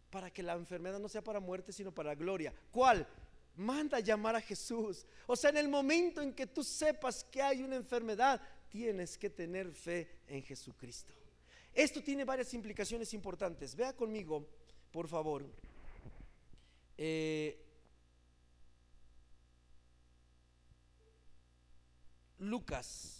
para 0.09 0.31
que 0.31 0.43
la 0.43 0.53
enfermedad 0.53 0.99
no 0.99 1.09
sea 1.09 1.23
para 1.23 1.39
muerte, 1.39 1.73
sino 1.73 1.91
para 1.93 2.15
gloria. 2.15 2.53
¿Cuál? 2.71 3.07
Manda 3.55 3.97
a 3.97 4.01
llamar 4.01 4.35
a 4.35 4.41
Jesús. 4.41 5.05
O 5.25 5.35
sea, 5.35 5.49
en 5.49 5.57
el 5.57 5.67
momento 5.67 6.21
en 6.21 6.33
que 6.33 6.47
tú 6.47 6.63
sepas 6.63 7.23
que 7.23 7.41
hay 7.41 7.63
una 7.63 7.75
enfermedad, 7.75 8.41
tienes 8.77 9.17
que 9.17 9.31
tener 9.31 9.71
fe 9.71 10.07
en 10.27 10.43
Jesucristo. 10.43 11.11
Esto 11.73 12.03
tiene 12.03 12.23
varias 12.23 12.53
implicaciones 12.53 13.11
importantes. 13.13 13.75
Vea 13.75 13.93
conmigo, 13.93 14.47
por 14.91 15.07
favor. 15.07 15.43
Eh, 16.95 17.59
Lucas 22.37 23.17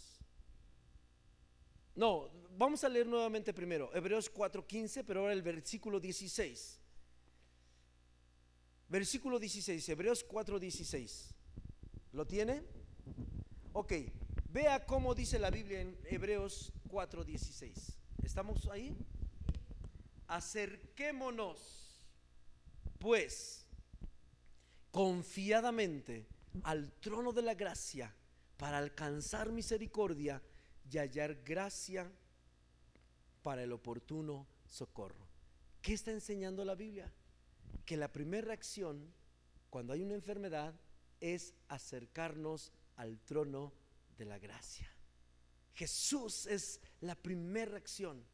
no, 1.96 2.30
vamos 2.56 2.84
a 2.84 2.90
leer 2.90 3.08
nuevamente 3.08 3.52
primero, 3.52 3.90
Hebreos 3.92 4.32
4:15, 4.32 5.04
pero 5.04 5.22
ahora 5.22 5.34
el 5.34 5.42
versículo 5.42 6.00
16. 6.00 6.80
Versículo 8.88 9.40
16, 9.40 9.90
Hebreos 9.90 10.24
4:16. 10.24 11.34
¿Lo 12.14 12.28
tiene? 12.28 12.62
Ok, 13.74 13.94
vea 14.52 14.86
cómo 14.86 15.14
dice 15.16 15.40
la 15.40 15.50
Biblia 15.50 15.82
en 15.82 15.98
Hebreos 16.06 16.72
4:16. 16.90 17.98
¿Estamos 18.24 18.68
ahí? 18.68 18.96
Acerquémonos, 20.28 22.06
pues, 23.00 23.66
confiadamente 24.92 26.28
al 26.64 26.92
trono 26.94 27.32
de 27.32 27.42
la 27.42 27.54
gracia 27.54 28.14
para 28.58 28.78
alcanzar 28.78 29.52
misericordia 29.52 30.42
y 30.92 30.98
hallar 30.98 31.36
gracia 31.44 32.12
para 33.44 33.64
el 33.64 33.72
oportuno 33.72 34.48
socorro. 34.66 35.28
¿Qué 35.82 35.94
está 35.94 36.12
enseñando 36.12 36.66
la 36.66 36.76
Biblia? 36.76 37.14
Que 37.86 37.96
la 37.96 38.12
primera 38.12 38.48
reacción 38.48 39.14
cuando 39.70 39.94
hay 39.94 40.02
una 40.02 40.16
enfermedad 40.16 40.74
es 41.22 41.54
acercarnos 41.68 42.72
al 42.96 43.20
trono 43.20 43.72
de 43.72 43.87
la 44.26 44.40
gracia. 44.40 44.90
Jesús 45.74 46.48
es 46.48 46.82
la 47.02 47.16
primera 47.16 47.72
reacción. 47.72 48.26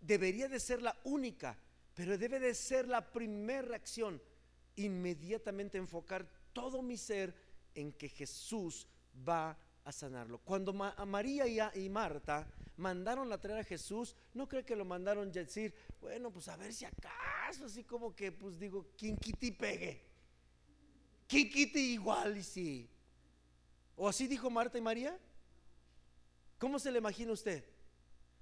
Debería 0.00 0.48
de 0.48 0.60
ser 0.60 0.80
la 0.80 0.98
única, 1.04 1.58
pero 1.94 2.16
debe 2.16 2.38
de 2.38 2.54
ser 2.54 2.86
la 2.88 3.10
primera 3.12 3.62
reacción. 3.62 4.22
Inmediatamente 4.76 5.78
enfocar 5.78 6.26
todo 6.52 6.80
mi 6.80 6.96
ser 6.96 7.34
en 7.74 7.92
que 7.92 8.08
Jesús 8.08 8.86
va 9.28 9.58
a 9.84 9.92
sanarlo. 9.92 10.38
Cuando 10.38 10.72
María 10.72 11.74
y, 11.74 11.88
Marta 11.88 12.48
mandaron 12.76 13.32
a 13.32 13.40
traer 13.40 13.60
a 13.60 13.64
Jesús, 13.64 14.16
no 14.34 14.48
creo 14.48 14.64
que 14.64 14.76
lo 14.76 14.84
mandaron 14.84 15.28
a 15.28 15.32
decir, 15.32 15.74
bueno, 16.00 16.30
pues 16.30 16.48
a 16.48 16.56
ver 16.56 16.72
si 16.72 16.84
acaso, 16.84 17.64
así 17.64 17.84
como 17.84 18.14
que, 18.14 18.32
pues 18.32 18.58
digo, 18.58 18.90
quien 18.96 19.16
quite 19.16 19.52
pegue. 19.52 20.00
Quien 21.26 21.50
quite 21.50 21.78
igual 21.78 22.36
y 22.36 22.42
sí. 22.42 22.88
¿O 24.02 24.08
así 24.08 24.26
dijo 24.26 24.48
Marta 24.48 24.78
y 24.78 24.80
María? 24.80 25.14
¿Cómo 26.56 26.78
se 26.78 26.90
le 26.90 27.00
imagina 27.00 27.32
usted? 27.32 27.62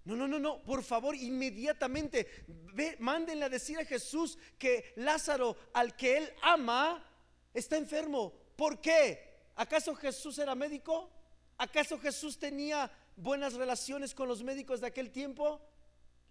No, 0.04 0.14
no, 0.14 0.28
no, 0.28 0.38
no, 0.38 0.62
por 0.62 0.84
favor, 0.84 1.16
inmediatamente 1.16 2.44
ve, 2.46 2.94
mándenle 3.00 3.46
a 3.46 3.48
decir 3.48 3.76
a 3.76 3.84
Jesús 3.84 4.38
que 4.56 4.92
Lázaro, 4.94 5.56
al 5.74 5.96
que 5.96 6.18
él 6.18 6.32
ama, 6.42 7.04
está 7.52 7.76
enfermo. 7.76 8.32
¿Por 8.54 8.80
qué? 8.80 9.48
¿Acaso 9.56 9.96
Jesús 9.96 10.38
era 10.38 10.54
médico? 10.54 11.10
¿Acaso 11.56 11.98
Jesús 11.98 12.38
tenía 12.38 12.88
buenas 13.16 13.54
relaciones 13.54 14.14
con 14.14 14.28
los 14.28 14.44
médicos 14.44 14.80
de 14.80 14.86
aquel 14.86 15.10
tiempo? 15.10 15.60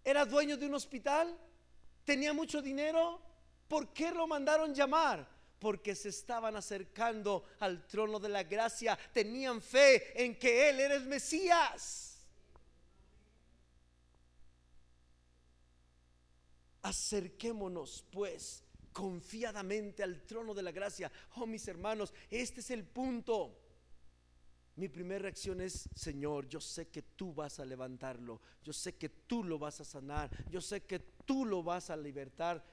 ¿Era 0.06 0.24
dueño 0.24 0.56
de 0.56 0.68
un 0.68 0.76
hospital? 0.76 1.38
¿Tenía 2.06 2.32
mucho 2.32 2.62
dinero? 2.62 3.22
¿Por 3.68 3.92
qué 3.92 4.10
lo 4.10 4.26
mandaron 4.26 4.74
llamar? 4.74 5.28
Porque 5.60 5.96
se 5.96 6.10
estaban 6.10 6.56
acercando 6.56 7.46
al 7.60 7.88
trono 7.88 8.20
de 8.20 8.30
la 8.30 8.44
gracia, 8.44 8.98
tenían 9.14 9.62
fe 9.62 10.24
en 10.24 10.38
que 10.38 10.70
Él 10.70 10.80
era 10.80 10.96
el 10.96 11.06
Mesías. 11.06 12.20
Acerquémonos 16.84 18.06
pues 18.12 18.64
confiadamente 18.94 20.04
al 20.04 20.22
trono 20.26 20.54
de 20.54 20.64
la 20.64 20.72
gracia. 20.72 21.12
Oh 21.36 21.46
mis 21.46 21.68
hermanos, 21.68 22.14
este 22.30 22.62
es 22.62 22.72
el 22.72 22.86
punto 22.86 23.68
mi 24.78 24.90
primera 24.90 25.24
reacción 25.24 25.60
es, 25.60 25.90
Señor, 25.96 26.48
yo 26.48 26.62
sé 26.62 26.90
que 26.90 27.02
tú 27.02 27.34
vas 27.34 27.60
a 27.60 27.66
levantarlo, 27.66 28.40
yo 28.64 28.72
sé 28.72 28.96
que 28.96 29.10
tú 29.10 29.44
lo 29.44 29.58
vas 29.58 29.82
a 29.82 29.84
sanar, 29.84 30.30
yo 30.52 30.62
sé 30.62 30.84
que 30.84 31.00
tú 31.00 31.46
lo 31.46 31.64
vas 31.64 31.90
a 31.90 31.98
libertar. 31.98 32.64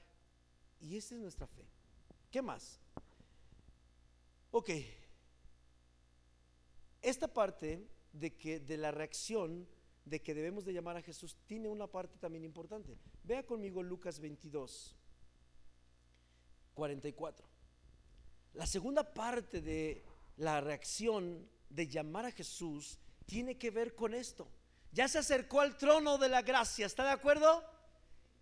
Y 0.79 0.97
esa 0.97 1.15
es 1.15 1.21
nuestra 1.21 1.47
fe. 1.47 1.65
¿Qué 2.35 2.41
más? 2.41 2.81
Ok. 4.51 4.69
Esta 7.01 7.29
parte 7.29 7.87
de 8.11 8.35
que 8.35 8.59
de 8.59 8.75
la 8.75 8.91
reacción 8.91 9.65
de 10.03 10.21
que 10.21 10.33
debemos 10.33 10.65
de 10.65 10.73
llamar 10.73 10.97
a 10.97 11.01
Jesús 11.01 11.37
tiene 11.45 11.69
una 11.69 11.87
parte 11.87 12.17
también 12.17 12.43
importante. 12.43 12.97
Vea 13.23 13.45
conmigo 13.45 13.81
Lucas 13.81 14.19
22 14.19 14.97
44. 16.73 17.47
La 18.55 18.67
segunda 18.67 19.13
parte 19.13 19.61
de 19.61 20.03
la 20.35 20.59
reacción 20.59 21.49
de 21.69 21.87
llamar 21.87 22.25
a 22.25 22.31
Jesús 22.31 22.99
tiene 23.25 23.57
que 23.57 23.71
ver 23.71 23.95
con 23.95 24.13
esto. 24.13 24.45
Ya 24.91 25.07
se 25.07 25.19
acercó 25.19 25.61
al 25.61 25.77
trono 25.77 26.17
de 26.17 26.27
la 26.27 26.41
gracia, 26.41 26.85
¿está 26.85 27.05
de 27.05 27.11
acuerdo? 27.11 27.63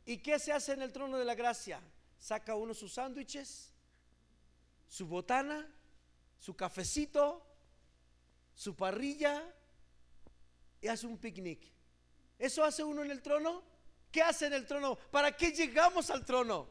¿Y 0.03 0.17
qué 0.17 0.39
se 0.39 0.51
hace 0.51 0.73
en 0.73 0.81
el 0.81 0.91
trono 0.91 1.19
de 1.19 1.25
la 1.25 1.35
gracia? 1.35 1.79
Saca 2.17 2.55
uno 2.55 2.73
sus 2.73 2.93
sándwiches, 2.93 3.72
su 4.93 5.07
botana, 5.07 5.67
su 6.37 6.55
cafecito, 6.55 7.43
su 8.53 8.75
parrilla 8.75 9.43
y 10.79 10.87
hace 10.87 11.07
un 11.07 11.17
picnic. 11.17 11.63
¿Eso 12.37 12.63
hace 12.63 12.83
uno 12.83 13.03
en 13.03 13.09
el 13.09 13.19
trono? 13.23 13.63
¿Qué 14.11 14.21
hace 14.21 14.45
en 14.45 14.53
el 14.53 14.67
trono? 14.67 14.95
¿Para 15.09 15.35
qué 15.35 15.51
llegamos 15.51 16.11
al 16.11 16.23
trono? 16.23 16.69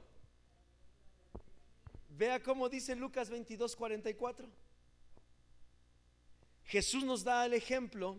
Vea 2.11 2.41
cómo 2.41 2.69
dice 2.69 2.95
Lucas 2.95 3.29
22, 3.29 3.75
44. 3.75 4.49
Jesús 6.67 7.03
nos 7.03 7.25
da 7.25 7.45
el 7.45 7.55
ejemplo. 7.55 8.17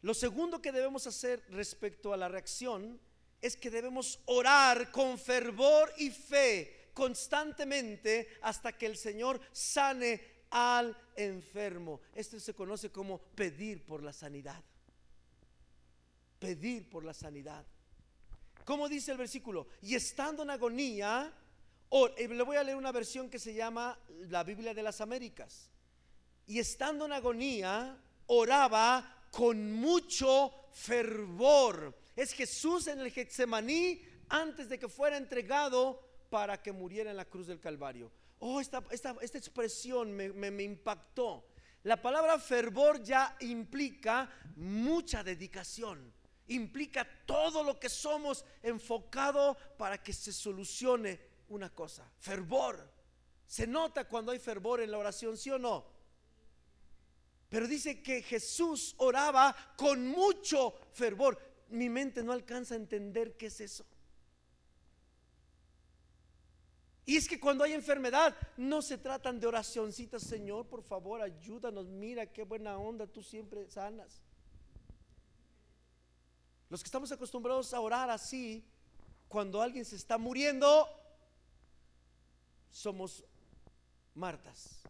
Lo 0.00 0.14
segundo 0.14 0.60
que 0.60 0.72
debemos 0.72 1.06
hacer 1.06 1.44
respecto 1.50 2.12
a 2.12 2.16
la 2.16 2.26
reacción 2.26 3.00
es 3.40 3.56
que 3.56 3.70
debemos 3.70 4.18
orar 4.24 4.90
con 4.90 5.16
fervor 5.16 5.92
y 5.96 6.10
fe 6.10 6.81
constantemente 6.94 8.28
hasta 8.42 8.72
que 8.72 8.86
el 8.86 8.96
Señor 8.96 9.40
sane 9.52 10.44
al 10.50 10.96
enfermo. 11.16 12.00
Esto 12.14 12.38
se 12.38 12.54
conoce 12.54 12.90
como 12.90 13.18
pedir 13.18 13.84
por 13.84 14.02
la 14.02 14.12
sanidad. 14.12 14.62
Pedir 16.38 16.88
por 16.88 17.04
la 17.04 17.14
sanidad. 17.14 17.64
Como 18.64 18.88
dice 18.88 19.12
el 19.12 19.18
versículo? 19.18 19.68
Y 19.80 19.94
estando 19.94 20.42
en 20.42 20.50
agonía, 20.50 21.32
eh, 22.16 22.28
le 22.28 22.42
voy 22.42 22.56
a 22.56 22.62
leer 22.62 22.76
una 22.76 22.92
versión 22.92 23.28
que 23.28 23.38
se 23.38 23.54
llama 23.54 23.98
la 24.28 24.44
Biblia 24.44 24.74
de 24.74 24.82
las 24.82 25.00
Américas. 25.00 25.70
Y 26.46 26.58
estando 26.58 27.06
en 27.06 27.12
agonía, 27.12 27.98
oraba 28.26 29.26
con 29.30 29.72
mucho 29.72 30.52
fervor. 30.72 31.98
Es 32.14 32.32
Jesús 32.32 32.86
en 32.86 33.00
el 33.00 33.10
Getsemaní 33.10 34.02
antes 34.28 34.68
de 34.68 34.78
que 34.78 34.88
fuera 34.88 35.16
entregado 35.16 36.11
para 36.32 36.62
que 36.62 36.72
muriera 36.72 37.10
en 37.10 37.18
la 37.18 37.26
cruz 37.26 37.46
del 37.46 37.60
Calvario. 37.60 38.10
Oh, 38.38 38.58
esta, 38.58 38.82
esta, 38.90 39.14
expresión 39.36 40.10
me, 40.10 40.30
me 40.30 40.62
impactó. 40.62 41.44
La 41.82 42.00
palabra 42.00 42.38
fervor 42.38 43.02
ya 43.02 43.36
implica 43.40 44.30
mucha 44.56 45.22
dedicación, 45.22 46.10
implica 46.48 47.06
todo 47.26 47.62
lo 47.62 47.78
que 47.78 47.90
somos 47.90 48.46
enfocado 48.62 49.58
para 49.76 50.02
que 50.02 50.14
se 50.14 50.32
solucione 50.32 51.20
una 51.50 51.68
cosa. 51.68 52.10
Fervor. 52.18 52.90
Se 53.46 53.66
nota 53.66 54.08
cuando 54.08 54.32
hay 54.32 54.38
fervor 54.38 54.80
en 54.80 54.90
la 54.90 54.96
oración, 54.96 55.36
¿sí 55.36 55.50
o 55.50 55.58
no? 55.58 55.84
Pero 57.50 57.68
dice 57.68 58.02
que 58.02 58.22
Jesús 58.22 58.94
oraba 58.96 59.54
con 59.76 60.08
mucho 60.08 60.72
fervor. 60.94 61.38
Mi 61.68 61.90
mente 61.90 62.22
no 62.22 62.32
alcanza 62.32 62.72
a 62.72 62.78
entender 62.78 63.36
qué 63.36 63.46
es 63.48 63.60
eso. 63.60 63.84
Y 67.04 67.16
es 67.16 67.26
que 67.28 67.40
cuando 67.40 67.64
hay 67.64 67.72
enfermedad, 67.72 68.36
no 68.56 68.80
se 68.80 68.96
tratan 68.96 69.40
de 69.40 69.46
oracioncitas, 69.46 70.22
Señor, 70.22 70.66
por 70.66 70.82
favor, 70.82 71.20
ayúdanos, 71.20 71.88
mira 71.88 72.26
qué 72.26 72.44
buena 72.44 72.78
onda, 72.78 73.06
tú 73.06 73.22
siempre 73.22 73.68
sanas. 73.68 74.22
Los 76.68 76.82
que 76.82 76.86
estamos 76.86 77.10
acostumbrados 77.10 77.74
a 77.74 77.80
orar 77.80 78.08
así, 78.08 78.64
cuando 79.28 79.60
alguien 79.60 79.84
se 79.84 79.96
está 79.96 80.16
muriendo, 80.16 80.88
somos 82.70 83.24
Martas. 84.14 84.82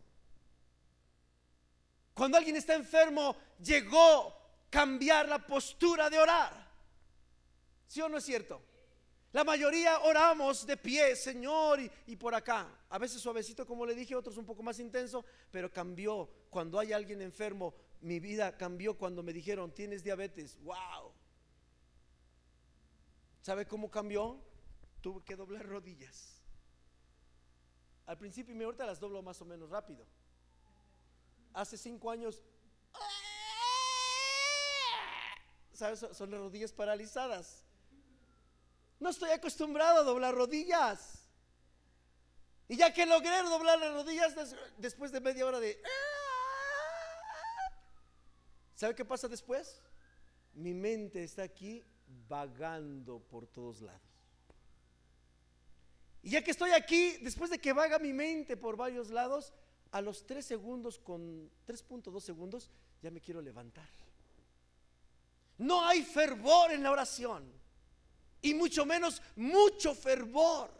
Cuando 2.12 2.36
alguien 2.36 2.56
está 2.56 2.74
enfermo, 2.74 3.36
llegó 3.62 4.36
cambiar 4.68 5.28
la 5.28 5.46
postura 5.46 6.10
de 6.10 6.18
orar. 6.18 6.68
¿Sí 7.86 8.00
o 8.00 8.08
no 8.08 8.18
es 8.18 8.24
cierto? 8.24 8.60
La 9.32 9.44
mayoría 9.44 10.00
oramos 10.00 10.66
de 10.66 10.76
pie, 10.76 11.16
Señor, 11.16 11.80
y, 12.06 12.16
por 12.16 12.34
acá. 12.34 12.68
A 12.90 12.98
veces 12.98 13.22
suavecito, 13.22 13.66
como 13.66 13.86
le 13.86 13.94
dije, 13.94 14.14
otros 14.14 14.36
un 14.36 14.44
poco 14.44 14.62
más 14.62 14.78
intenso, 14.78 15.24
pero 15.50 15.72
cambió. 15.72 16.28
Cuando 16.50 16.78
hay 16.78 16.92
alguien 16.92 17.22
enfermo, 17.22 17.74
mi 18.02 18.20
vida 18.20 18.56
cambió 18.58 18.98
cuando 18.98 19.22
me 19.22 19.32
dijeron, 19.32 19.72
tienes 19.72 20.04
diabetes. 20.04 20.58
¡Wow! 20.60 21.12
¿Sabe 23.40 23.66
cómo 23.66 23.90
cambió? 23.90 24.38
Tuve 25.00 25.24
que 25.24 25.34
doblar 25.34 25.66
rodillas. 25.66 26.42
Al 28.04 28.18
principio, 28.18 28.54
y 28.54 28.62
ahorita 28.62 28.84
las 28.84 29.00
doblo 29.00 29.22
más 29.22 29.40
o 29.40 29.46
menos 29.46 29.70
rápido. 29.70 30.06
Hace 31.54 31.78
cinco 31.78 32.10
años, 32.10 32.42
¿sabes? 35.72 36.00
Son 36.12 36.30
las 36.30 36.40
rodillas 36.40 36.72
paralizadas. 36.72 37.64
No 39.02 39.10
estoy 39.10 39.30
acostumbrado 39.30 39.98
a 39.98 40.02
doblar 40.04 40.32
rodillas. 40.32 41.26
Y 42.68 42.76
ya 42.76 42.94
que 42.94 43.04
logré 43.04 43.36
doblar 43.42 43.76
las 43.80 43.92
rodillas 43.92 44.32
después 44.78 45.10
de 45.10 45.20
media 45.20 45.44
hora 45.44 45.58
de... 45.58 45.82
¿Sabe 48.76 48.94
qué 48.94 49.04
pasa 49.04 49.26
después? 49.26 49.82
Mi 50.54 50.72
mente 50.72 51.24
está 51.24 51.42
aquí 51.42 51.82
vagando 52.28 53.18
por 53.18 53.48
todos 53.48 53.80
lados. 53.80 54.00
Y 56.22 56.30
ya 56.30 56.44
que 56.44 56.52
estoy 56.52 56.70
aquí, 56.70 57.16
después 57.22 57.50
de 57.50 57.58
que 57.58 57.72
vaga 57.72 57.98
mi 57.98 58.12
mente 58.12 58.56
por 58.56 58.76
varios 58.76 59.10
lados, 59.10 59.52
a 59.90 60.00
los 60.00 60.24
3 60.26 60.46
segundos, 60.46 61.00
con 61.00 61.50
3.2 61.66 62.20
segundos, 62.20 62.70
ya 63.02 63.10
me 63.10 63.20
quiero 63.20 63.42
levantar. 63.42 63.90
No 65.58 65.84
hay 65.84 66.04
fervor 66.04 66.70
en 66.70 66.84
la 66.84 66.92
oración 66.92 67.61
y 68.42 68.54
mucho 68.54 68.84
menos 68.84 69.22
mucho 69.36 69.94
fervor. 69.94 70.70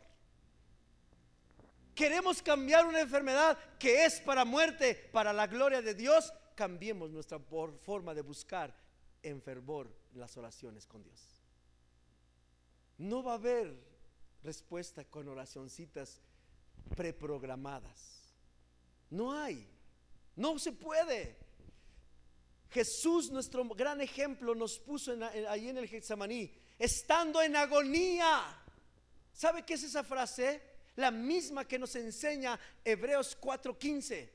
Queremos 1.94 2.42
cambiar 2.42 2.86
una 2.86 3.00
enfermedad 3.00 3.56
que 3.78 4.04
es 4.04 4.20
para 4.20 4.44
muerte, 4.44 4.94
para 5.12 5.32
la 5.32 5.46
gloria 5.46 5.80
de 5.80 5.94
Dios. 5.94 6.32
Cambiemos 6.54 7.10
nuestra 7.10 7.38
forma 7.38 8.14
de 8.14 8.22
buscar 8.22 8.74
en 9.22 9.40
fervor 9.40 9.88
las 10.14 10.36
oraciones 10.36 10.86
con 10.86 11.02
Dios. 11.02 11.20
No 12.98 13.22
va 13.22 13.32
a 13.32 13.36
haber 13.36 13.74
respuesta 14.42 15.04
con 15.04 15.28
oracioncitas 15.28 16.20
preprogramadas. 16.96 18.34
No 19.10 19.32
hay. 19.32 19.68
No 20.34 20.58
se 20.58 20.72
puede. 20.72 21.36
Jesús, 22.70 23.30
nuestro 23.30 23.64
gran 23.68 24.00
ejemplo, 24.00 24.54
nos 24.54 24.78
puso 24.78 25.12
ahí 25.48 25.68
en 25.68 25.76
el 25.76 25.86
Getsemaní 25.86 26.61
estando 26.82 27.40
en 27.40 27.54
agonía. 27.54 28.60
¿Sabe 29.32 29.64
qué 29.64 29.74
es 29.74 29.84
esa 29.84 30.02
frase? 30.02 30.60
La 30.96 31.12
misma 31.12 31.64
que 31.64 31.78
nos 31.78 31.94
enseña 31.94 32.58
Hebreos 32.84 33.38
4:15. 33.40 34.28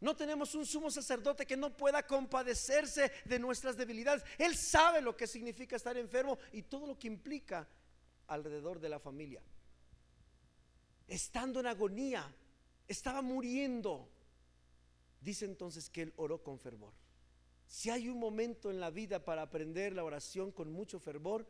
No 0.00 0.16
tenemos 0.16 0.54
un 0.54 0.64
sumo 0.64 0.90
sacerdote 0.90 1.46
que 1.46 1.58
no 1.58 1.76
pueda 1.76 2.06
compadecerse 2.06 3.12
de 3.26 3.38
nuestras 3.38 3.76
debilidades. 3.76 4.24
Él 4.38 4.56
sabe 4.56 5.02
lo 5.02 5.14
que 5.14 5.26
significa 5.26 5.76
estar 5.76 5.96
enfermo 5.96 6.38
y 6.52 6.62
todo 6.62 6.86
lo 6.86 6.98
que 6.98 7.06
implica 7.06 7.68
alrededor 8.28 8.80
de 8.80 8.88
la 8.88 8.98
familia. 8.98 9.42
Estando 11.06 11.60
en 11.60 11.66
agonía, 11.66 12.34
estaba 12.88 13.20
muriendo. 13.20 14.08
Dice 15.20 15.44
entonces 15.44 15.90
que 15.90 16.02
él 16.02 16.14
oró 16.16 16.42
con 16.42 16.58
fervor. 16.58 16.94
Si 17.66 17.90
hay 17.90 18.08
un 18.08 18.18
momento 18.18 18.70
en 18.70 18.80
la 18.80 18.90
vida 18.90 19.24
para 19.24 19.42
aprender 19.42 19.92
la 19.92 20.04
oración 20.04 20.50
con 20.50 20.70
mucho 20.70 20.98
fervor, 20.98 21.46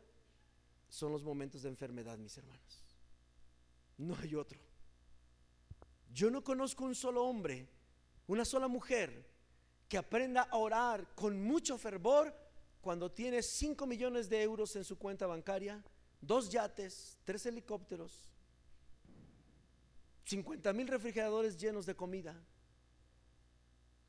son 0.89 1.11
los 1.11 1.23
momentos 1.23 1.63
de 1.63 1.69
enfermedad, 1.69 2.17
mis 2.17 2.37
hermanos. 2.37 2.83
No 3.97 4.15
hay 4.21 4.35
otro. 4.35 4.59
Yo 6.11 6.29
no 6.29 6.43
conozco 6.43 6.85
un 6.85 6.95
solo 6.95 7.25
hombre, 7.25 7.67
una 8.27 8.45
sola 8.45 8.67
mujer 8.67 9.29
que 9.87 9.97
aprenda 9.97 10.43
a 10.43 10.57
orar 10.57 11.13
con 11.15 11.41
mucho 11.41 11.77
fervor 11.77 12.33
cuando 12.81 13.11
tiene 13.11 13.41
5 13.41 13.85
millones 13.85 14.29
de 14.29 14.41
euros 14.41 14.75
en 14.75 14.83
su 14.83 14.97
cuenta 14.97 15.27
bancaria, 15.27 15.83
dos 16.21 16.49
yates, 16.49 17.17
tres 17.23 17.45
helicópteros, 17.45 18.29
50 20.25 20.73
mil 20.73 20.87
refrigeradores 20.87 21.57
llenos 21.57 21.85
de 21.85 21.95
comida, 21.95 22.35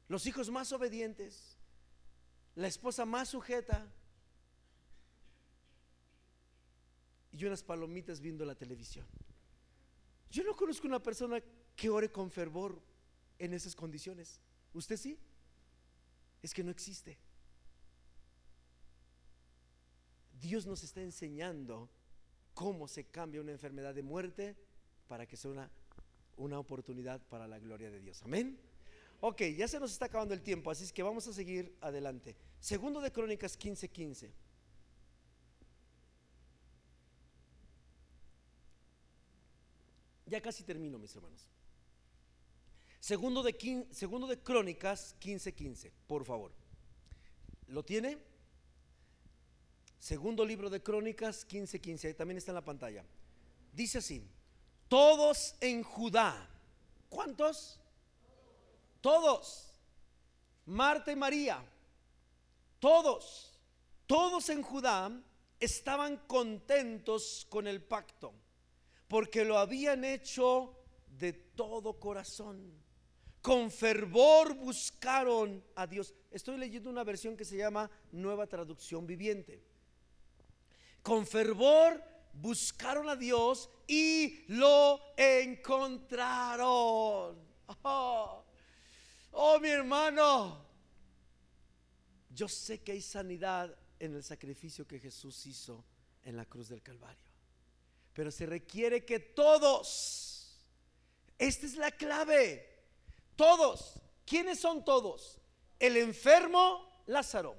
los 0.09 0.27
hijos 0.27 0.51
más 0.51 0.73
obedientes, 0.73 1.57
la 2.55 2.69
esposa 2.69 3.05
más 3.05 3.31
sujeta, 3.31 3.87
y 7.37 7.45
unas 7.45 7.63
palomitas 7.63 8.21
viendo 8.21 8.45
la 8.45 8.55
televisión. 8.55 9.07
Yo 10.31 10.43
no 10.43 10.57
conozco 10.57 10.87
una 10.87 11.03
persona 11.03 11.43
que 11.75 11.91
ore 11.91 12.11
con 12.11 12.31
fervor 12.31 12.81
en 13.39 13.53
esas 13.53 13.75
condiciones. 13.75 14.41
¿Usted 14.73 14.97
sí? 14.97 15.19
Es 16.43 16.55
que 16.55 16.65
no 16.65 16.71
existe. 16.71 17.19
Dios 20.41 20.67
nos 20.67 20.83
está 20.83 21.03
enseñando 21.03 21.91
cómo 22.55 22.89
se 22.89 23.05
cambia 23.05 23.41
una 23.41 23.53
enfermedad 23.53 23.95
de 23.95 24.03
muerte 24.03 24.57
para 25.09 25.27
que 25.27 25.37
sea 25.37 25.51
una, 25.51 25.71
una 26.37 26.59
oportunidad 26.59 27.21
para 27.29 27.47
la 27.47 27.59
gloria 27.59 27.91
de 27.91 28.01
Dios. 28.01 28.23
Amén. 28.23 28.59
Ok, 29.21 29.43
ya 29.57 29.69
se 29.69 29.81
nos 29.81 29.93
está 29.93 30.07
acabando 30.07 30.35
el 30.35 30.43
tiempo, 30.43 30.71
así 30.71 30.85
es 30.85 30.93
que 30.93 31.03
vamos 31.03 31.27
a 31.27 31.33
seguir 31.33 31.75
adelante. 31.81 32.37
Segundo 32.61 33.01
de 33.01 33.13
Crónicas 33.13 33.59
15:15. 33.59 33.89
15. 33.91 34.46
Ya 40.27 40.41
casi 40.41 40.65
termino, 40.65 40.99
mis 40.99 41.15
hermanos. 41.15 41.49
Segundo 42.99 43.45
de, 43.45 43.87
segundo 43.93 44.27
de 44.27 44.39
Crónicas 44.41 45.15
15:15, 45.21 45.93
por 46.09 46.25
favor. 46.25 46.53
¿Lo 47.69 47.85
tiene? 47.85 48.19
Segundo 50.01 50.45
libro 50.45 50.69
de 50.69 50.83
Crónicas 50.83 51.47
15:15, 51.47 52.17
también 52.17 52.39
está 52.39 52.51
en 52.51 52.57
la 52.57 52.65
pantalla. 52.65 53.05
Dice 53.73 53.99
así, 53.99 54.27
todos 54.89 55.55
en 55.61 55.85
Judá. 55.85 56.51
¿Cuántos? 57.09 57.79
Todos. 59.01 59.71
Marta 60.65 61.13
y 61.13 61.17
María. 61.17 61.65
Todos. 62.81 63.53
Todos 64.09 64.49
en 64.49 64.63
Judá 64.63 65.13
estaban 65.61 66.17
contentos 66.27 67.47
con 67.49 67.69
el 67.69 67.81
pacto 67.81 68.35
porque 69.09 69.45
lo 69.45 69.59
habían 69.59 70.05
hecho 70.05 70.77
de 71.07 71.33
todo 71.33 71.99
corazón. 71.99 72.85
Con 73.41 73.71
fervor 73.71 74.55
buscaron 74.55 75.65
a 75.77 75.87
Dios. 75.87 76.15
Estoy 76.31 76.59
leyendo 76.59 76.91
una 76.91 77.05
versión 77.05 77.37
que 77.37 77.45
se 77.45 77.57
llama 77.57 77.89
Nueva 78.13 78.47
Traducción 78.47 79.07
Viviente. 79.07 79.63
Con 81.03 81.27
fervor 81.27 82.03
buscaron 82.33 83.09
a 83.09 83.17
Dios 83.17 83.71
y 83.87 84.45
lo 84.49 85.01
encontraron. 85.17 86.67
Oh, 87.83 88.45
oh, 89.33 89.59
mi 89.61 89.69
hermano, 89.69 90.67
yo 92.31 92.49
sé 92.49 92.83
que 92.83 92.93
hay 92.93 93.01
sanidad 93.01 93.77
en 93.99 94.15
el 94.15 94.23
sacrificio 94.23 94.87
que 94.87 95.01
Jesús 95.01 95.47
hizo 95.47 95.85
en 96.23 96.37
la 96.37 96.45
cruz 96.45 96.69
del 96.69 96.83
Calvario, 96.83 97.26
pero 98.17 98.31
se 98.31 98.47
requiere 98.47 99.05
que 99.05 99.21
todos, 99.21 100.59
esta 101.39 101.67
es 101.67 101.77
la 101.77 101.91
clave, 101.91 102.67
todos, 103.37 104.01
¿quiénes 104.25 104.59
son 104.59 104.87
todos? 104.87 105.39
El 105.79 105.99
enfermo 105.99 107.03
Lázaro, 107.05 107.55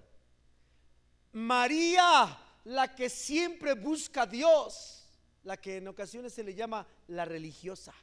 María, 1.33 2.39
la 2.63 2.95
que 2.95 3.07
siempre 3.07 3.75
busca 3.75 4.23
a 4.23 4.25
Dios, 4.25 5.07
la 5.43 5.57
que 5.57 5.77
en 5.77 5.89
ocasiones 5.89 6.33
se 6.33 6.43
le 6.43 6.55
llama 6.55 6.87
la 7.05 7.23
religiosa, 7.23 7.93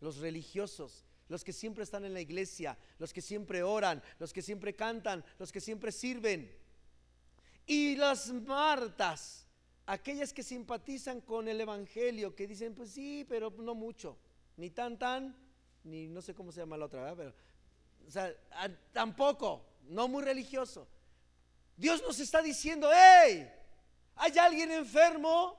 los 0.00 0.16
religiosos, 0.16 1.04
los 1.28 1.44
que 1.44 1.52
siempre 1.52 1.84
están 1.84 2.06
en 2.06 2.14
la 2.14 2.22
iglesia, 2.22 2.78
los 2.98 3.12
que 3.12 3.20
siempre 3.20 3.62
oran, 3.62 4.02
los 4.18 4.32
que 4.32 4.40
siempre 4.40 4.74
cantan, 4.74 5.22
los 5.38 5.52
que 5.52 5.60
siempre 5.60 5.92
sirven. 5.92 6.58
Y 7.66 7.96
las 7.96 8.28
Martas, 8.32 9.46
aquellas 9.86 10.32
que 10.32 10.42
simpatizan 10.42 11.20
con 11.20 11.48
el 11.48 11.60
Evangelio, 11.60 12.34
que 12.34 12.46
dicen, 12.46 12.74
pues 12.74 12.90
sí, 12.90 13.24
pero 13.28 13.50
no 13.58 13.74
mucho, 13.74 14.16
ni 14.56 14.70
tan 14.70 14.98
tan, 14.98 15.36
ni 15.84 16.08
no 16.08 16.22
sé 16.22 16.34
cómo 16.34 16.52
se 16.52 16.60
llama 16.60 16.76
la 16.76 16.86
otra, 16.86 17.14
pero, 17.16 17.34
o 18.06 18.10
sea, 18.10 18.34
tampoco, 18.92 19.64
no 19.88 20.08
muy 20.08 20.22
religioso. 20.22 20.86
Dios 21.76 22.02
nos 22.02 22.20
está 22.20 22.42
diciendo, 22.42 22.90
hey, 22.92 23.50
¿hay 24.16 24.38
alguien 24.38 24.70
enfermo? 24.70 25.58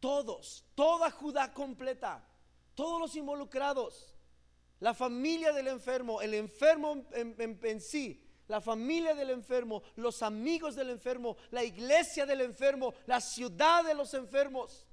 Todos, 0.00 0.64
toda 0.76 1.10
Judá 1.10 1.52
completa, 1.52 2.24
todos 2.76 3.00
los 3.00 3.16
involucrados, 3.16 4.14
la 4.78 4.94
familia 4.94 5.52
del 5.52 5.66
enfermo, 5.66 6.22
el 6.22 6.34
enfermo 6.34 7.04
en, 7.12 7.80
sí, 7.80 8.24
la 8.48 8.60
familia 8.60 9.14
del 9.14 9.30
enfermo, 9.30 9.82
los 9.96 10.22
amigos 10.22 10.74
del 10.74 10.90
enfermo, 10.90 11.36
la 11.50 11.62
iglesia 11.62 12.26
del 12.26 12.40
enfermo, 12.40 12.94
la 13.06 13.20
ciudad 13.20 13.84
de 13.84 13.94
los 13.94 14.14
enfermos, 14.14 14.86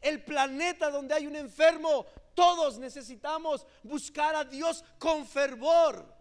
el 0.00 0.22
planeta 0.22 0.90
donde 0.90 1.14
hay 1.14 1.26
un 1.26 1.36
enfermo. 1.36 2.06
Todos 2.34 2.78
necesitamos 2.78 3.66
buscar 3.82 4.34
a 4.34 4.44
Dios 4.44 4.84
con 4.98 5.26
fervor 5.26 6.14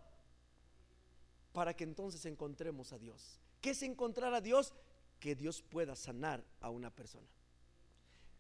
para 1.51 1.73
que 1.75 1.83
entonces 1.83 2.25
encontremos 2.25 2.93
a 2.93 2.97
Dios. 2.97 3.39
¿Qué 3.59 3.71
es 3.71 3.83
encontrar 3.83 4.33
a 4.33 4.41
Dios? 4.41 4.73
Que 5.19 5.35
Dios 5.35 5.61
pueda 5.61 5.95
sanar 5.95 6.43
a 6.61 6.69
una 6.69 6.89
persona. 6.89 7.27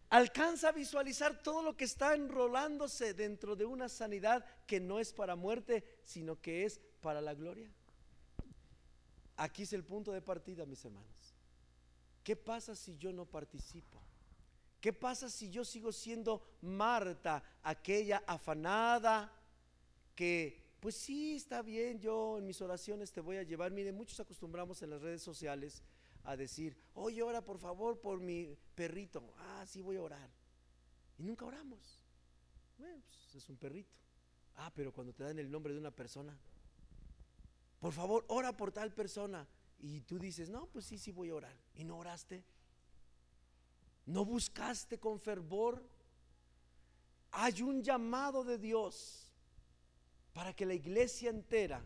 Alcanza 0.09 0.69
a 0.69 0.73
visualizar 0.73 1.41
todo 1.41 1.63
lo 1.63 1.77
que 1.77 1.85
está 1.85 2.15
enrolándose 2.15 3.13
dentro 3.13 3.55
de 3.55 3.65
una 3.65 3.87
sanidad 3.87 4.45
que 4.67 4.79
no 4.79 4.99
es 4.99 5.13
para 5.13 5.35
muerte, 5.35 5.85
sino 6.03 6.41
que 6.41 6.65
es 6.65 6.81
para 7.01 7.21
la 7.21 7.33
gloria. 7.33 7.71
Aquí 9.41 9.63
es 9.63 9.73
el 9.73 9.83
punto 9.83 10.11
de 10.11 10.21
partida, 10.21 10.67
mis 10.67 10.85
hermanos. 10.85 11.33
¿Qué 12.23 12.35
pasa 12.35 12.75
si 12.75 12.95
yo 12.99 13.11
no 13.11 13.25
participo? 13.25 13.99
¿Qué 14.79 14.93
pasa 14.93 15.31
si 15.31 15.49
yo 15.49 15.65
sigo 15.65 15.91
siendo 15.91 16.43
Marta, 16.61 17.43
aquella 17.63 18.23
afanada 18.27 19.33
que 20.13 20.75
pues 20.79 20.93
sí, 20.93 21.35
está 21.35 21.63
bien, 21.63 21.99
yo 21.99 22.37
en 22.37 22.45
mis 22.45 22.61
oraciones 22.61 23.11
te 23.11 23.19
voy 23.19 23.37
a 23.37 23.43
llevar. 23.43 23.71
Mire, 23.71 23.91
muchos 23.91 24.19
acostumbramos 24.19 24.83
en 24.83 24.91
las 24.91 25.01
redes 25.01 25.23
sociales 25.23 25.81
a 26.23 26.37
decir, 26.37 26.77
oye, 26.93 27.23
ora 27.23 27.43
por 27.43 27.57
favor 27.57 27.99
por 27.99 28.19
mi 28.19 28.55
perrito. 28.75 29.33
Ah, 29.39 29.65
sí, 29.67 29.81
voy 29.81 29.97
a 29.97 30.03
orar. 30.03 30.29
Y 31.17 31.23
nunca 31.23 31.45
oramos. 31.45 31.99
Bueno, 32.77 33.01
pues 33.07 33.43
es 33.43 33.49
un 33.49 33.57
perrito. 33.57 33.95
Ah, 34.57 34.71
pero 34.75 34.93
cuando 34.93 35.13
te 35.13 35.23
dan 35.23 35.39
el 35.39 35.49
nombre 35.49 35.73
de 35.73 35.79
una 35.79 35.91
persona, 35.91 36.37
por 37.81 37.91
favor, 37.91 38.23
ora 38.27 38.55
por 38.55 38.71
tal 38.71 38.93
persona. 38.93 39.47
Y 39.79 40.01
tú 40.01 40.19
dices, 40.19 40.49
no, 40.49 40.67
pues 40.67 40.85
sí, 40.85 40.99
sí 40.99 41.11
voy 41.11 41.31
a 41.31 41.35
orar. 41.35 41.57
Y 41.75 41.83
no 41.83 41.97
oraste. 41.97 42.43
No 44.05 44.23
buscaste 44.23 44.99
con 44.99 45.19
fervor. 45.19 45.83
Hay 47.31 47.63
un 47.63 47.81
llamado 47.81 48.43
de 48.43 48.59
Dios 48.59 49.31
para 50.33 50.53
que 50.53 50.65
la 50.65 50.75
iglesia 50.75 51.31
entera 51.31 51.83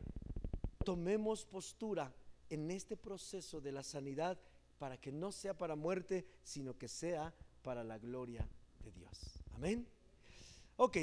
tomemos 0.84 1.46
postura 1.46 2.14
en 2.50 2.70
este 2.72 2.98
proceso 2.98 3.62
de 3.62 3.72
la 3.72 3.82
sanidad 3.82 4.38
para 4.78 5.00
que 5.00 5.14
no 5.14 5.32
sea 5.32 5.58
para 5.58 5.76
muerte, 5.76 6.26
sino 6.44 6.78
que 6.78 6.90
sea 6.90 7.34
para 7.64 7.84
la 7.84 7.98
gloria 7.98 8.46
de 8.84 8.92
Dios. 8.92 9.42
Amén. 9.54 9.88
Ok, 10.76 10.98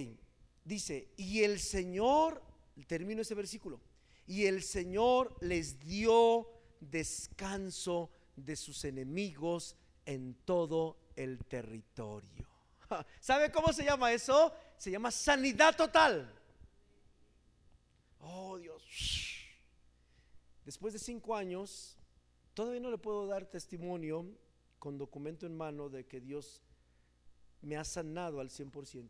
dice, 0.65 1.09
y 1.17 1.43
el 1.43 1.59
Señor, 1.59 2.43
termino 2.87 3.23
ese 3.23 3.35
versículo, 3.35 3.81
y 4.27 4.47
el 4.47 4.63
Señor 4.63 5.37
les 5.41 5.81
dio 5.81 6.49
descanso 6.81 8.11
de 8.37 8.57
sus 8.57 8.85
enemigos 8.85 9.77
en 10.07 10.35
todo 10.45 10.97
el 11.17 11.39
territorio. 11.45 12.49
¿Sabe 13.21 13.51
cómo 13.51 13.73
se 13.73 13.85
llama 13.85 14.13
eso? 14.13 14.53
Se 14.77 14.91
llama 14.91 15.11
sanidad 15.11 15.77
total. 15.77 16.33
Oh 18.21 18.59
Dios. 18.59 19.39
Después 20.65 20.93
de 20.93 20.99
cinco 20.99 21.35
años, 21.35 21.97
todavía 22.55 22.81
no 22.81 22.91
le 22.91 22.99
puedo 22.99 23.27
dar 23.27 23.47
testimonio 23.47 24.27
con 24.79 24.99
documento 24.99 25.47
en 25.47 25.57
mano 25.57 25.89
de 25.89 26.07
que 26.07 26.21
Dios 26.21 26.63
me 27.61 27.77
ha 27.77 27.85
sanado 27.85 28.41
al 28.41 28.51
100%. 28.51 29.09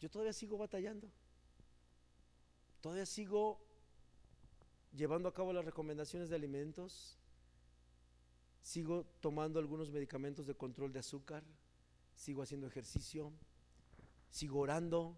Yo 0.00 0.10
todavía 0.10 0.32
sigo 0.32 0.56
batallando. 0.56 1.10
Todavía 2.80 3.06
sigo 3.06 3.60
llevando 4.94 5.28
a 5.28 5.34
cabo 5.34 5.52
las 5.52 5.64
recomendaciones 5.64 6.28
de 6.28 6.36
alimentos. 6.36 7.18
Sigo 8.62 9.06
tomando 9.20 9.58
algunos 9.58 9.90
medicamentos 9.90 10.46
de 10.46 10.54
control 10.54 10.92
de 10.92 10.98
azúcar. 10.98 11.42
Sigo 12.14 12.42
haciendo 12.42 12.66
ejercicio. 12.66 13.32
Sigo 14.30 14.60
orando 14.60 15.16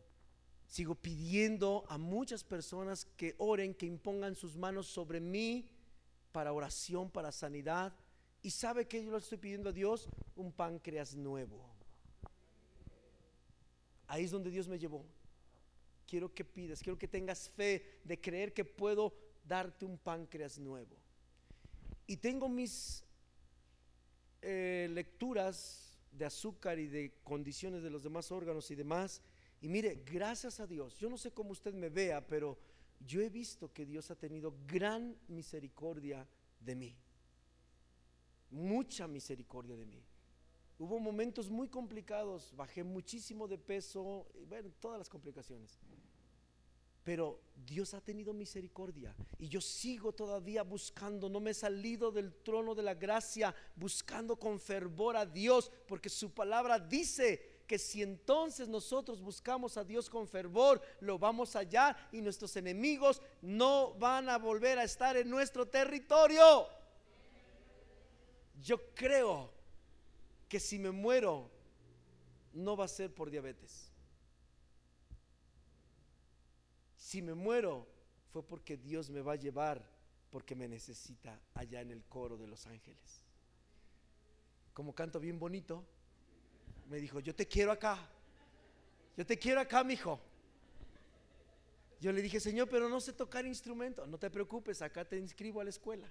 Sigo 0.73 0.95
pidiendo 0.95 1.85
a 1.91 1.99
muchas 1.99 2.45
personas 2.45 3.05
que 3.05 3.35
oren, 3.37 3.75
que 3.75 3.85
impongan 3.85 4.35
sus 4.35 4.57
manos 4.57 4.87
sobre 4.87 5.21
mí 5.21 5.69
para 6.33 6.55
oración, 6.55 7.11
para 7.11 7.31
sanidad. 7.31 7.95
Y 8.41 8.49
sabe 8.49 8.89
que 8.89 9.05
yo 9.05 9.11
le 9.11 9.19
estoy 9.19 9.37
pidiendo 9.37 9.69
a 9.69 9.73
Dios 9.73 10.09
un 10.35 10.51
páncreas 10.51 11.15
nuevo. 11.15 11.61
Ahí 14.07 14.25
es 14.25 14.31
donde 14.31 14.49
Dios 14.49 14.67
me 14.67 14.79
llevó. 14.79 15.05
Quiero 16.07 16.33
que 16.33 16.43
pidas, 16.43 16.83
quiero 16.83 16.99
que 16.99 17.07
tengas 17.07 17.51
fe 17.51 18.01
de 18.03 18.19
creer 18.19 18.55
que 18.55 18.65
puedo 18.65 19.13
darte 19.45 19.85
un 19.85 19.99
páncreas 19.99 20.59
nuevo. 20.59 20.97
Y 22.07 22.17
tengo 22.17 22.49
mis 22.49 23.05
eh, 24.41 24.89
lecturas 24.91 25.99
de 26.11 26.25
azúcar 26.25 26.79
y 26.79 26.87
de 26.87 27.15
condiciones 27.23 27.83
de 27.83 27.91
los 27.91 28.03
demás 28.03 28.31
órganos 28.31 28.71
y 28.71 28.75
demás. 28.75 29.23
Y 29.61 29.69
mire, 29.69 30.03
gracias 30.05 30.61
a 30.61 30.67
Dios, 30.67 30.99
yo 30.99 31.09
no 31.09 31.17
sé 31.17 31.31
cómo 31.33 31.53
usted 31.53 31.73
me 31.75 31.89
vea, 31.89 32.27
pero 32.27 32.59
yo 33.01 33.21
he 33.21 33.31
visto 33.31 33.73
que 33.73 33.87
Dios 33.87 34.11
ha 34.11 34.17
tenido 34.17 34.55
gran 34.67 35.17
misericordia 35.29 36.27
de 36.61 36.75
mí. 36.75 36.97
Mucha 38.51 39.07
misericordia 39.07 39.77
de 39.77 39.87
mí. 39.87 40.03
Hubo 40.79 40.99
momentos 40.99 41.49
muy 41.49 41.69
complicados, 41.69 42.53
bajé 42.57 42.83
muchísimo 42.83 43.47
de 43.47 43.59
peso, 43.59 44.27
bueno, 44.49 44.71
todas 44.81 44.99
las 44.99 45.09
complicaciones. 45.09 45.79
Pero 47.05 47.41
Dios 47.67 47.95
ha 47.95 48.01
tenido 48.01 48.33
misericordia 48.33 49.15
y 49.39 49.49
yo 49.49 49.61
sigo 49.61 50.13
todavía 50.13 50.63
buscando, 50.63 51.29
no 51.29 51.41
me 51.41 51.51
he 51.51 51.55
salido 51.55 52.11
del 52.11 52.33
trono 52.33 52.75
de 52.75 52.83
la 52.83 52.95
gracia, 52.95 53.55
buscando 53.77 54.37
con 54.37 54.61
fervor 54.61 55.17
a 55.17 55.27
Dios, 55.27 55.71
porque 55.87 56.09
su 56.09 56.33
palabra 56.33 56.79
dice 56.79 57.63
que 57.67 57.79
si 57.79 58.03
entonces 58.03 58.69
nosotros 58.69 59.21
buscamos 59.21 59.77
a 59.77 59.85
Dios 59.85 60.11
con 60.11 60.29
fervor, 60.29 60.81
lo 61.01 61.19
vamos 61.19 61.57
allá 61.57 61.97
y 62.13 62.21
nuestros 62.21 62.57
enemigos 62.57 63.23
no 63.41 63.95
van 63.95 64.29
a 64.29 64.39
volver 64.39 64.79
a 64.79 64.85
estar 64.85 65.17
en 65.17 65.31
nuestro 65.31 65.67
territorio. 65.67 66.69
Yo 68.61 68.95
creo 68.95 69.51
que 70.49 70.61
si 70.61 70.79
me 70.79 70.91
muero, 70.91 71.51
no 72.53 72.77
va 72.77 72.85
a 72.85 72.89
ser 72.89 73.13
por 73.15 73.31
diabetes. 73.31 73.92
Si 77.13 77.21
me 77.21 77.35
muero, 77.35 77.87
fue 78.33 78.43
porque 78.43 78.79
Dios 78.79 79.11
me 79.11 79.21
va 79.21 79.35
a 79.35 79.37
llevar, 79.37 79.85
porque 80.31 80.55
me 80.55 80.67
necesita 80.67 81.39
allá 81.53 81.83
en 81.83 81.91
el 81.91 82.03
coro 82.05 82.39
de 82.39 82.47
los 82.47 82.67
ángeles. 82.67 83.23
Como 84.73 84.95
canto 84.95 85.21
bien 85.21 85.39
bonito 85.39 85.85
me 86.89 86.97
dijo, 86.97 87.21
yo 87.21 87.35
te 87.35 87.47
quiero 87.47 87.71
acá. 87.71 87.99
Yo 89.15 89.27
te 89.27 89.39
quiero 89.39 89.61
acá, 89.61 89.85
mi 89.85 89.93
hijo. 89.93 90.19
Yo 92.01 92.13
le 92.13 92.23
dije, 92.23 92.41
Señor, 92.41 92.71
pero 92.71 92.89
no 92.89 92.99
sé 92.99 93.13
tocar 93.13 93.45
instrumento. 93.45 94.07
No 94.07 94.17
te 94.17 94.31
preocupes, 94.31 94.81
acá 94.81 95.05
te 95.05 95.19
inscribo 95.19 95.61
a 95.61 95.65
la 95.65 95.69
escuela. 95.69 96.11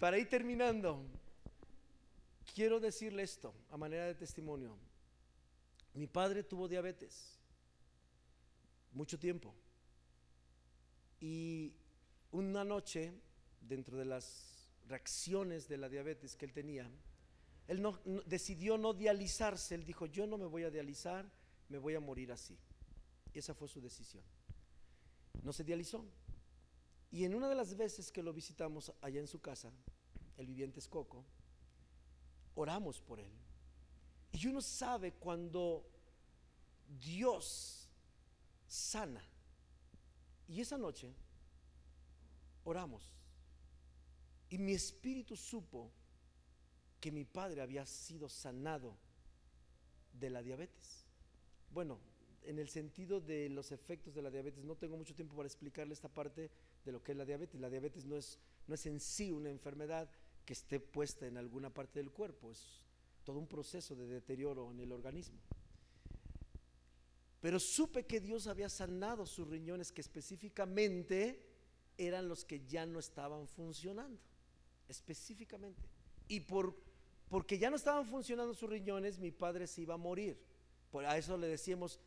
Para 0.00 0.18
ir 0.18 0.28
terminando, 0.28 1.00
quiero 2.56 2.80
decirle 2.80 3.22
esto 3.22 3.54
a 3.70 3.76
manera 3.76 4.06
de 4.06 4.16
testimonio. 4.16 4.76
Mi 5.94 6.06
padre 6.06 6.42
tuvo 6.42 6.68
diabetes 6.68 7.38
mucho 8.92 9.18
tiempo. 9.18 9.54
Y 11.20 11.74
una 12.30 12.64
noche, 12.64 13.12
dentro 13.60 13.96
de 13.96 14.04
las 14.04 14.68
reacciones 14.88 15.68
de 15.68 15.76
la 15.76 15.88
diabetes 15.88 16.36
que 16.36 16.44
él 16.44 16.52
tenía, 16.52 16.90
él 17.68 17.80
no, 17.80 18.00
decidió 18.26 18.76
no 18.78 18.92
dializarse. 18.92 19.74
Él 19.74 19.84
dijo, 19.84 20.06
yo 20.06 20.26
no 20.26 20.38
me 20.38 20.46
voy 20.46 20.64
a 20.64 20.70
dializar, 20.70 21.30
me 21.68 21.78
voy 21.78 21.94
a 21.94 22.00
morir 22.00 22.32
así. 22.32 22.58
Y 23.32 23.38
esa 23.38 23.54
fue 23.54 23.68
su 23.68 23.80
decisión. 23.80 24.24
No 25.42 25.52
se 25.52 25.64
dializó. 25.64 26.04
Y 27.10 27.24
en 27.24 27.34
una 27.34 27.48
de 27.48 27.54
las 27.54 27.76
veces 27.76 28.10
que 28.10 28.22
lo 28.22 28.32
visitamos 28.32 28.92
allá 29.00 29.20
en 29.20 29.26
su 29.26 29.40
casa, 29.40 29.70
el 30.38 30.46
viviente 30.46 30.80
Escoco, 30.80 31.24
oramos 32.54 33.00
por 33.00 33.20
él. 33.20 33.30
Y 34.32 34.46
uno 34.46 34.60
sabe 34.60 35.12
cuando 35.12 35.86
Dios 37.00 37.88
sana. 38.66 39.22
Y 40.48 40.60
esa 40.60 40.78
noche 40.78 41.14
oramos. 42.64 43.12
Y 44.48 44.58
mi 44.58 44.72
espíritu 44.72 45.36
supo 45.36 45.90
que 47.00 47.10
mi 47.10 47.24
padre 47.24 47.62
había 47.62 47.86
sido 47.86 48.28
sanado 48.28 48.96
de 50.12 50.30
la 50.30 50.42
diabetes. 50.42 51.04
Bueno, 51.70 51.98
en 52.44 52.58
el 52.58 52.68
sentido 52.68 53.20
de 53.20 53.48
los 53.48 53.72
efectos 53.72 54.14
de 54.14 54.22
la 54.22 54.30
diabetes, 54.30 54.64
no 54.64 54.76
tengo 54.76 54.96
mucho 54.96 55.14
tiempo 55.14 55.34
para 55.34 55.46
explicarle 55.46 55.94
esta 55.94 56.08
parte 56.08 56.50
de 56.84 56.92
lo 56.92 57.02
que 57.02 57.12
es 57.12 57.18
la 57.18 57.24
diabetes. 57.24 57.60
La 57.60 57.70
diabetes 57.70 58.04
no 58.04 58.16
es, 58.16 58.38
no 58.66 58.74
es 58.74 58.86
en 58.86 59.00
sí 59.00 59.30
una 59.30 59.50
enfermedad 59.50 60.10
que 60.44 60.52
esté 60.52 60.80
puesta 60.80 61.26
en 61.26 61.36
alguna 61.36 61.70
parte 61.70 62.00
del 62.00 62.10
cuerpo, 62.10 62.50
es 62.50 62.81
todo 63.24 63.38
un 63.38 63.46
proceso 63.46 63.94
de 63.94 64.06
deterioro 64.06 64.70
en 64.70 64.80
el 64.80 64.92
organismo. 64.92 65.38
Pero 67.40 67.58
supe 67.58 68.06
que 68.06 68.20
Dios 68.20 68.46
había 68.46 68.68
sanado 68.68 69.26
sus 69.26 69.48
riñones 69.48 69.90
que 69.90 70.00
específicamente 70.00 71.44
eran 71.98 72.28
los 72.28 72.44
que 72.44 72.64
ya 72.66 72.86
no 72.86 72.98
estaban 72.98 73.48
funcionando, 73.48 74.20
específicamente. 74.88 75.82
Y 76.28 76.40
por, 76.40 76.76
porque 77.28 77.58
ya 77.58 77.68
no 77.68 77.76
estaban 77.76 78.06
funcionando 78.06 78.54
sus 78.54 78.70
riñones, 78.70 79.18
mi 79.18 79.32
padre 79.32 79.66
se 79.66 79.82
iba 79.82 79.94
a 79.94 79.98
morir. 79.98 80.38
A 81.06 81.16
eso 81.16 81.36
le 81.36 81.48
decíamos 81.48 81.98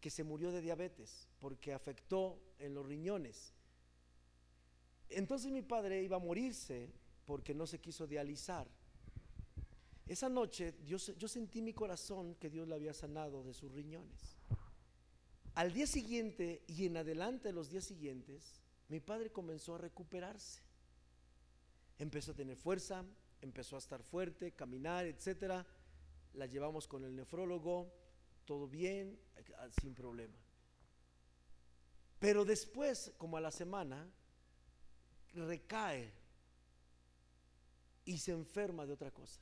que 0.00 0.10
se 0.10 0.24
murió 0.24 0.50
de 0.50 0.60
diabetes, 0.60 1.28
porque 1.40 1.72
afectó 1.72 2.38
en 2.58 2.74
los 2.74 2.84
riñones. 2.84 3.52
Entonces 5.08 5.50
mi 5.52 5.62
padre 5.62 6.02
iba 6.02 6.16
a 6.16 6.20
morirse 6.20 6.90
porque 7.24 7.54
no 7.54 7.66
se 7.66 7.80
quiso 7.80 8.06
dializar. 8.06 8.66
Esa 10.12 10.28
noche 10.28 10.74
yo 10.84 10.98
sentí 10.98 11.62
mi 11.62 11.72
corazón 11.72 12.34
que 12.34 12.50
Dios 12.50 12.68
le 12.68 12.74
había 12.74 12.92
sanado 12.92 13.42
de 13.44 13.54
sus 13.54 13.72
riñones. 13.72 14.36
Al 15.54 15.72
día 15.72 15.86
siguiente 15.86 16.62
y 16.66 16.84
en 16.84 16.98
adelante 16.98 17.48
de 17.48 17.54
los 17.54 17.70
días 17.70 17.84
siguientes, 17.84 18.60
mi 18.88 19.00
padre 19.00 19.32
comenzó 19.32 19.74
a 19.74 19.78
recuperarse. 19.78 20.60
Empezó 21.98 22.32
a 22.32 22.34
tener 22.34 22.58
fuerza, 22.58 23.06
empezó 23.40 23.76
a 23.76 23.78
estar 23.78 24.02
fuerte, 24.02 24.52
caminar, 24.52 25.06
etcétera. 25.06 25.66
La 26.34 26.44
llevamos 26.44 26.86
con 26.86 27.06
el 27.06 27.16
nefrólogo, 27.16 27.90
todo 28.44 28.68
bien, 28.68 29.18
sin 29.80 29.94
problema. 29.94 30.36
Pero 32.18 32.44
después, 32.44 33.14
como 33.16 33.38
a 33.38 33.40
la 33.40 33.50
semana, 33.50 34.06
recae 35.32 36.12
y 38.04 38.18
se 38.18 38.32
enferma 38.32 38.84
de 38.84 38.92
otra 38.92 39.10
cosa, 39.10 39.40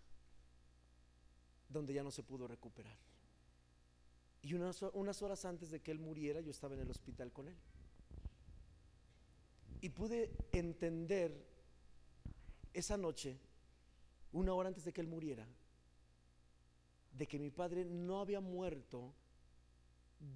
donde 1.71 1.95
ya 1.95 2.03
no 2.03 2.11
se 2.11 2.23
pudo 2.23 2.47
recuperar. 2.47 2.97
Y 4.43 4.55
unas, 4.55 4.83
unas 4.95 5.23
horas 5.23 5.45
antes 5.45 5.71
de 5.71 5.81
que 5.81 5.91
él 5.91 5.99
muriera, 5.99 6.41
yo 6.41 6.51
estaba 6.51 6.75
en 6.75 6.81
el 6.81 6.91
hospital 6.91 7.33
con 7.33 7.49
él. 7.49 7.57
Y 9.81 9.89
pude 9.91 10.31
entender 10.53 11.47
esa 12.75 12.97
noche, 12.97 13.39
una 14.33 14.53
hora 14.55 14.69
antes 14.69 14.85
de 14.85 14.93
que 14.93 15.01
él 15.01 15.07
muriera, 15.07 15.47
de 17.13 17.27
que 17.27 17.39
mi 17.39 17.51
padre 17.51 17.85
no 17.85 18.21
había 18.21 18.41
muerto 18.41 19.15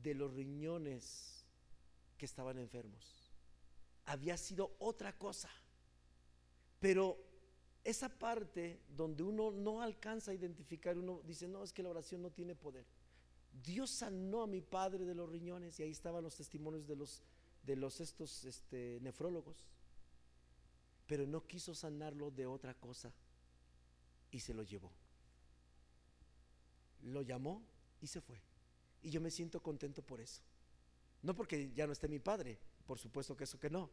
de 0.03 0.15
los 0.15 0.33
riñones 0.33 1.45
que 2.17 2.27
estaban 2.27 2.59
enfermos. 2.59 3.31
Había 4.07 4.37
sido 4.37 4.75
otra 4.79 5.17
cosa. 5.17 5.51
Pero 6.81 7.19
esa 7.85 8.09
parte 8.09 8.81
donde 8.89 9.23
uno 9.23 9.51
no 9.53 9.83
alcanza 9.83 10.31
a 10.31 10.35
identificar, 10.35 10.97
uno 10.97 11.21
dice, 11.25 11.47
no, 11.47 11.63
es 11.63 11.73
que 11.73 11.83
la 11.83 11.91
oración 11.91 12.23
no 12.23 12.31
tiene 12.31 12.55
poder. 12.55 12.87
Dios 13.63 13.91
sanó 13.91 14.43
a 14.43 14.47
mi 14.47 14.61
padre 14.61 15.05
de 15.05 15.15
los 15.15 15.29
riñones 15.29 15.79
y 15.79 15.85
ahí 15.85 15.91
estaban 15.91 16.25
los 16.25 16.37
testimonios 16.37 16.87
de 16.87 16.97
los 16.97 17.23
de 17.67 17.77
los 17.77 18.01
estos 18.01 18.45
este, 18.45 18.99
nefrólogos, 19.01 19.57
pero 21.07 21.27
no 21.27 21.47
quiso 21.47 21.75
sanarlo 21.75 22.31
de 22.31 22.47
otra 22.47 22.75
cosa 22.75 23.13
y 24.31 24.41
se 24.41 24.55
lo 24.55 24.63
llevó. 24.63 24.93
Lo 27.03 27.23
llamó 27.23 27.63
y 28.01 28.07
se 28.07 28.21
fue. 28.21 28.41
Y 29.03 29.11
yo 29.11 29.21
me 29.21 29.31
siento 29.31 29.63
contento 29.63 30.03
por 30.03 30.21
eso. 30.21 30.43
No 31.23 31.35
porque 31.35 31.73
ya 31.75 31.87
no 31.87 31.93
esté 31.93 32.09
mi 32.09 32.19
padre, 32.19 32.59
por 32.87 32.99
supuesto 32.99 33.37
que 33.37 33.45
eso 33.45 33.59
que 33.59 33.71
no. 33.71 33.91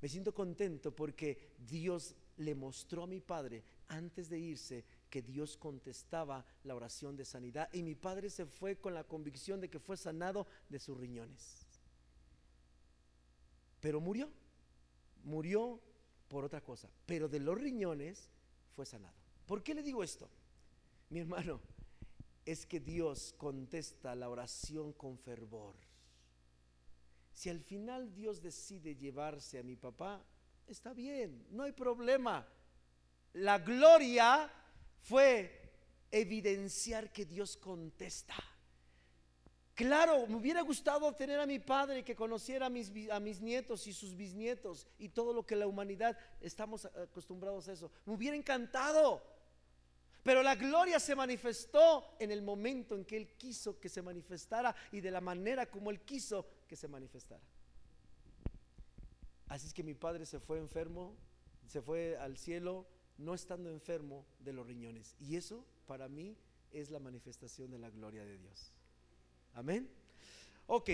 Me 0.00 0.08
siento 0.08 0.34
contento 0.34 0.94
porque 0.94 1.52
Dios 1.58 2.16
le 2.36 2.54
mostró 2.54 3.04
a 3.04 3.06
mi 3.06 3.20
padre 3.20 3.62
antes 3.88 4.28
de 4.28 4.38
irse 4.38 4.84
que 5.10 5.22
Dios 5.22 5.56
contestaba 5.56 6.44
la 6.64 6.74
oración 6.74 7.16
de 7.16 7.24
sanidad 7.24 7.68
y 7.72 7.82
mi 7.82 7.94
padre 7.94 8.30
se 8.30 8.46
fue 8.46 8.76
con 8.76 8.94
la 8.94 9.04
convicción 9.04 9.60
de 9.60 9.68
que 9.68 9.78
fue 9.78 9.96
sanado 9.96 10.46
de 10.68 10.78
sus 10.78 10.96
riñones. 10.96 11.66
Pero 13.80 14.00
murió, 14.00 14.30
murió 15.24 15.80
por 16.28 16.44
otra 16.44 16.62
cosa, 16.62 16.88
pero 17.04 17.28
de 17.28 17.40
los 17.40 17.58
riñones 17.58 18.30
fue 18.74 18.86
sanado. 18.86 19.14
¿Por 19.46 19.62
qué 19.62 19.74
le 19.74 19.82
digo 19.82 20.02
esto? 20.02 20.30
Mi 21.10 21.20
hermano, 21.20 21.60
es 22.44 22.66
que 22.66 22.80
Dios 22.80 23.34
contesta 23.36 24.14
la 24.14 24.28
oración 24.28 24.92
con 24.92 25.18
fervor. 25.18 25.76
Si 27.32 27.48
al 27.48 27.60
final 27.60 28.14
Dios 28.14 28.42
decide 28.42 28.96
llevarse 28.96 29.58
a 29.58 29.62
mi 29.62 29.76
papá, 29.76 30.24
está 30.66 30.92
bien, 30.92 31.46
no 31.50 31.64
hay 31.64 31.72
problema. 31.72 32.46
La 33.34 33.58
gloria 33.58 34.50
fue 35.00 35.72
evidenciar 36.10 37.12
que 37.12 37.24
Dios 37.24 37.56
contesta. 37.56 38.34
Claro, 39.74 40.26
me 40.26 40.36
hubiera 40.36 40.60
gustado 40.60 41.14
tener 41.14 41.40
a 41.40 41.46
mi 41.46 41.58
padre 41.58 42.04
que 42.04 42.14
conociera 42.14 42.66
a 42.66 42.70
mis, 42.70 43.40
nietos 43.40 43.86
y 43.86 43.92
sus 43.94 44.14
bisnietos 44.14 44.86
y 44.98 45.08
todo 45.08 45.32
lo 45.32 45.46
que 45.46 45.56
la 45.56 45.66
humanidad 45.66 46.16
estamos 46.40 46.84
acostumbrados 46.84 47.68
a 47.68 47.72
eso. 47.72 47.90
Me 48.04 48.14
hubiera 48.14 48.36
encantado. 48.36 49.22
Pero 50.22 50.42
la 50.42 50.54
gloria 50.54 51.00
se 51.00 51.16
manifestó 51.16 52.16
en 52.20 52.30
el 52.30 52.42
momento 52.42 52.94
en 52.94 53.04
que 53.04 53.16
Él 53.16 53.36
quiso 53.36 53.80
que 53.80 53.88
se 53.88 54.02
manifestara 54.02 54.74
y 54.92 55.00
de 55.00 55.10
la 55.10 55.20
manera 55.20 55.66
como 55.66 55.90
Él 55.90 56.02
quiso 56.02 56.46
que 56.68 56.76
se 56.76 56.86
manifestara. 56.86 57.42
Así 59.52 59.66
es 59.66 59.74
que 59.74 59.82
mi 59.82 59.92
padre 59.92 60.24
se 60.24 60.40
fue 60.40 60.56
enfermo, 60.56 61.14
se 61.66 61.82
fue 61.82 62.16
al 62.16 62.38
cielo, 62.38 62.86
no 63.18 63.34
estando 63.34 63.68
enfermo 63.68 64.24
de 64.38 64.54
los 64.54 64.66
riñones. 64.66 65.14
Y 65.20 65.36
eso 65.36 65.62
para 65.86 66.08
mí 66.08 66.38
es 66.70 66.90
la 66.90 66.98
manifestación 66.98 67.70
de 67.70 67.78
la 67.78 67.90
gloria 67.90 68.24
de 68.24 68.38
Dios. 68.38 68.72
Amén. 69.52 69.90
Ok, 70.68 70.88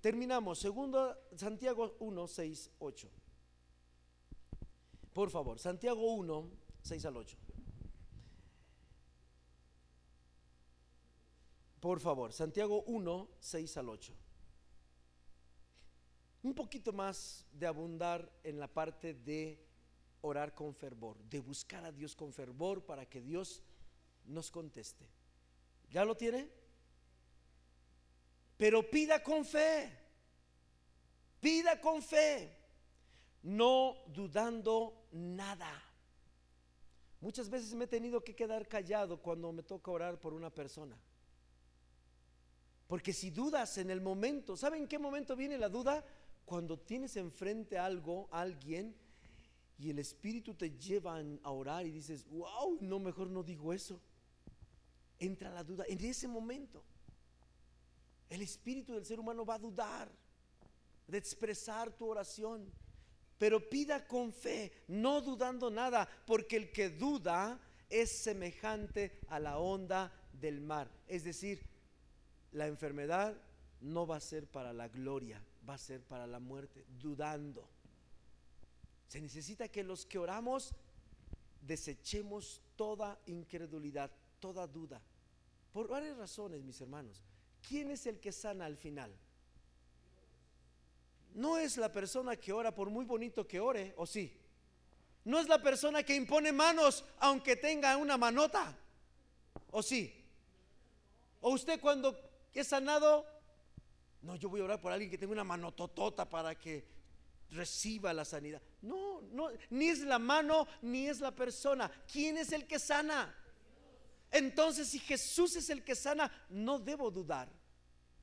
terminamos. 0.00 0.60
Segundo, 0.60 1.18
Santiago 1.34 1.96
1, 1.98 2.28
6, 2.28 2.70
8. 2.78 3.10
Por 5.12 5.28
favor, 5.28 5.58
Santiago 5.58 6.14
1, 6.14 6.50
6 6.82 7.06
al 7.06 7.16
8. 7.16 7.36
Por 11.80 11.98
favor, 11.98 12.32
Santiago 12.32 12.84
1, 12.84 13.28
6 13.40 13.76
al 13.78 13.88
8. 13.88 14.25
Un 16.46 16.54
poquito 16.54 16.92
más 16.92 17.44
de 17.50 17.66
abundar 17.66 18.30
en 18.44 18.60
la 18.60 18.68
parte 18.68 19.14
de 19.14 19.66
orar 20.20 20.54
con 20.54 20.76
fervor, 20.76 21.18
de 21.24 21.40
buscar 21.40 21.84
a 21.84 21.90
Dios 21.90 22.14
con 22.14 22.32
fervor 22.32 22.86
para 22.86 23.04
que 23.04 23.20
Dios 23.20 23.64
nos 24.26 24.52
conteste. 24.52 25.04
¿Ya 25.90 26.04
lo 26.04 26.16
tiene? 26.16 26.48
Pero 28.56 28.88
pida 28.88 29.24
con 29.24 29.44
fe. 29.44 29.90
Pida 31.40 31.80
con 31.80 32.00
fe. 32.00 32.56
No 33.42 33.96
dudando 34.06 35.08
nada. 35.10 35.82
Muchas 37.20 37.50
veces 37.50 37.74
me 37.74 37.86
he 37.86 37.88
tenido 37.88 38.22
que 38.22 38.36
quedar 38.36 38.68
callado 38.68 39.20
cuando 39.20 39.50
me 39.50 39.64
toca 39.64 39.90
orar 39.90 40.20
por 40.20 40.32
una 40.32 40.50
persona. 40.50 40.96
Porque 42.86 43.12
si 43.12 43.30
dudas 43.30 43.78
en 43.78 43.90
el 43.90 44.00
momento, 44.00 44.56
¿saben 44.56 44.82
en 44.82 44.88
qué 44.88 45.00
momento 45.00 45.34
viene 45.34 45.58
la 45.58 45.68
duda? 45.68 46.04
Cuando 46.46 46.78
tienes 46.78 47.16
enfrente 47.16 47.76
algo, 47.76 48.28
alguien, 48.30 48.94
y 49.78 49.90
el 49.90 49.98
Espíritu 49.98 50.54
te 50.54 50.70
lleva 50.70 51.22
a 51.42 51.50
orar 51.50 51.84
y 51.86 51.90
dices, 51.90 52.26
wow, 52.30 52.78
no, 52.80 52.98
mejor 52.98 53.28
no 53.28 53.42
digo 53.42 53.74
eso. 53.74 54.00
Entra 55.18 55.50
la 55.50 55.62
duda. 55.62 55.84
En 55.86 56.02
ese 56.02 56.26
momento, 56.26 56.82
el 58.30 58.40
Espíritu 58.40 58.94
del 58.94 59.04
ser 59.04 59.20
humano 59.20 59.44
va 59.44 59.56
a 59.56 59.58
dudar 59.58 60.10
de 61.06 61.18
expresar 61.18 61.92
tu 61.92 62.06
oración. 62.06 62.72
Pero 63.38 63.68
pida 63.68 64.06
con 64.06 64.32
fe, 64.32 64.72
no 64.88 65.20
dudando 65.20 65.70
nada, 65.70 66.08
porque 66.26 66.56
el 66.56 66.72
que 66.72 66.88
duda 66.88 67.60
es 67.90 68.10
semejante 68.10 69.18
a 69.28 69.38
la 69.38 69.58
onda 69.58 70.10
del 70.32 70.60
mar. 70.60 70.88
Es 71.06 71.24
decir, 71.24 71.60
la 72.52 72.66
enfermedad 72.66 73.36
no 73.82 74.06
va 74.06 74.16
a 74.16 74.20
ser 74.20 74.46
para 74.46 74.72
la 74.72 74.88
gloria, 74.88 75.42
va 75.68 75.74
a 75.74 75.78
ser 75.78 76.02
para 76.02 76.26
la 76.26 76.38
muerte, 76.38 76.84
dudando. 77.00 77.68
Se 79.08 79.20
necesita 79.20 79.68
que 79.68 79.84
los 79.84 80.06
que 80.06 80.18
oramos 80.18 80.74
desechemos 81.60 82.62
toda 82.76 83.18
incredulidad, 83.26 84.10
toda 84.40 84.66
duda. 84.66 85.00
Por 85.72 85.88
varias 85.88 86.16
razones, 86.16 86.62
mis 86.62 86.80
hermanos. 86.80 87.22
¿Quién 87.68 87.90
es 87.90 88.06
el 88.06 88.20
que 88.20 88.32
sana 88.32 88.66
al 88.66 88.76
final? 88.76 89.12
No 91.34 91.58
es 91.58 91.76
la 91.76 91.92
persona 91.92 92.36
que 92.36 92.52
ora 92.52 92.74
por 92.74 92.88
muy 92.88 93.04
bonito 93.04 93.46
que 93.46 93.60
ore, 93.60 93.92
¿o 93.96 94.06
sí? 94.06 94.32
No 95.24 95.38
es 95.38 95.48
la 95.48 95.60
persona 95.60 96.02
que 96.02 96.14
impone 96.14 96.52
manos 96.52 97.04
aunque 97.18 97.56
tenga 97.56 97.96
una 97.96 98.16
manota, 98.16 98.74
¿o 99.70 99.82
sí? 99.82 100.24
¿O 101.40 101.50
usted 101.50 101.80
cuando 101.80 102.16
es 102.54 102.68
sanado? 102.68 103.35
No, 104.22 104.36
yo 104.36 104.48
voy 104.48 104.60
a 104.60 104.64
orar 104.64 104.80
por 104.80 104.92
alguien 104.92 105.10
que 105.10 105.18
tenga 105.18 105.32
una 105.32 105.44
manototota 105.44 106.28
para 106.28 106.54
que 106.54 106.84
reciba 107.50 108.12
la 108.12 108.24
sanidad. 108.24 108.60
No, 108.82 109.20
no, 109.22 109.50
ni 109.70 109.88
es 109.88 110.00
la 110.00 110.18
mano 110.18 110.66
ni 110.82 111.06
es 111.06 111.20
la 111.20 111.34
persona. 111.34 111.90
¿Quién 112.10 112.38
es 112.38 112.52
el 112.52 112.66
que 112.66 112.78
sana? 112.78 113.34
Entonces, 114.30 114.88
si 114.88 114.98
Jesús 114.98 115.56
es 115.56 115.70
el 115.70 115.84
que 115.84 115.94
sana, 115.94 116.30
no 116.50 116.78
debo 116.78 117.10
dudar, 117.10 117.48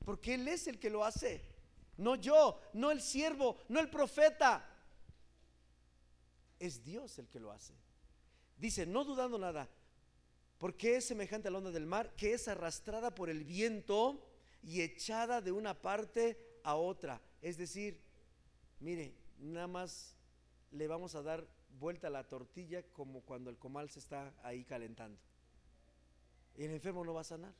porque 0.04 0.34
Él 0.34 0.46
es 0.48 0.66
el 0.66 0.78
que 0.78 0.90
lo 0.90 1.04
hace. 1.04 1.42
No 1.96 2.16
yo, 2.16 2.60
no 2.72 2.90
el 2.90 3.00
siervo, 3.00 3.56
no 3.68 3.80
el 3.80 3.88
profeta. 3.88 4.68
Es 6.58 6.84
Dios 6.84 7.18
el 7.18 7.28
que 7.28 7.40
lo 7.40 7.52
hace. 7.52 7.74
Dice, 8.56 8.86
no 8.86 9.04
dudando 9.04 9.38
nada, 9.38 9.68
porque 10.58 10.96
es 10.96 11.06
semejante 11.06 11.48
a 11.48 11.50
la 11.50 11.58
onda 11.58 11.70
del 11.70 11.86
mar, 11.86 12.14
que 12.16 12.34
es 12.34 12.48
arrastrada 12.48 13.14
por 13.14 13.28
el 13.28 13.44
viento 13.44 14.22
y 14.64 14.80
echada 14.80 15.40
de 15.40 15.52
una 15.52 15.80
parte 15.80 16.38
a 16.64 16.74
otra. 16.74 17.20
Es 17.40 17.56
decir, 17.56 18.04
Mire, 18.84 19.14
nada 19.38 19.66
más 19.66 20.14
le 20.70 20.86
vamos 20.88 21.14
a 21.14 21.22
dar 21.22 21.48
vuelta 21.78 22.08
a 22.08 22.10
la 22.10 22.28
tortilla 22.28 22.82
como 22.92 23.22
cuando 23.22 23.48
el 23.48 23.56
comal 23.56 23.88
se 23.88 23.98
está 23.98 24.34
ahí 24.42 24.62
calentando. 24.62 25.18
El 26.54 26.70
enfermo 26.70 27.02
no 27.02 27.14
va 27.14 27.22
a 27.22 27.24
sanar. 27.24 27.54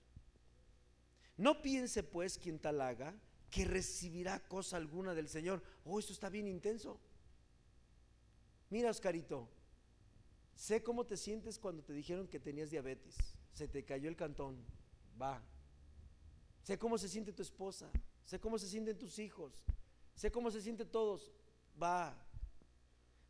No 1.39 1.63
piense 1.63 2.03
pues 2.03 2.37
quien 2.37 2.59
tal 2.59 2.79
haga 2.83 3.15
que 3.51 3.65
recibirá 3.65 4.39
cosa 4.49 4.77
alguna 4.77 5.15
del 5.15 5.31
Señor. 5.31 5.63
Oh, 5.85 5.99
esto 5.99 6.13
está 6.13 6.29
bien 6.29 6.47
intenso. 6.47 7.01
Mira, 8.69 8.91
Oscarito, 8.91 9.49
sé 10.55 10.83
cómo 10.83 11.07
te 11.07 11.17
sientes 11.17 11.59
cuando 11.59 11.83
te 11.83 11.95
dijeron 11.95 12.29
que 12.29 12.39
tenías 12.39 12.71
diabetes. 12.71 13.17
Se 13.55 13.67
te 13.67 13.83
cayó 13.83 14.11
el 14.11 14.17
cantón. 14.17 14.63
Va. 15.21 15.43
Sé 16.65 16.79
cómo 16.79 16.97
se 16.97 17.09
siente 17.09 17.33
tu 17.33 17.43
esposa. 17.43 17.91
Sé 18.25 18.41
cómo 18.41 18.59
se 18.59 18.67
sienten 18.67 18.99
tus 18.99 19.19
hijos. 19.19 19.63
Sé 20.17 20.33
cómo 20.33 20.51
se 20.51 20.63
siente 20.63 20.87
todos. 20.87 21.31
Va. 21.81 22.17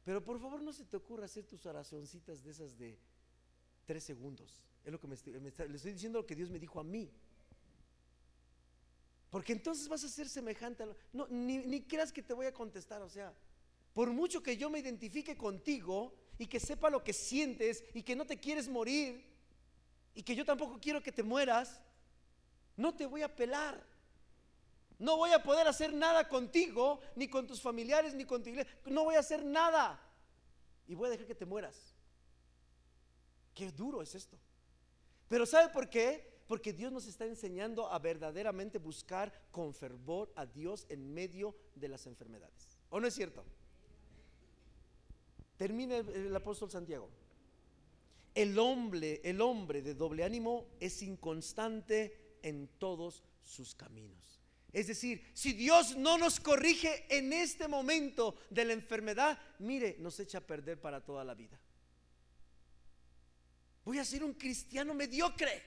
Pero 0.05 0.23
por 0.23 0.39
favor 0.39 0.63
no 0.63 0.73
se 0.73 0.85
te 0.85 0.97
ocurra 0.97 1.25
hacer 1.25 1.45
tus 1.45 1.67
oracioncitas 1.67 2.45
de 2.45 2.51
esas 2.53 2.79
de 2.79 2.97
tres 3.87 4.05
segundos. 4.05 4.63
Es 4.85 4.93
lo 4.93 5.01
que 5.01 5.09
me, 5.09 5.17
le 5.17 5.77
estoy 5.77 5.93
diciendo 5.93 6.21
lo 6.21 6.27
que 6.27 6.37
Dios 6.37 6.49
me 6.49 6.61
dijo 6.61 6.79
a 6.79 6.85
mí. 6.85 7.11
Porque 9.31 9.53
entonces 9.53 9.89
vas 9.89 10.05
a 10.05 10.09
ser 10.09 10.29
semejante 10.29 10.85
a 10.85 10.97
no, 11.13 11.27
ni, 11.29 11.59
ni 11.59 11.83
creas 11.83 12.13
que 12.13 12.23
te 12.23 12.35
voy 12.35 12.47
a 12.47 12.55
contestar. 12.55 13.03
O 13.03 13.09
sea, 13.09 13.35
por 13.93 14.13
mucho 14.13 14.45
que 14.45 14.57
yo 14.57 14.71
me 14.71 14.79
identifique 14.79 15.37
contigo 15.37 16.15
y 16.39 16.47
que 16.47 16.61
sepa 16.61 16.89
lo 16.89 17.03
que 17.03 17.13
sientes 17.13 17.83
y 17.95 18.05
que 18.05 18.15
no 18.15 18.27
te 18.27 18.39
quieres 18.39 18.69
morir 18.69 19.25
y 20.15 20.23
que 20.23 20.37
yo 20.37 20.45
tampoco 20.45 20.79
quiero 20.81 21.03
que 21.03 21.11
te 21.11 21.25
mueras, 21.25 21.81
no 22.77 22.95
te 22.95 23.07
voy 23.07 23.23
a 23.23 23.35
pelar. 23.35 23.85
No 24.99 25.17
voy 25.17 25.33
a 25.33 25.43
poder 25.43 25.67
hacer 25.67 25.93
nada 25.93 26.29
contigo, 26.29 27.01
ni 27.17 27.29
con 27.29 27.47
tus 27.47 27.61
familiares, 27.61 28.15
ni 28.15 28.25
con 28.25 28.43
tu 28.43 28.51
iglesia. 28.51 28.73
No 28.87 29.05
voy 29.05 29.17
a 29.17 29.21
hacer 29.21 29.45
nada. 29.45 30.01
Y 30.87 30.95
voy 30.95 31.09
a 31.09 31.11
dejar 31.11 31.27
que 31.27 31.35
te 31.35 31.47
mueras. 31.47 31.95
Qué 33.55 33.71
duro 33.73 34.03
es 34.03 34.15
esto. 34.15 34.39
Pero 35.29 35.47
¿sabe 35.47 35.73
por 35.73 35.89
qué? 35.89 36.43
Porque 36.47 36.73
Dios 36.73 36.93
nos 36.93 37.07
está 37.07 37.25
enseñando 37.25 37.91
a 37.91 37.99
verdaderamente 37.99 38.79
buscar 38.79 39.33
con 39.51 39.75
fervor 39.75 40.33
a 40.37 40.47
Dios 40.47 40.87
en 40.89 41.13
medio 41.13 41.57
de 41.75 41.89
las 41.89 42.07
enfermedades. 42.07 42.79
¿O 42.91 43.01
no 43.01 43.07
es 43.07 43.15
cierto? 43.15 43.45
Termina 45.57 45.97
el, 45.97 46.35
apóstol 46.35 46.71
Santiago. 46.71 47.09
El 48.35 48.59
hombre, 48.59 49.21
el 49.25 49.41
hombre 49.41 49.83
de 49.83 49.95
doble 49.95 50.25
ánimo 50.25 50.67
es 50.81 51.03
inconstante 51.03 52.24
en 52.45 52.69
todos 52.79 53.25
sus 53.43 53.75
caminos. 53.75 54.41
Es 54.73 54.89
decir, 54.89 55.31
si 55.35 55.53
Dios 55.53 55.97
no 55.97 56.19
nos 56.19 56.41
corrige 56.41 57.07
en 57.09 57.33
este 57.33 57.69
momento 57.69 58.37
de 58.51 58.65
la 58.65 58.73
enfermedad, 58.73 59.39
mire, 59.61 59.97
nos 60.01 60.19
echa 60.21 60.39
a 60.39 60.41
perder 60.41 60.81
para 60.81 61.05
toda 61.05 61.25
la 61.25 61.35
vida. 61.35 61.59
Voy 63.85 63.99
a 63.99 64.05
ser 64.05 64.25
un 64.25 64.35
cristiano 64.35 64.95
mediocre. 64.95 65.63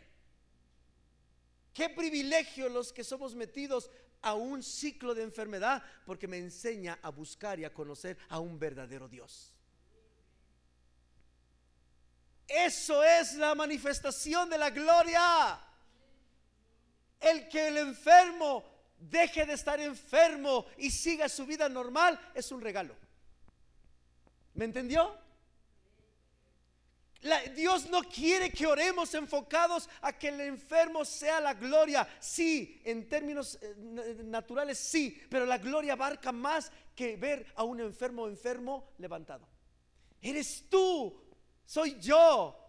Qué 1.74 1.90
privilegio 1.90 2.68
los 2.68 2.92
que 2.92 3.04
somos 3.04 3.34
metidos 3.36 3.90
a 4.22 4.34
un 4.34 4.62
ciclo 4.62 5.14
de 5.14 5.24
enfermedad 5.24 5.84
porque 6.06 6.28
me 6.28 6.38
enseña 6.38 7.00
a 7.02 7.10
buscar 7.10 7.60
y 7.60 7.66
a 7.66 7.74
conocer 7.74 8.18
a 8.30 8.40
un 8.40 8.60
verdadero 8.60 9.08
Dios. 9.08 9.54
Eso 12.48 13.04
es 13.04 13.36
la 13.36 13.56
manifestación 13.56 14.50
de 14.50 14.58
la 14.58 14.70
gloria. 14.70 15.67
El 17.20 17.48
que 17.48 17.68
el 17.68 17.78
enfermo 17.78 18.64
deje 18.98 19.46
de 19.46 19.54
estar 19.54 19.80
enfermo 19.80 20.66
y 20.78 20.92
siga 20.92 21.30
su 21.30 21.46
vida 21.46 21.70
normal, 21.70 22.20
es 22.34 22.52
un 22.52 22.62
regalo. 22.62 22.96
¿Me 24.54 24.66
entendió? 24.66 25.16
Dios 27.56 27.90
no 27.90 28.04
quiere 28.04 28.52
que 28.52 28.68
oremos 28.68 29.14
enfocados 29.14 29.90
a 30.02 30.14
que 30.14 30.30
el 30.30 30.42
enfermo 30.42 31.04
sea 31.04 31.42
la 31.42 31.54
gloria. 31.54 32.08
Sí, 32.20 32.80
en 32.84 33.10
términos 33.10 33.58
eh, 33.62 34.22
naturales 34.24 34.78
sí, 34.78 35.20
pero 35.30 35.46
la 35.46 35.58
gloria 35.58 35.94
abarca 35.94 36.32
más 36.32 36.72
que 36.96 37.18
ver 37.18 37.46
a 37.56 37.64
un 37.64 37.80
enfermo 37.80 38.28
enfermo 38.28 38.92
levantado. 38.98 39.48
Eres 40.22 40.66
tú, 40.70 41.22
soy 41.66 42.00
yo, 42.00 42.67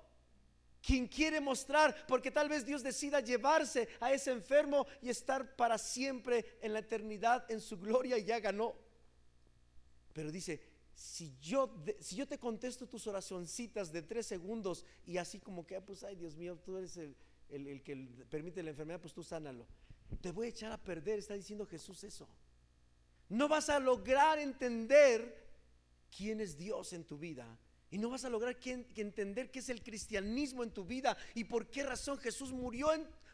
quien 0.88 1.06
quiere 1.06 1.38
mostrar, 1.38 1.94
porque 2.06 2.30
tal 2.30 2.48
vez 2.48 2.64
Dios 2.64 2.82
decida 2.82 3.20
llevarse 3.20 3.90
a 4.00 4.10
ese 4.10 4.30
enfermo 4.30 4.86
y 5.02 5.10
estar 5.10 5.54
para 5.54 5.76
siempre 5.76 6.56
en 6.62 6.72
la 6.72 6.78
eternidad 6.78 7.44
en 7.50 7.60
su 7.60 7.76
gloria 7.78 8.16
y 8.16 8.24
ya 8.24 8.40
ganó. 8.40 8.74
Pero 10.14 10.32
dice, 10.32 10.62
si 10.94 11.36
yo, 11.42 11.84
si 12.00 12.16
yo 12.16 12.26
te 12.26 12.38
contesto 12.38 12.88
tus 12.88 13.06
oracioncitas 13.06 13.92
de 13.92 14.00
tres 14.00 14.26
segundos 14.26 14.86
y 15.04 15.18
así 15.18 15.38
como 15.38 15.66
que, 15.66 15.76
ah, 15.76 15.84
pues, 15.84 16.04
ay 16.04 16.16
Dios 16.16 16.34
mío, 16.36 16.58
tú 16.64 16.78
eres 16.78 16.96
el, 16.96 17.14
el 17.50 17.82
que 17.82 17.94
permite 18.30 18.62
la 18.62 18.70
enfermedad, 18.70 18.98
pues 18.98 19.12
tú 19.12 19.22
sánalo. 19.22 19.66
Te 20.22 20.30
voy 20.30 20.46
a 20.46 20.50
echar 20.50 20.72
a 20.72 20.82
perder, 20.82 21.18
está 21.18 21.34
diciendo 21.34 21.66
Jesús 21.66 22.02
eso. 22.02 22.26
No 23.28 23.46
vas 23.46 23.68
a 23.68 23.78
lograr 23.78 24.38
entender 24.38 25.46
quién 26.16 26.40
es 26.40 26.56
Dios 26.56 26.94
en 26.94 27.04
tu 27.04 27.18
vida 27.18 27.58
y 27.90 27.98
no 27.98 28.10
vas 28.10 28.24
a 28.24 28.30
lograr 28.30 28.58
que, 28.58 28.86
entender 28.96 29.50
qué 29.50 29.60
es 29.60 29.68
el 29.68 29.82
cristianismo 29.82 30.62
en 30.62 30.72
tu 30.72 30.84
vida 30.84 31.16
y 31.34 31.44
por 31.44 31.70
qué 31.70 31.82
razón 31.82 32.18
Jesús 32.18 32.52
murió 32.52 32.90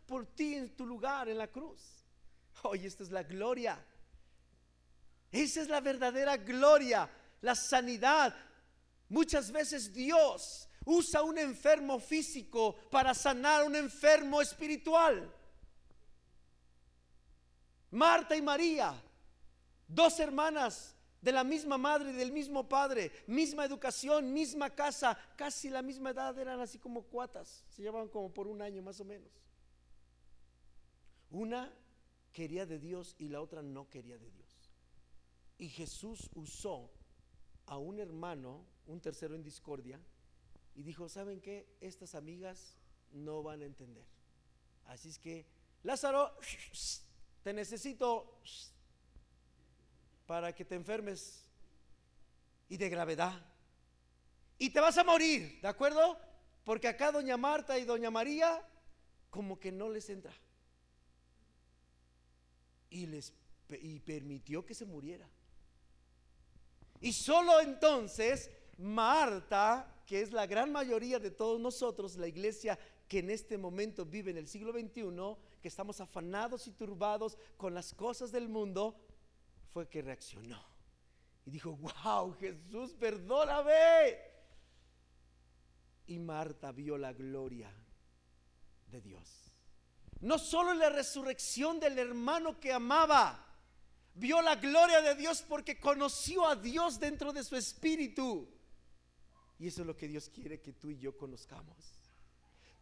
por 0.06 0.26
ti 0.26 0.54
en 0.54 0.76
tu 0.76 0.86
lugar 0.86 1.28
en 1.28 1.38
la 1.38 1.48
cruz. 1.48 2.04
Hoy 2.62 2.86
esta 2.86 3.02
es 3.02 3.10
la 3.10 3.22
gloria. 3.22 3.84
Esa 5.32 5.62
es 5.62 5.68
la 5.68 5.80
verdadera 5.80 6.36
gloria, 6.36 7.10
la 7.40 7.54
sanidad. 7.56 8.34
Muchas 9.08 9.50
veces 9.50 9.92
Dios 9.92 10.68
usa 10.84 11.22
un 11.22 11.38
enfermo 11.38 11.98
físico 11.98 12.76
para 12.90 13.14
sanar 13.14 13.64
un 13.64 13.74
enfermo 13.74 14.40
espiritual. 14.40 15.32
Marta 17.90 18.36
y 18.36 18.42
María, 18.42 18.94
dos 19.88 20.18
hermanas 20.20 20.94
de 21.24 21.32
la 21.32 21.42
misma 21.42 21.78
madre 21.78 22.10
y 22.10 22.12
del 22.12 22.30
mismo 22.30 22.68
padre, 22.68 23.10
misma 23.26 23.64
educación, 23.64 24.30
misma 24.30 24.68
casa, 24.68 25.18
casi 25.36 25.70
la 25.70 25.80
misma 25.80 26.10
edad, 26.10 26.38
eran 26.38 26.60
así 26.60 26.78
como 26.78 27.04
cuatas, 27.04 27.64
se 27.70 27.80
llevaban 27.80 28.08
como 28.08 28.30
por 28.30 28.46
un 28.46 28.60
año 28.60 28.82
más 28.82 29.00
o 29.00 29.06
menos. 29.06 29.32
Una 31.30 31.72
quería 32.30 32.66
de 32.66 32.78
Dios 32.78 33.16
y 33.18 33.28
la 33.28 33.40
otra 33.40 33.62
no 33.62 33.88
quería 33.88 34.18
de 34.18 34.30
Dios. 34.30 34.70
Y 35.56 35.70
Jesús 35.70 36.28
usó 36.34 36.90
a 37.64 37.78
un 37.78 38.00
hermano 38.00 38.66
un 38.86 39.00
tercero 39.00 39.34
en 39.34 39.42
discordia, 39.42 39.98
y 40.74 40.82
dijo, 40.82 41.08
¿saben 41.08 41.40
qué? 41.40 41.66
Estas 41.80 42.14
amigas 42.14 42.76
no 43.12 43.42
van 43.42 43.62
a 43.62 43.64
entender. 43.64 44.04
Así 44.84 45.08
es 45.08 45.18
que, 45.18 45.46
Lázaro, 45.84 46.36
te 47.42 47.54
necesito 47.54 48.40
para 50.26 50.54
que 50.54 50.64
te 50.64 50.74
enfermes 50.74 51.44
y 52.68 52.76
de 52.76 52.88
gravedad. 52.88 53.34
Y 54.58 54.70
te 54.70 54.80
vas 54.80 54.96
a 54.98 55.04
morir, 55.04 55.60
¿de 55.60 55.68
acuerdo? 55.68 56.18
Porque 56.64 56.88
acá 56.88 57.12
doña 57.12 57.36
Marta 57.36 57.78
y 57.78 57.84
doña 57.84 58.10
María 58.10 58.66
como 59.30 59.58
que 59.58 59.72
no 59.72 59.88
les 59.88 60.08
entra. 60.08 60.32
Y 62.90 63.06
les 63.06 63.32
y 63.82 63.98
permitió 64.00 64.64
que 64.64 64.74
se 64.74 64.84
muriera. 64.84 65.28
Y 67.00 67.12
solo 67.12 67.60
entonces 67.60 68.50
Marta, 68.78 70.02
que 70.06 70.20
es 70.20 70.32
la 70.32 70.46
gran 70.46 70.70
mayoría 70.72 71.18
de 71.18 71.30
todos 71.30 71.60
nosotros, 71.60 72.16
la 72.16 72.28
iglesia 72.28 72.78
que 73.08 73.18
en 73.18 73.30
este 73.30 73.58
momento 73.58 74.04
vive 74.04 74.30
en 74.30 74.38
el 74.38 74.48
siglo 74.48 74.72
XXI, 74.72 75.02
que 75.60 75.68
estamos 75.68 76.00
afanados 76.00 76.66
y 76.66 76.72
turbados 76.72 77.38
con 77.56 77.74
las 77.74 77.94
cosas 77.94 78.32
del 78.32 78.48
mundo, 78.48 78.96
fue 79.74 79.88
que 79.88 80.02
reaccionó. 80.02 80.64
Y 81.44 81.50
dijo, 81.50 81.76
wow, 81.76 82.32
Jesús, 82.38 82.94
perdóname. 82.94 84.16
Y 86.06 86.18
Marta 86.20 86.70
vio 86.70 86.96
la 86.96 87.12
gloria 87.12 87.70
de 88.86 89.00
Dios. 89.00 89.52
No 90.20 90.38
solo 90.38 90.72
la 90.74 90.90
resurrección 90.90 91.80
del 91.80 91.98
hermano 91.98 92.60
que 92.60 92.72
amaba, 92.72 93.44
vio 94.14 94.40
la 94.40 94.54
gloria 94.54 95.02
de 95.02 95.16
Dios 95.16 95.44
porque 95.46 95.80
conoció 95.80 96.46
a 96.46 96.54
Dios 96.54 97.00
dentro 97.00 97.32
de 97.32 97.42
su 97.42 97.56
espíritu. 97.56 98.48
Y 99.58 99.66
eso 99.66 99.80
es 99.80 99.86
lo 99.88 99.96
que 99.96 100.06
Dios 100.06 100.28
quiere 100.28 100.60
que 100.60 100.72
tú 100.72 100.90
y 100.90 100.98
yo 100.98 101.16
conozcamos. 101.16 101.76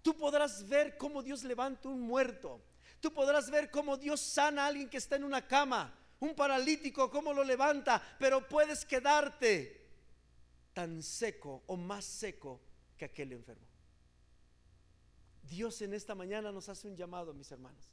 Tú 0.02 0.14
podrás 0.14 0.68
ver 0.68 0.98
cómo 0.98 1.22
Dios 1.22 1.42
levanta 1.42 1.88
un 1.88 2.02
muerto. 2.02 2.62
Tú 3.00 3.12
podrás 3.14 3.50
ver 3.50 3.70
cómo 3.70 3.96
Dios 3.96 4.20
sana 4.20 4.64
a 4.64 4.66
alguien 4.66 4.90
que 4.90 4.98
está 4.98 5.16
en 5.16 5.24
una 5.24 5.46
cama, 5.46 5.98
un 6.22 6.36
paralítico, 6.36 7.10
cómo 7.10 7.32
lo 7.32 7.42
levanta, 7.42 8.00
pero 8.16 8.48
puedes 8.48 8.84
quedarte 8.84 9.84
tan 10.72 11.02
seco 11.02 11.64
o 11.66 11.76
más 11.76 12.04
seco 12.04 12.60
que 12.96 13.06
aquel 13.06 13.32
enfermo. 13.32 13.66
Dios 15.42 15.82
en 15.82 15.94
esta 15.94 16.14
mañana 16.14 16.52
nos 16.52 16.68
hace 16.68 16.86
un 16.86 16.96
llamado, 16.96 17.34
mis 17.34 17.50
hermanos. 17.50 17.90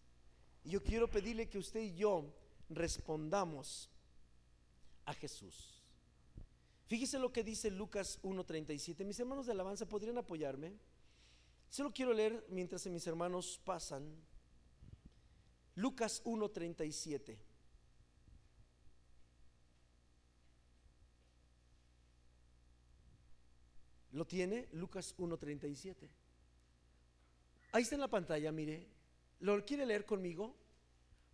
Y 0.64 0.70
yo 0.70 0.84
quiero 0.84 1.10
pedirle 1.10 1.50
que 1.50 1.58
usted 1.58 1.80
y 1.80 1.96
yo 1.96 2.32
respondamos 2.70 3.90
a 5.06 5.14
Jesús. 5.16 5.84
Fíjese 6.86 7.18
lo 7.18 7.34
que 7.34 7.44
dice 7.44 7.72
Lucas 7.72 8.20
1.37. 8.22 9.06
Mis 9.06 9.20
hermanos 9.20 9.48
de 9.48 9.54
alabanza, 9.54 9.88
¿podrían 9.88 10.20
apoyarme? 10.20 10.78
Solo 11.68 11.92
quiero 11.92 12.14
leer 12.14 12.46
mientras 12.50 12.86
mis 12.86 13.08
hermanos 13.08 13.60
pasan. 13.66 14.08
Lucas 15.74 16.24
1.37. 16.26 17.49
¿Lo 24.20 24.28
tiene? 24.28 24.68
Lucas 24.74 25.16
1.37. 25.18 25.96
Ahí 27.72 27.84
está 27.84 27.96
en 27.96 28.02
la 28.02 28.10
pantalla, 28.10 28.52
mire. 28.52 28.86
¿Lo 29.40 29.64
quiere 29.64 29.86
leer 29.86 30.06
conmigo? 30.06 30.54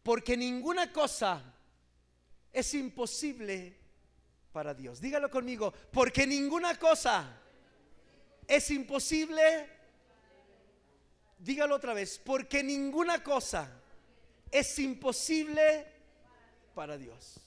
Porque 0.04 0.38
ninguna 0.38 0.94
cosa 0.94 1.42
es 2.54 2.74
imposible 2.76 3.76
para 4.52 4.76
Dios. 4.76 5.02
Dígalo 5.02 5.32
conmigo, 5.32 5.74
porque 5.92 6.28
ninguna 6.28 6.78
cosa 6.78 7.42
es 8.48 8.70
imposible. 8.70 9.68
Dígalo 11.40 11.74
otra 11.78 11.96
vez, 11.96 12.22
porque 12.24 12.62
ninguna 12.62 13.24
cosa 13.24 13.82
es 14.52 14.78
imposible 14.78 15.88
para 16.76 17.00
Dios. 17.00 17.45